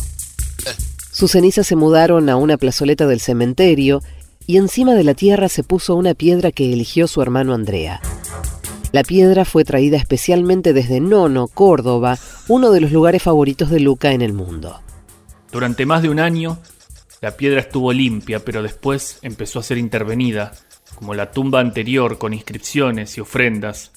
Sus 1.09 1.31
cenizas 1.31 1.65
se 1.65 1.77
mudaron 1.77 2.27
a 2.27 2.35
una 2.35 2.57
plazoleta 2.57 3.07
del 3.07 3.21
cementerio 3.21 4.01
y 4.45 4.57
encima 4.57 4.93
de 4.93 5.05
la 5.05 5.13
tierra 5.13 5.47
se 5.47 5.63
puso 5.63 5.95
una 5.95 6.15
piedra 6.15 6.51
que 6.51 6.73
eligió 6.73 7.07
su 7.07 7.21
hermano 7.21 7.53
Andrea. 7.53 8.01
La 8.97 9.03
piedra 9.03 9.45
fue 9.45 9.63
traída 9.63 9.95
especialmente 9.95 10.73
desde 10.73 10.99
Nono, 10.99 11.47
Córdoba, 11.47 12.17
uno 12.47 12.71
de 12.71 12.81
los 12.81 12.91
lugares 12.91 13.21
favoritos 13.21 13.69
de 13.69 13.79
Luca 13.79 14.11
en 14.11 14.23
el 14.23 14.33
mundo. 14.33 14.81
Durante 15.51 15.85
más 15.85 16.01
de 16.01 16.09
un 16.09 16.19
año, 16.19 16.57
la 17.21 17.37
piedra 17.37 17.59
estuvo 17.59 17.93
limpia, 17.93 18.43
pero 18.43 18.63
después 18.63 19.19
empezó 19.21 19.59
a 19.59 19.63
ser 19.63 19.77
intervenida, 19.77 20.51
como 20.95 21.13
la 21.13 21.29
tumba 21.29 21.59
anterior 21.59 22.17
con 22.17 22.33
inscripciones 22.33 23.15
y 23.19 23.21
ofrendas. 23.21 23.91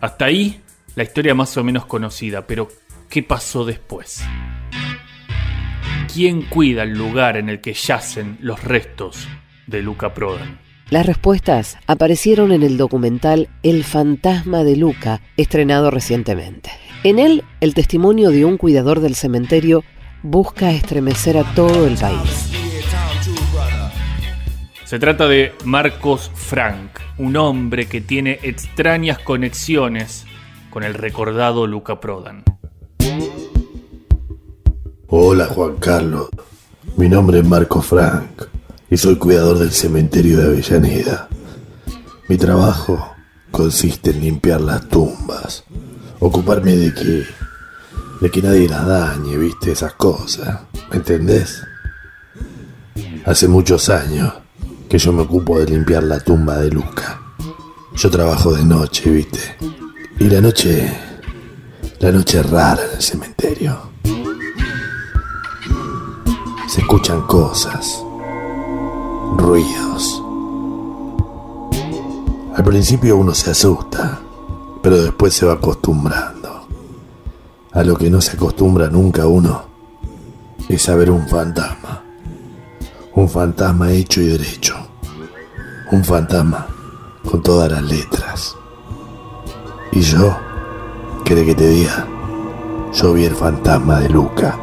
Hasta 0.00 0.24
ahí, 0.24 0.60
la 0.96 1.04
historia 1.04 1.36
más 1.36 1.56
o 1.56 1.62
menos 1.62 1.86
conocida, 1.86 2.44
pero 2.48 2.66
¿qué 3.08 3.22
pasó 3.22 3.64
después? 3.64 4.20
¿Quién 6.12 6.42
cuida 6.42 6.82
el 6.82 6.98
lugar 6.98 7.36
en 7.36 7.50
el 7.50 7.60
que 7.60 7.74
yacen 7.74 8.36
los 8.40 8.64
restos 8.64 9.28
de 9.68 9.80
Luca 9.80 10.12
Prodan? 10.12 10.69
Las 10.90 11.06
respuestas 11.06 11.78
aparecieron 11.86 12.50
en 12.50 12.64
el 12.64 12.76
documental 12.76 13.48
El 13.62 13.84
fantasma 13.84 14.64
de 14.64 14.74
Luca, 14.74 15.20
estrenado 15.36 15.92
recientemente. 15.92 16.72
En 17.04 17.20
él, 17.20 17.44
el 17.60 17.74
testimonio 17.74 18.30
de 18.30 18.44
un 18.44 18.56
cuidador 18.56 18.98
del 18.98 19.14
cementerio 19.14 19.84
busca 20.24 20.72
estremecer 20.72 21.38
a 21.38 21.44
todo 21.54 21.86
el 21.86 21.94
país. 21.94 22.50
Se 24.84 24.98
trata 24.98 25.28
de 25.28 25.52
Marcos 25.64 26.32
Frank, 26.34 26.98
un 27.18 27.36
hombre 27.36 27.86
que 27.86 28.00
tiene 28.00 28.40
extrañas 28.42 29.20
conexiones 29.20 30.26
con 30.70 30.82
el 30.82 30.94
recordado 30.94 31.68
Luca 31.68 32.00
Prodan. 32.00 32.42
Hola 35.06 35.46
Juan 35.46 35.76
Carlos, 35.76 36.30
mi 36.96 37.08
nombre 37.08 37.38
es 37.38 37.44
Marco 37.46 37.80
Frank 37.80 38.49
y 38.90 38.96
soy 38.96 39.16
cuidador 39.16 39.58
del 39.58 39.70
cementerio 39.70 40.38
de 40.38 40.46
Avellaneda. 40.46 41.28
Mi 42.28 42.36
trabajo 42.36 43.14
consiste 43.50 44.10
en 44.10 44.20
limpiar 44.20 44.60
las 44.60 44.88
tumbas, 44.88 45.64
ocuparme 46.18 46.76
de 46.76 46.94
que 46.94 47.26
de 48.20 48.30
que 48.30 48.42
nadie 48.42 48.68
las 48.68 48.86
dañe, 48.86 49.38
viste 49.38 49.72
esas 49.72 49.94
cosas, 49.94 50.60
¿me 50.90 50.96
entendés? 50.96 51.62
Hace 53.24 53.48
muchos 53.48 53.88
años 53.88 54.34
que 54.90 54.98
yo 54.98 55.10
me 55.12 55.22
ocupo 55.22 55.58
de 55.58 55.64
limpiar 55.64 56.02
la 56.02 56.20
tumba 56.20 56.58
de 56.58 56.70
Luca. 56.70 57.22
Yo 57.94 58.10
trabajo 58.10 58.52
de 58.52 58.64
noche, 58.64 59.10
viste, 59.10 59.56
y 60.18 60.24
la 60.24 60.42
noche 60.42 60.92
la 62.00 62.10
noche 62.12 62.40
es 62.40 62.50
rara 62.50 62.82
en 62.82 62.96
el 62.96 63.02
cementerio. 63.02 63.90
Se 66.66 66.80
escuchan 66.80 67.22
cosas, 67.26 68.02
ruidos. 69.36 70.22
Al 72.54 72.64
principio 72.64 73.16
uno 73.16 73.34
se 73.34 73.50
asusta, 73.50 74.20
pero 74.82 75.00
después 75.02 75.34
se 75.34 75.46
va 75.46 75.54
acostumbrando. 75.54 76.66
A 77.72 77.82
lo 77.84 77.96
que 77.96 78.10
no 78.10 78.20
se 78.20 78.36
acostumbra 78.36 78.88
nunca 78.88 79.26
uno 79.26 79.62
es 80.68 80.88
a 80.88 80.94
ver 80.94 81.10
un 81.10 81.26
fantasma. 81.28 82.02
Un 83.14 83.28
fantasma 83.28 83.90
hecho 83.92 84.20
y 84.20 84.26
derecho. 84.26 84.76
Un 85.90 86.04
fantasma 86.04 86.66
con 87.28 87.42
todas 87.42 87.70
las 87.70 87.82
letras. 87.82 88.56
Y 89.92 90.00
yo, 90.00 90.36
¿querés 91.24 91.46
que 91.46 91.54
te 91.54 91.68
diga? 91.68 92.06
Yo 92.92 93.12
vi 93.12 93.24
el 93.24 93.34
fantasma 93.34 94.00
de 94.00 94.08
Luca. 94.08 94.58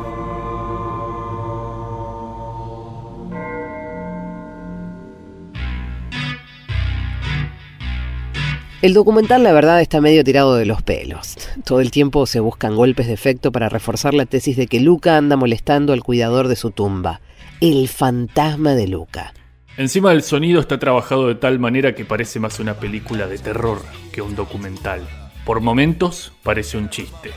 El 8.80 8.94
documental, 8.94 9.42
la 9.42 9.54
verdad, 9.54 9.82
está 9.82 10.02
medio 10.02 10.24
tirado 10.24 10.56
de 10.56 10.68
los 10.68 10.84
pelos. 10.84 11.36
Todo 11.66 11.82
el 11.82 11.90
tiempo 11.90 12.28
se 12.28 12.40
buscan 12.40 12.76
golpes 12.76 13.08
de 13.08 13.14
efecto 13.14 13.52
para 13.52 13.70
reforzar 13.70 14.14
la 14.14 14.28
tesis 14.28 14.56
de 14.56 14.68
que 14.68 14.80
Luca 14.80 15.18
anda 15.18 15.36
molestando 15.36 15.94
al 15.94 16.04
cuidador 16.04 16.48
de 16.48 16.56
su 16.56 16.70
tumba. 16.70 17.20
El 17.60 17.88
fantasma 17.88 18.76
de 18.76 18.88
Luca. 18.88 19.34
Encima 19.78 20.12
el 20.12 20.22
sonido 20.22 20.62
está 20.62 20.78
trabajado 20.78 21.28
de 21.28 21.34
tal 21.34 21.58
manera 21.58 21.96
que 21.96 22.06
parece 22.06 22.40
más 22.40 22.60
una 22.60 22.76
película 22.76 23.26
de 23.26 23.40
terror 23.40 23.82
que 24.12 24.22
un 24.22 24.36
documental. 24.36 25.02
Por 25.44 25.60
momentos 25.60 26.34
parece 26.44 26.78
un 26.78 26.92
chiste. 26.92 27.32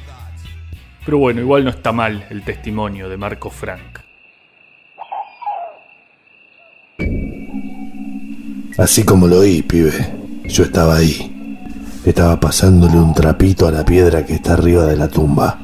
Pero 1.07 1.17
bueno, 1.17 1.41
igual 1.41 1.65
no 1.65 1.71
está 1.71 1.91
mal 1.91 2.27
el 2.29 2.45
testimonio 2.45 3.09
de 3.09 3.17
Marco 3.17 3.49
Frank. 3.49 4.01
Así 8.77 9.05
como 9.05 9.27
lo 9.27 9.39
oí, 9.39 9.63
pibe. 9.63 10.20
Yo 10.51 10.65
estaba 10.65 10.97
ahí. 10.97 11.57
Estaba 12.05 12.41
pasándole 12.41 12.99
un 12.99 13.15
trapito 13.15 13.69
a 13.69 13.71
la 13.71 13.85
piedra 13.85 14.27
que 14.27 14.35
está 14.35 14.55
arriba 14.55 14.85
de 14.85 14.97
la 14.97 15.07
tumba. 15.07 15.57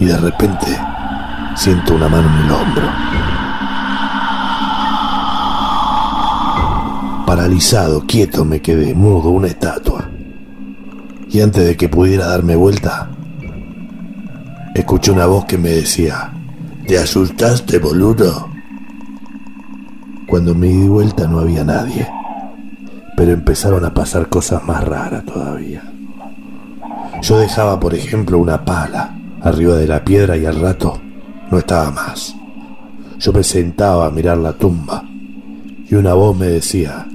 Y 0.00 0.06
de 0.06 0.16
repente 0.16 0.66
siento 1.54 1.94
una 1.94 2.08
mano 2.08 2.28
en 2.28 2.44
el 2.44 2.50
hombro. 2.50 2.88
Paralizado, 7.24 8.04
quieto 8.04 8.44
me 8.44 8.60
quedé, 8.60 8.94
mudo, 8.94 9.30
una 9.30 9.46
estatua. 9.46 10.10
Y 11.30 11.40
antes 11.40 11.64
de 11.64 11.76
que 11.76 11.88
pudiera 11.88 12.26
darme 12.26 12.56
vuelta, 12.56 13.10
escuché 14.74 15.12
una 15.12 15.26
voz 15.26 15.44
que 15.44 15.56
me 15.56 15.70
decía, 15.70 16.32
¿te 16.88 16.98
asustaste, 16.98 17.78
boludo? 17.78 18.48
Cuando 20.26 20.52
me 20.52 20.66
di 20.66 20.88
vuelta 20.88 21.28
no 21.28 21.38
había 21.38 21.62
nadie 21.62 22.08
pero 23.22 23.34
empezaron 23.34 23.84
a 23.84 23.94
pasar 23.94 24.28
cosas 24.28 24.64
más 24.64 24.82
raras 24.82 25.24
todavía. 25.24 25.80
Yo 27.22 27.38
dejaba, 27.38 27.78
por 27.78 27.94
ejemplo, 27.94 28.36
una 28.36 28.64
pala 28.64 29.16
arriba 29.40 29.76
de 29.76 29.86
la 29.86 30.04
piedra 30.04 30.36
y 30.36 30.44
al 30.44 30.58
rato 30.58 31.00
no 31.48 31.56
estaba 31.56 31.92
más. 31.92 32.34
Yo 33.20 33.32
me 33.32 33.44
sentaba 33.44 34.06
a 34.06 34.10
mirar 34.10 34.38
la 34.38 34.54
tumba 34.54 35.04
y 35.88 35.94
una 35.94 36.14
voz 36.14 36.36
me 36.36 36.46
decía, 36.46 37.06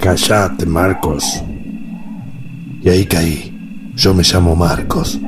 Callate, 0.00 0.64
Marcos. 0.64 1.42
Y 2.80 2.88
ahí 2.88 3.04
caí. 3.04 3.92
Yo 3.94 4.14
me 4.14 4.22
llamo 4.22 4.56
Marcos. 4.56 5.20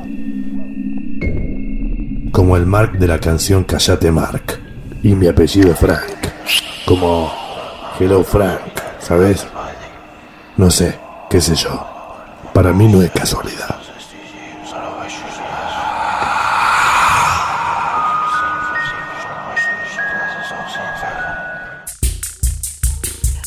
Como 2.31 2.57
el 2.57 2.65
Mark 2.65 2.97
de 2.97 3.07
la 3.07 3.19
canción 3.19 3.63
Callate 3.63 4.11
Mark. 4.11 4.59
Y 5.03 5.13
mi 5.13 5.27
apellido 5.27 5.71
es 5.71 5.77
Frank. 5.77 6.12
Como 6.85 7.31
Hello 7.97 8.23
Frank, 8.25 8.59
¿sabes? 8.99 9.47
No 10.57 10.69
sé, 10.69 10.99
qué 11.29 11.39
sé 11.39 11.55
yo. 11.55 11.87
Para 12.53 12.73
mí 12.73 12.89
no 12.89 13.01
es 13.01 13.09
casualidad. 13.11 13.79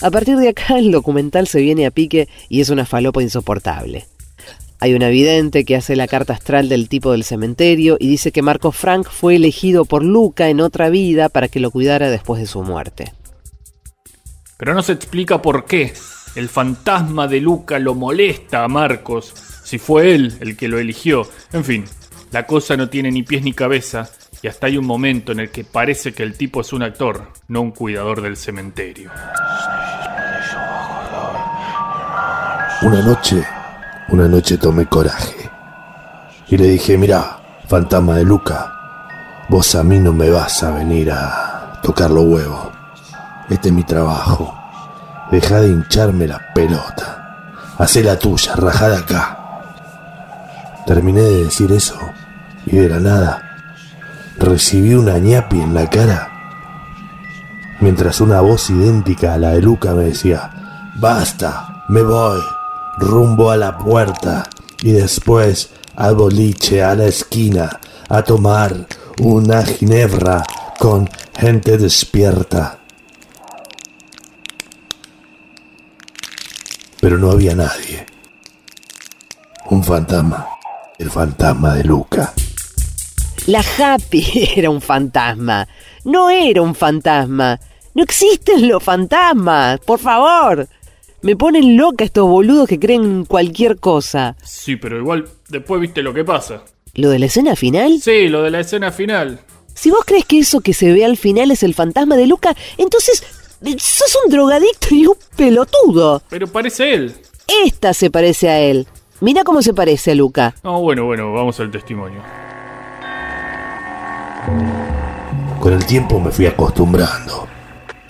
A 0.00 0.10
partir 0.10 0.36
de 0.36 0.48
acá 0.48 0.78
el 0.78 0.90
documental 0.90 1.46
se 1.46 1.60
viene 1.60 1.84
a 1.84 1.90
pique 1.90 2.28
y 2.48 2.62
es 2.62 2.70
una 2.70 2.86
falopa 2.86 3.22
insoportable. 3.22 4.06
Hay 4.78 4.94
una 4.94 5.08
vidente 5.08 5.64
que 5.64 5.76
hace 5.76 5.94
la 5.94 6.06
carta 6.06 6.32
astral 6.32 6.68
del 6.68 6.88
tipo 6.88 7.12
del 7.12 7.24
cementerio 7.24 7.96
y 7.98 8.08
dice 8.08 8.32
que 8.32 8.42
Marco 8.42 8.72
Frank 8.72 9.08
fue 9.10 9.36
elegido 9.36 9.84
por 9.84 10.02
Luca 10.02 10.48
en 10.48 10.60
otra 10.60 10.88
vida 10.90 11.28
para 11.28 11.48
que 11.48 11.60
lo 11.60 11.70
cuidara 11.70 12.08
después 12.08 12.40
de 12.40 12.46
su 12.46 12.62
muerte. 12.62 13.12
Pero 14.56 14.74
no 14.74 14.82
se 14.82 14.92
explica 14.92 15.42
por 15.42 15.64
qué. 15.64 15.92
El 16.34 16.48
fantasma 16.48 17.26
de 17.28 17.40
Luca 17.40 17.78
lo 17.78 17.94
molesta 17.94 18.64
a 18.64 18.68
Marcos, 18.68 19.32
si 19.64 19.78
fue 19.78 20.14
él 20.14 20.36
el 20.40 20.56
que 20.56 20.68
lo 20.68 20.78
eligió. 20.78 21.26
En 21.52 21.64
fin, 21.64 21.84
la 22.30 22.46
cosa 22.46 22.76
no 22.76 22.88
tiene 22.88 23.10
ni 23.10 23.22
pies 23.22 23.42
ni 23.42 23.52
cabeza, 23.52 24.10
y 24.42 24.48
hasta 24.48 24.66
hay 24.66 24.76
un 24.76 24.86
momento 24.86 25.32
en 25.32 25.40
el 25.40 25.50
que 25.50 25.64
parece 25.64 26.12
que 26.12 26.22
el 26.22 26.36
tipo 26.36 26.60
es 26.60 26.72
un 26.72 26.82
actor, 26.82 27.32
no 27.48 27.62
un 27.62 27.70
cuidador 27.70 28.20
del 28.20 28.36
cementerio. 28.36 29.10
Una 32.82 33.02
noche, 33.02 33.42
una 34.08 34.28
noche 34.28 34.58
tomé 34.58 34.86
coraje. 34.86 35.50
Y 36.48 36.58
le 36.58 36.66
dije, 36.68 36.98
mira, 36.98 37.40
fantasma 37.66 38.16
de 38.16 38.24
Luca, 38.24 38.72
vos 39.48 39.74
a 39.74 39.82
mí 39.82 39.98
no 39.98 40.12
me 40.12 40.28
vas 40.28 40.62
a 40.62 40.70
venir 40.72 41.10
a 41.10 41.80
tocar 41.82 42.10
los 42.10 42.24
huevos. 42.24 42.75
Este 43.48 43.68
es 43.68 43.74
mi 43.74 43.84
trabajo. 43.84 44.54
Deja 45.30 45.60
de 45.60 45.68
hincharme 45.68 46.26
la 46.26 46.40
pelota. 46.54 47.44
Hacé 47.78 48.02
la 48.02 48.18
tuya, 48.18 48.54
rajá 48.56 48.88
de 48.88 48.96
acá. 48.96 49.38
Terminé 50.86 51.20
de 51.20 51.44
decir 51.44 51.72
eso 51.72 51.98
y 52.64 52.76
de 52.76 52.88
la 52.88 53.00
nada 53.00 53.42
recibí 54.38 54.94
una 54.94 55.18
ñapi 55.18 55.60
en 55.60 55.74
la 55.74 55.88
cara 55.88 56.36
mientras 57.80 58.20
una 58.20 58.40
voz 58.40 58.70
idéntica 58.70 59.34
a 59.34 59.38
la 59.38 59.50
de 59.50 59.62
Luca 59.62 59.94
me 59.94 60.04
decía, 60.04 60.50
basta, 60.96 61.84
me 61.88 62.02
voy, 62.02 62.40
rumbo 62.98 63.50
a 63.50 63.56
la 63.56 63.76
puerta 63.78 64.48
y 64.82 64.92
después 64.92 65.70
al 65.94 66.14
boliche, 66.14 66.82
a 66.82 66.94
la 66.94 67.04
esquina, 67.04 67.80
a 68.08 68.22
tomar 68.22 68.86
una 69.20 69.62
ginebra 69.62 70.42
con 70.78 71.08
gente 71.38 71.78
despierta. 71.78 72.78
Pero 77.06 77.18
no 77.18 77.30
había 77.30 77.54
nadie. 77.54 78.04
Un 79.70 79.84
fantasma. 79.84 80.44
El 80.98 81.08
fantasma 81.08 81.76
de 81.76 81.84
Luca. 81.84 82.34
La 83.46 83.60
Happy 83.78 84.50
era 84.56 84.70
un 84.70 84.80
fantasma. 84.80 85.68
No 86.04 86.30
era 86.30 86.62
un 86.62 86.74
fantasma. 86.74 87.60
No 87.94 88.02
existen 88.02 88.66
los 88.66 88.82
fantasmas. 88.82 89.78
Por 89.86 90.00
favor. 90.00 90.66
Me 91.22 91.36
ponen 91.36 91.76
loca 91.76 92.04
estos 92.04 92.26
boludos 92.26 92.66
que 92.68 92.80
creen 92.80 93.24
cualquier 93.24 93.78
cosa. 93.78 94.34
Sí, 94.42 94.74
pero 94.74 94.98
igual 94.98 95.28
después 95.48 95.80
viste 95.80 96.02
lo 96.02 96.12
que 96.12 96.24
pasa. 96.24 96.64
¿Lo 96.94 97.10
de 97.10 97.20
la 97.20 97.26
escena 97.26 97.54
final? 97.54 98.00
Sí, 98.02 98.26
lo 98.26 98.42
de 98.42 98.50
la 98.50 98.58
escena 98.58 98.90
final. 98.90 99.38
Si 99.76 99.90
vos 99.90 100.04
crees 100.04 100.24
que 100.24 100.40
eso 100.40 100.60
que 100.60 100.72
se 100.74 100.92
ve 100.92 101.04
al 101.04 101.18
final 101.18 101.52
es 101.52 101.62
el 101.62 101.74
fantasma 101.74 102.16
de 102.16 102.26
Luca, 102.26 102.56
entonces 102.78 103.22
sos 103.78 104.18
un 104.24 104.30
drogadicto 104.30 104.94
y 104.94 105.06
un 105.06 105.16
pelotudo. 105.36 106.22
Pero 106.28 106.46
parece 106.46 106.94
él. 106.94 107.14
Esta 107.64 107.94
se 107.94 108.10
parece 108.10 108.48
a 108.48 108.58
él. 108.58 108.86
Mira 109.20 109.44
cómo 109.44 109.62
se 109.62 109.72
parece 109.72 110.12
a 110.12 110.14
Luca. 110.14 110.54
No, 110.62 110.80
bueno, 110.80 111.04
bueno, 111.04 111.32
vamos 111.32 111.58
al 111.60 111.70
testimonio. 111.70 112.20
Con 115.60 115.72
el 115.72 115.86
tiempo 115.86 116.20
me 116.20 116.30
fui 116.30 116.46
acostumbrando. 116.46 117.46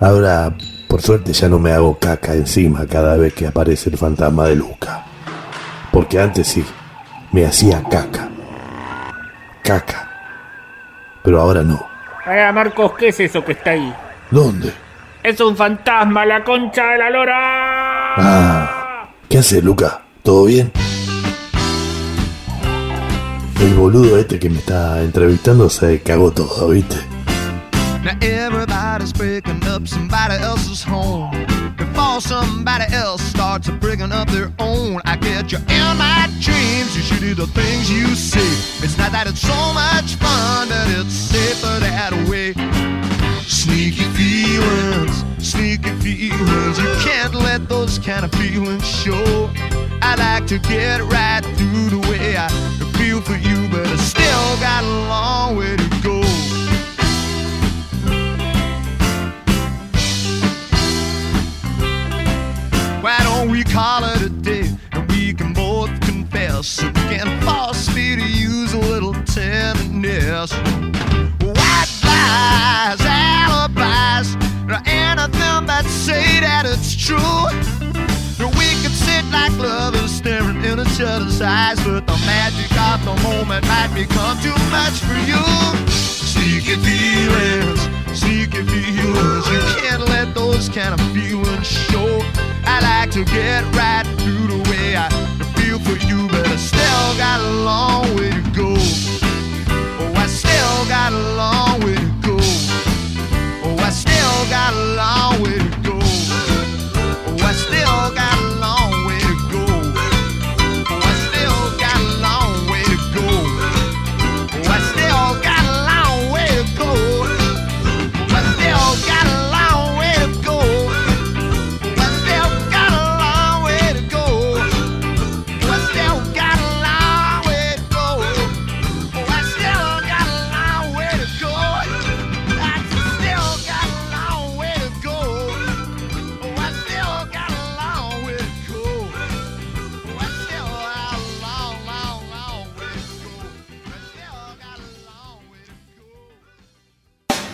Ahora, 0.01 0.55
por 0.89 1.01
suerte, 1.01 1.33
ya 1.33 1.49
no 1.49 1.59
me 1.59 1.73
hago 1.73 1.99
caca 1.99 2.35
encima 2.35 2.87
cada 2.87 3.17
vez 3.17 3.35
que 3.35 3.47
aparece 3.47 3.91
el 3.91 3.99
fantasma 3.99 4.47
de 4.47 4.57
Luca. 4.57 5.07
Porque 5.93 6.19
antes 6.19 6.49
sí, 6.49 6.65
me 7.33 7.47
hacía 7.47 7.83
caca. 7.85 8.29
Caca. 9.63 10.11
Pero 11.23 11.41
ahora 11.41 11.63
no. 11.63 11.87
Hola, 12.27 12.53
Marcos, 12.53 12.93
¿qué 12.99 13.09
es 13.09 13.21
eso 13.21 13.45
que 13.45 13.53
está 13.53 13.71
ahí? 13.71 13.95
¿Dónde? 14.31 14.86
Es 15.27 15.41
un 15.41 15.57
fantasma, 15.57 16.24
la 16.24 16.45
concha 16.45 16.85
de 16.93 16.99
la 16.99 17.11
lora. 17.11 18.14
Ah, 18.16 19.09
¿qué 19.29 19.39
hace 19.39 19.61
Luca? 19.61 20.03
¿Todo 20.22 20.45
bien? 20.45 20.70
El 23.61 23.74
boludo 23.74 24.18
este 24.18 24.39
que 24.39 24.49
me 24.49 24.59
está 24.59 25.03
entrevistando 25.03 25.68
se 25.68 26.01
cagó 26.01 26.31
todo, 26.31 26.68
¿viste? 26.68 26.95
Now 28.05 28.12
everybody's 28.20 29.12
breaking 29.12 29.64
up 29.66 29.89
somebody 29.89 30.37
else's 30.41 30.85
home. 30.85 31.33
Before 31.77 32.20
somebody 32.20 32.85
else 32.95 33.20
starts 33.24 33.68
bringing 33.81 34.12
up 34.12 34.31
their 34.31 34.53
own. 34.61 35.01
I 35.07 35.16
get 35.16 35.51
you 35.51 35.59
in 35.59 35.97
my 35.99 36.29
dreams. 36.39 36.95
You 36.95 37.03
should 37.03 37.20
do 37.20 37.35
the 37.35 37.49
things 37.49 37.91
you 37.91 38.14
say. 38.14 38.47
It's 38.81 38.97
not 38.97 39.11
that 39.11 39.27
it's 39.27 39.41
so 39.41 39.72
much 39.74 40.14
fun, 40.22 40.68
but 40.68 40.87
it's 41.01 41.12
safer 41.12 41.81
that 41.81 42.12
way. 42.29 42.55
Sneaky 43.49 44.03
feelings, 44.17 45.25
sneaky 45.39 45.91
feelings. 46.01 46.79
You 46.81 46.97
can't 47.01 47.33
let 47.33 47.69
those 47.69 47.97
kind 47.97 48.25
of 48.25 48.33
feelings 48.33 48.85
show. 48.85 49.49
I 50.03 50.17
like 50.17 50.49
to 50.49 50.59
get 50.59 51.01
right 51.05 51.43
through 51.57 51.91
the 51.91 52.09
way 52.11 52.37
I 52.37 52.49
feel 52.99 53.21
for 53.21 53.37
you, 53.37 53.69
but 53.69 53.87
I 53.87 53.97
still 53.97 54.57
got 54.59 54.83
a 54.83 54.89
long 55.09 55.57
way 55.57 55.77
to 55.77 55.89
go. 56.03 56.21
Why 63.01 63.19
don't 63.23 63.49
we 63.53 63.63
call 63.63 64.03
it 64.03 64.23
a 64.23 64.29
day 64.29 64.69
and 64.91 65.09
we 65.13 65.33
can 65.33 65.53
both 65.53 65.91
confess 66.01 66.83
that 75.77 75.91
say 75.91 76.41
that 76.41 76.64
it's 76.64 76.97
true. 76.97 77.45
We 78.57 78.68
could 78.81 78.97
sit 78.97 79.24
like 79.29 79.53
lovers 79.59 80.11
staring 80.11 80.64
in 80.64 80.81
each 80.81 81.01
other's 81.05 81.43
eyes, 81.43 81.77
but 81.85 82.07
the 82.07 82.16
magic 82.24 82.72
of 82.81 83.05
the 83.05 83.12
moment 83.20 83.66
might 83.68 83.93
become 83.93 84.41
too 84.41 84.57
much 84.72 84.97
for 85.05 85.20
you. 85.29 85.43
Sneaky 86.33 86.81
feelings, 86.81 87.81
sneaky 88.16 88.64
feelings. 88.64 89.45
You 89.53 89.61
can't 89.77 90.05
let 90.09 90.35
those 90.35 90.70
kind 90.70 90.95
of 90.97 91.01
feelings 91.12 91.66
show. 91.66 92.24
I 92.64 92.81
like 92.81 93.11
to 93.12 93.24
get 93.24 93.61
right 93.77 94.07
through 94.24 94.49
the 94.57 94.61
way 94.70 94.97
I 94.97 95.11
feel 95.61 95.79
for 95.81 95.97
you, 96.09 96.27
but 96.29 96.47
I 96.47 96.57
still 96.57 97.09
got 97.20 97.41
a 97.41 97.53
long 97.68 98.16
way 98.16 98.31
to 98.31 98.43
go. 98.57 98.72
Oh, 100.01 100.12
I 100.16 100.27
still 100.27 100.89
got 100.89 101.12
a 101.12 101.22
long 101.37 101.81
way 101.85 101.97
to 101.97 102.12
go. 102.24 102.39
Oh, 103.68 103.77
I 103.77 103.91
still 103.91 104.37
got 104.49 104.72
a 104.72 104.85
long 104.97 105.43
way 105.43 105.56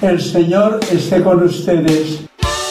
El 0.02 0.20
Señor 0.20 0.80
esté 0.90 1.22
con 1.22 1.44
ustedes. 1.44 2.22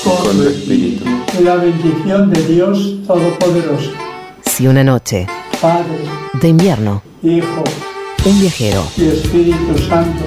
Con 0.03 0.35
tu 0.35 0.43
espíritu. 0.43 1.05
Que 1.31 1.41
la 1.41 1.55
bendición 1.55 2.29
de 2.29 2.43
Dios 2.43 2.97
Todopoderoso, 3.07 3.91
Si 4.45 4.67
una 4.67 4.83
noche 4.83 5.27
Padre, 5.61 5.99
de 6.41 6.49
invierno, 6.49 7.01
Hijo 7.23 7.63
un 8.25 8.41
viajero 8.41 8.83
y 8.97 9.05
Espíritu 9.05 9.77
Santo, 9.87 10.25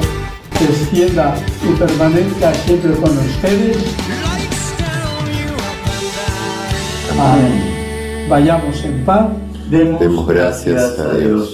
descienda 0.59 1.37
y 1.63 1.79
permanezca 1.79 2.55
siempre 2.55 2.93
con 2.95 3.19
ustedes. 3.19 3.77
Amén. 7.13 8.27
Vayamos 8.31 8.83
en 8.83 9.05
paz. 9.05 9.29
Demos 9.69 10.27
gracias 10.27 10.99
a 10.99 11.15
Dios. 11.15 11.54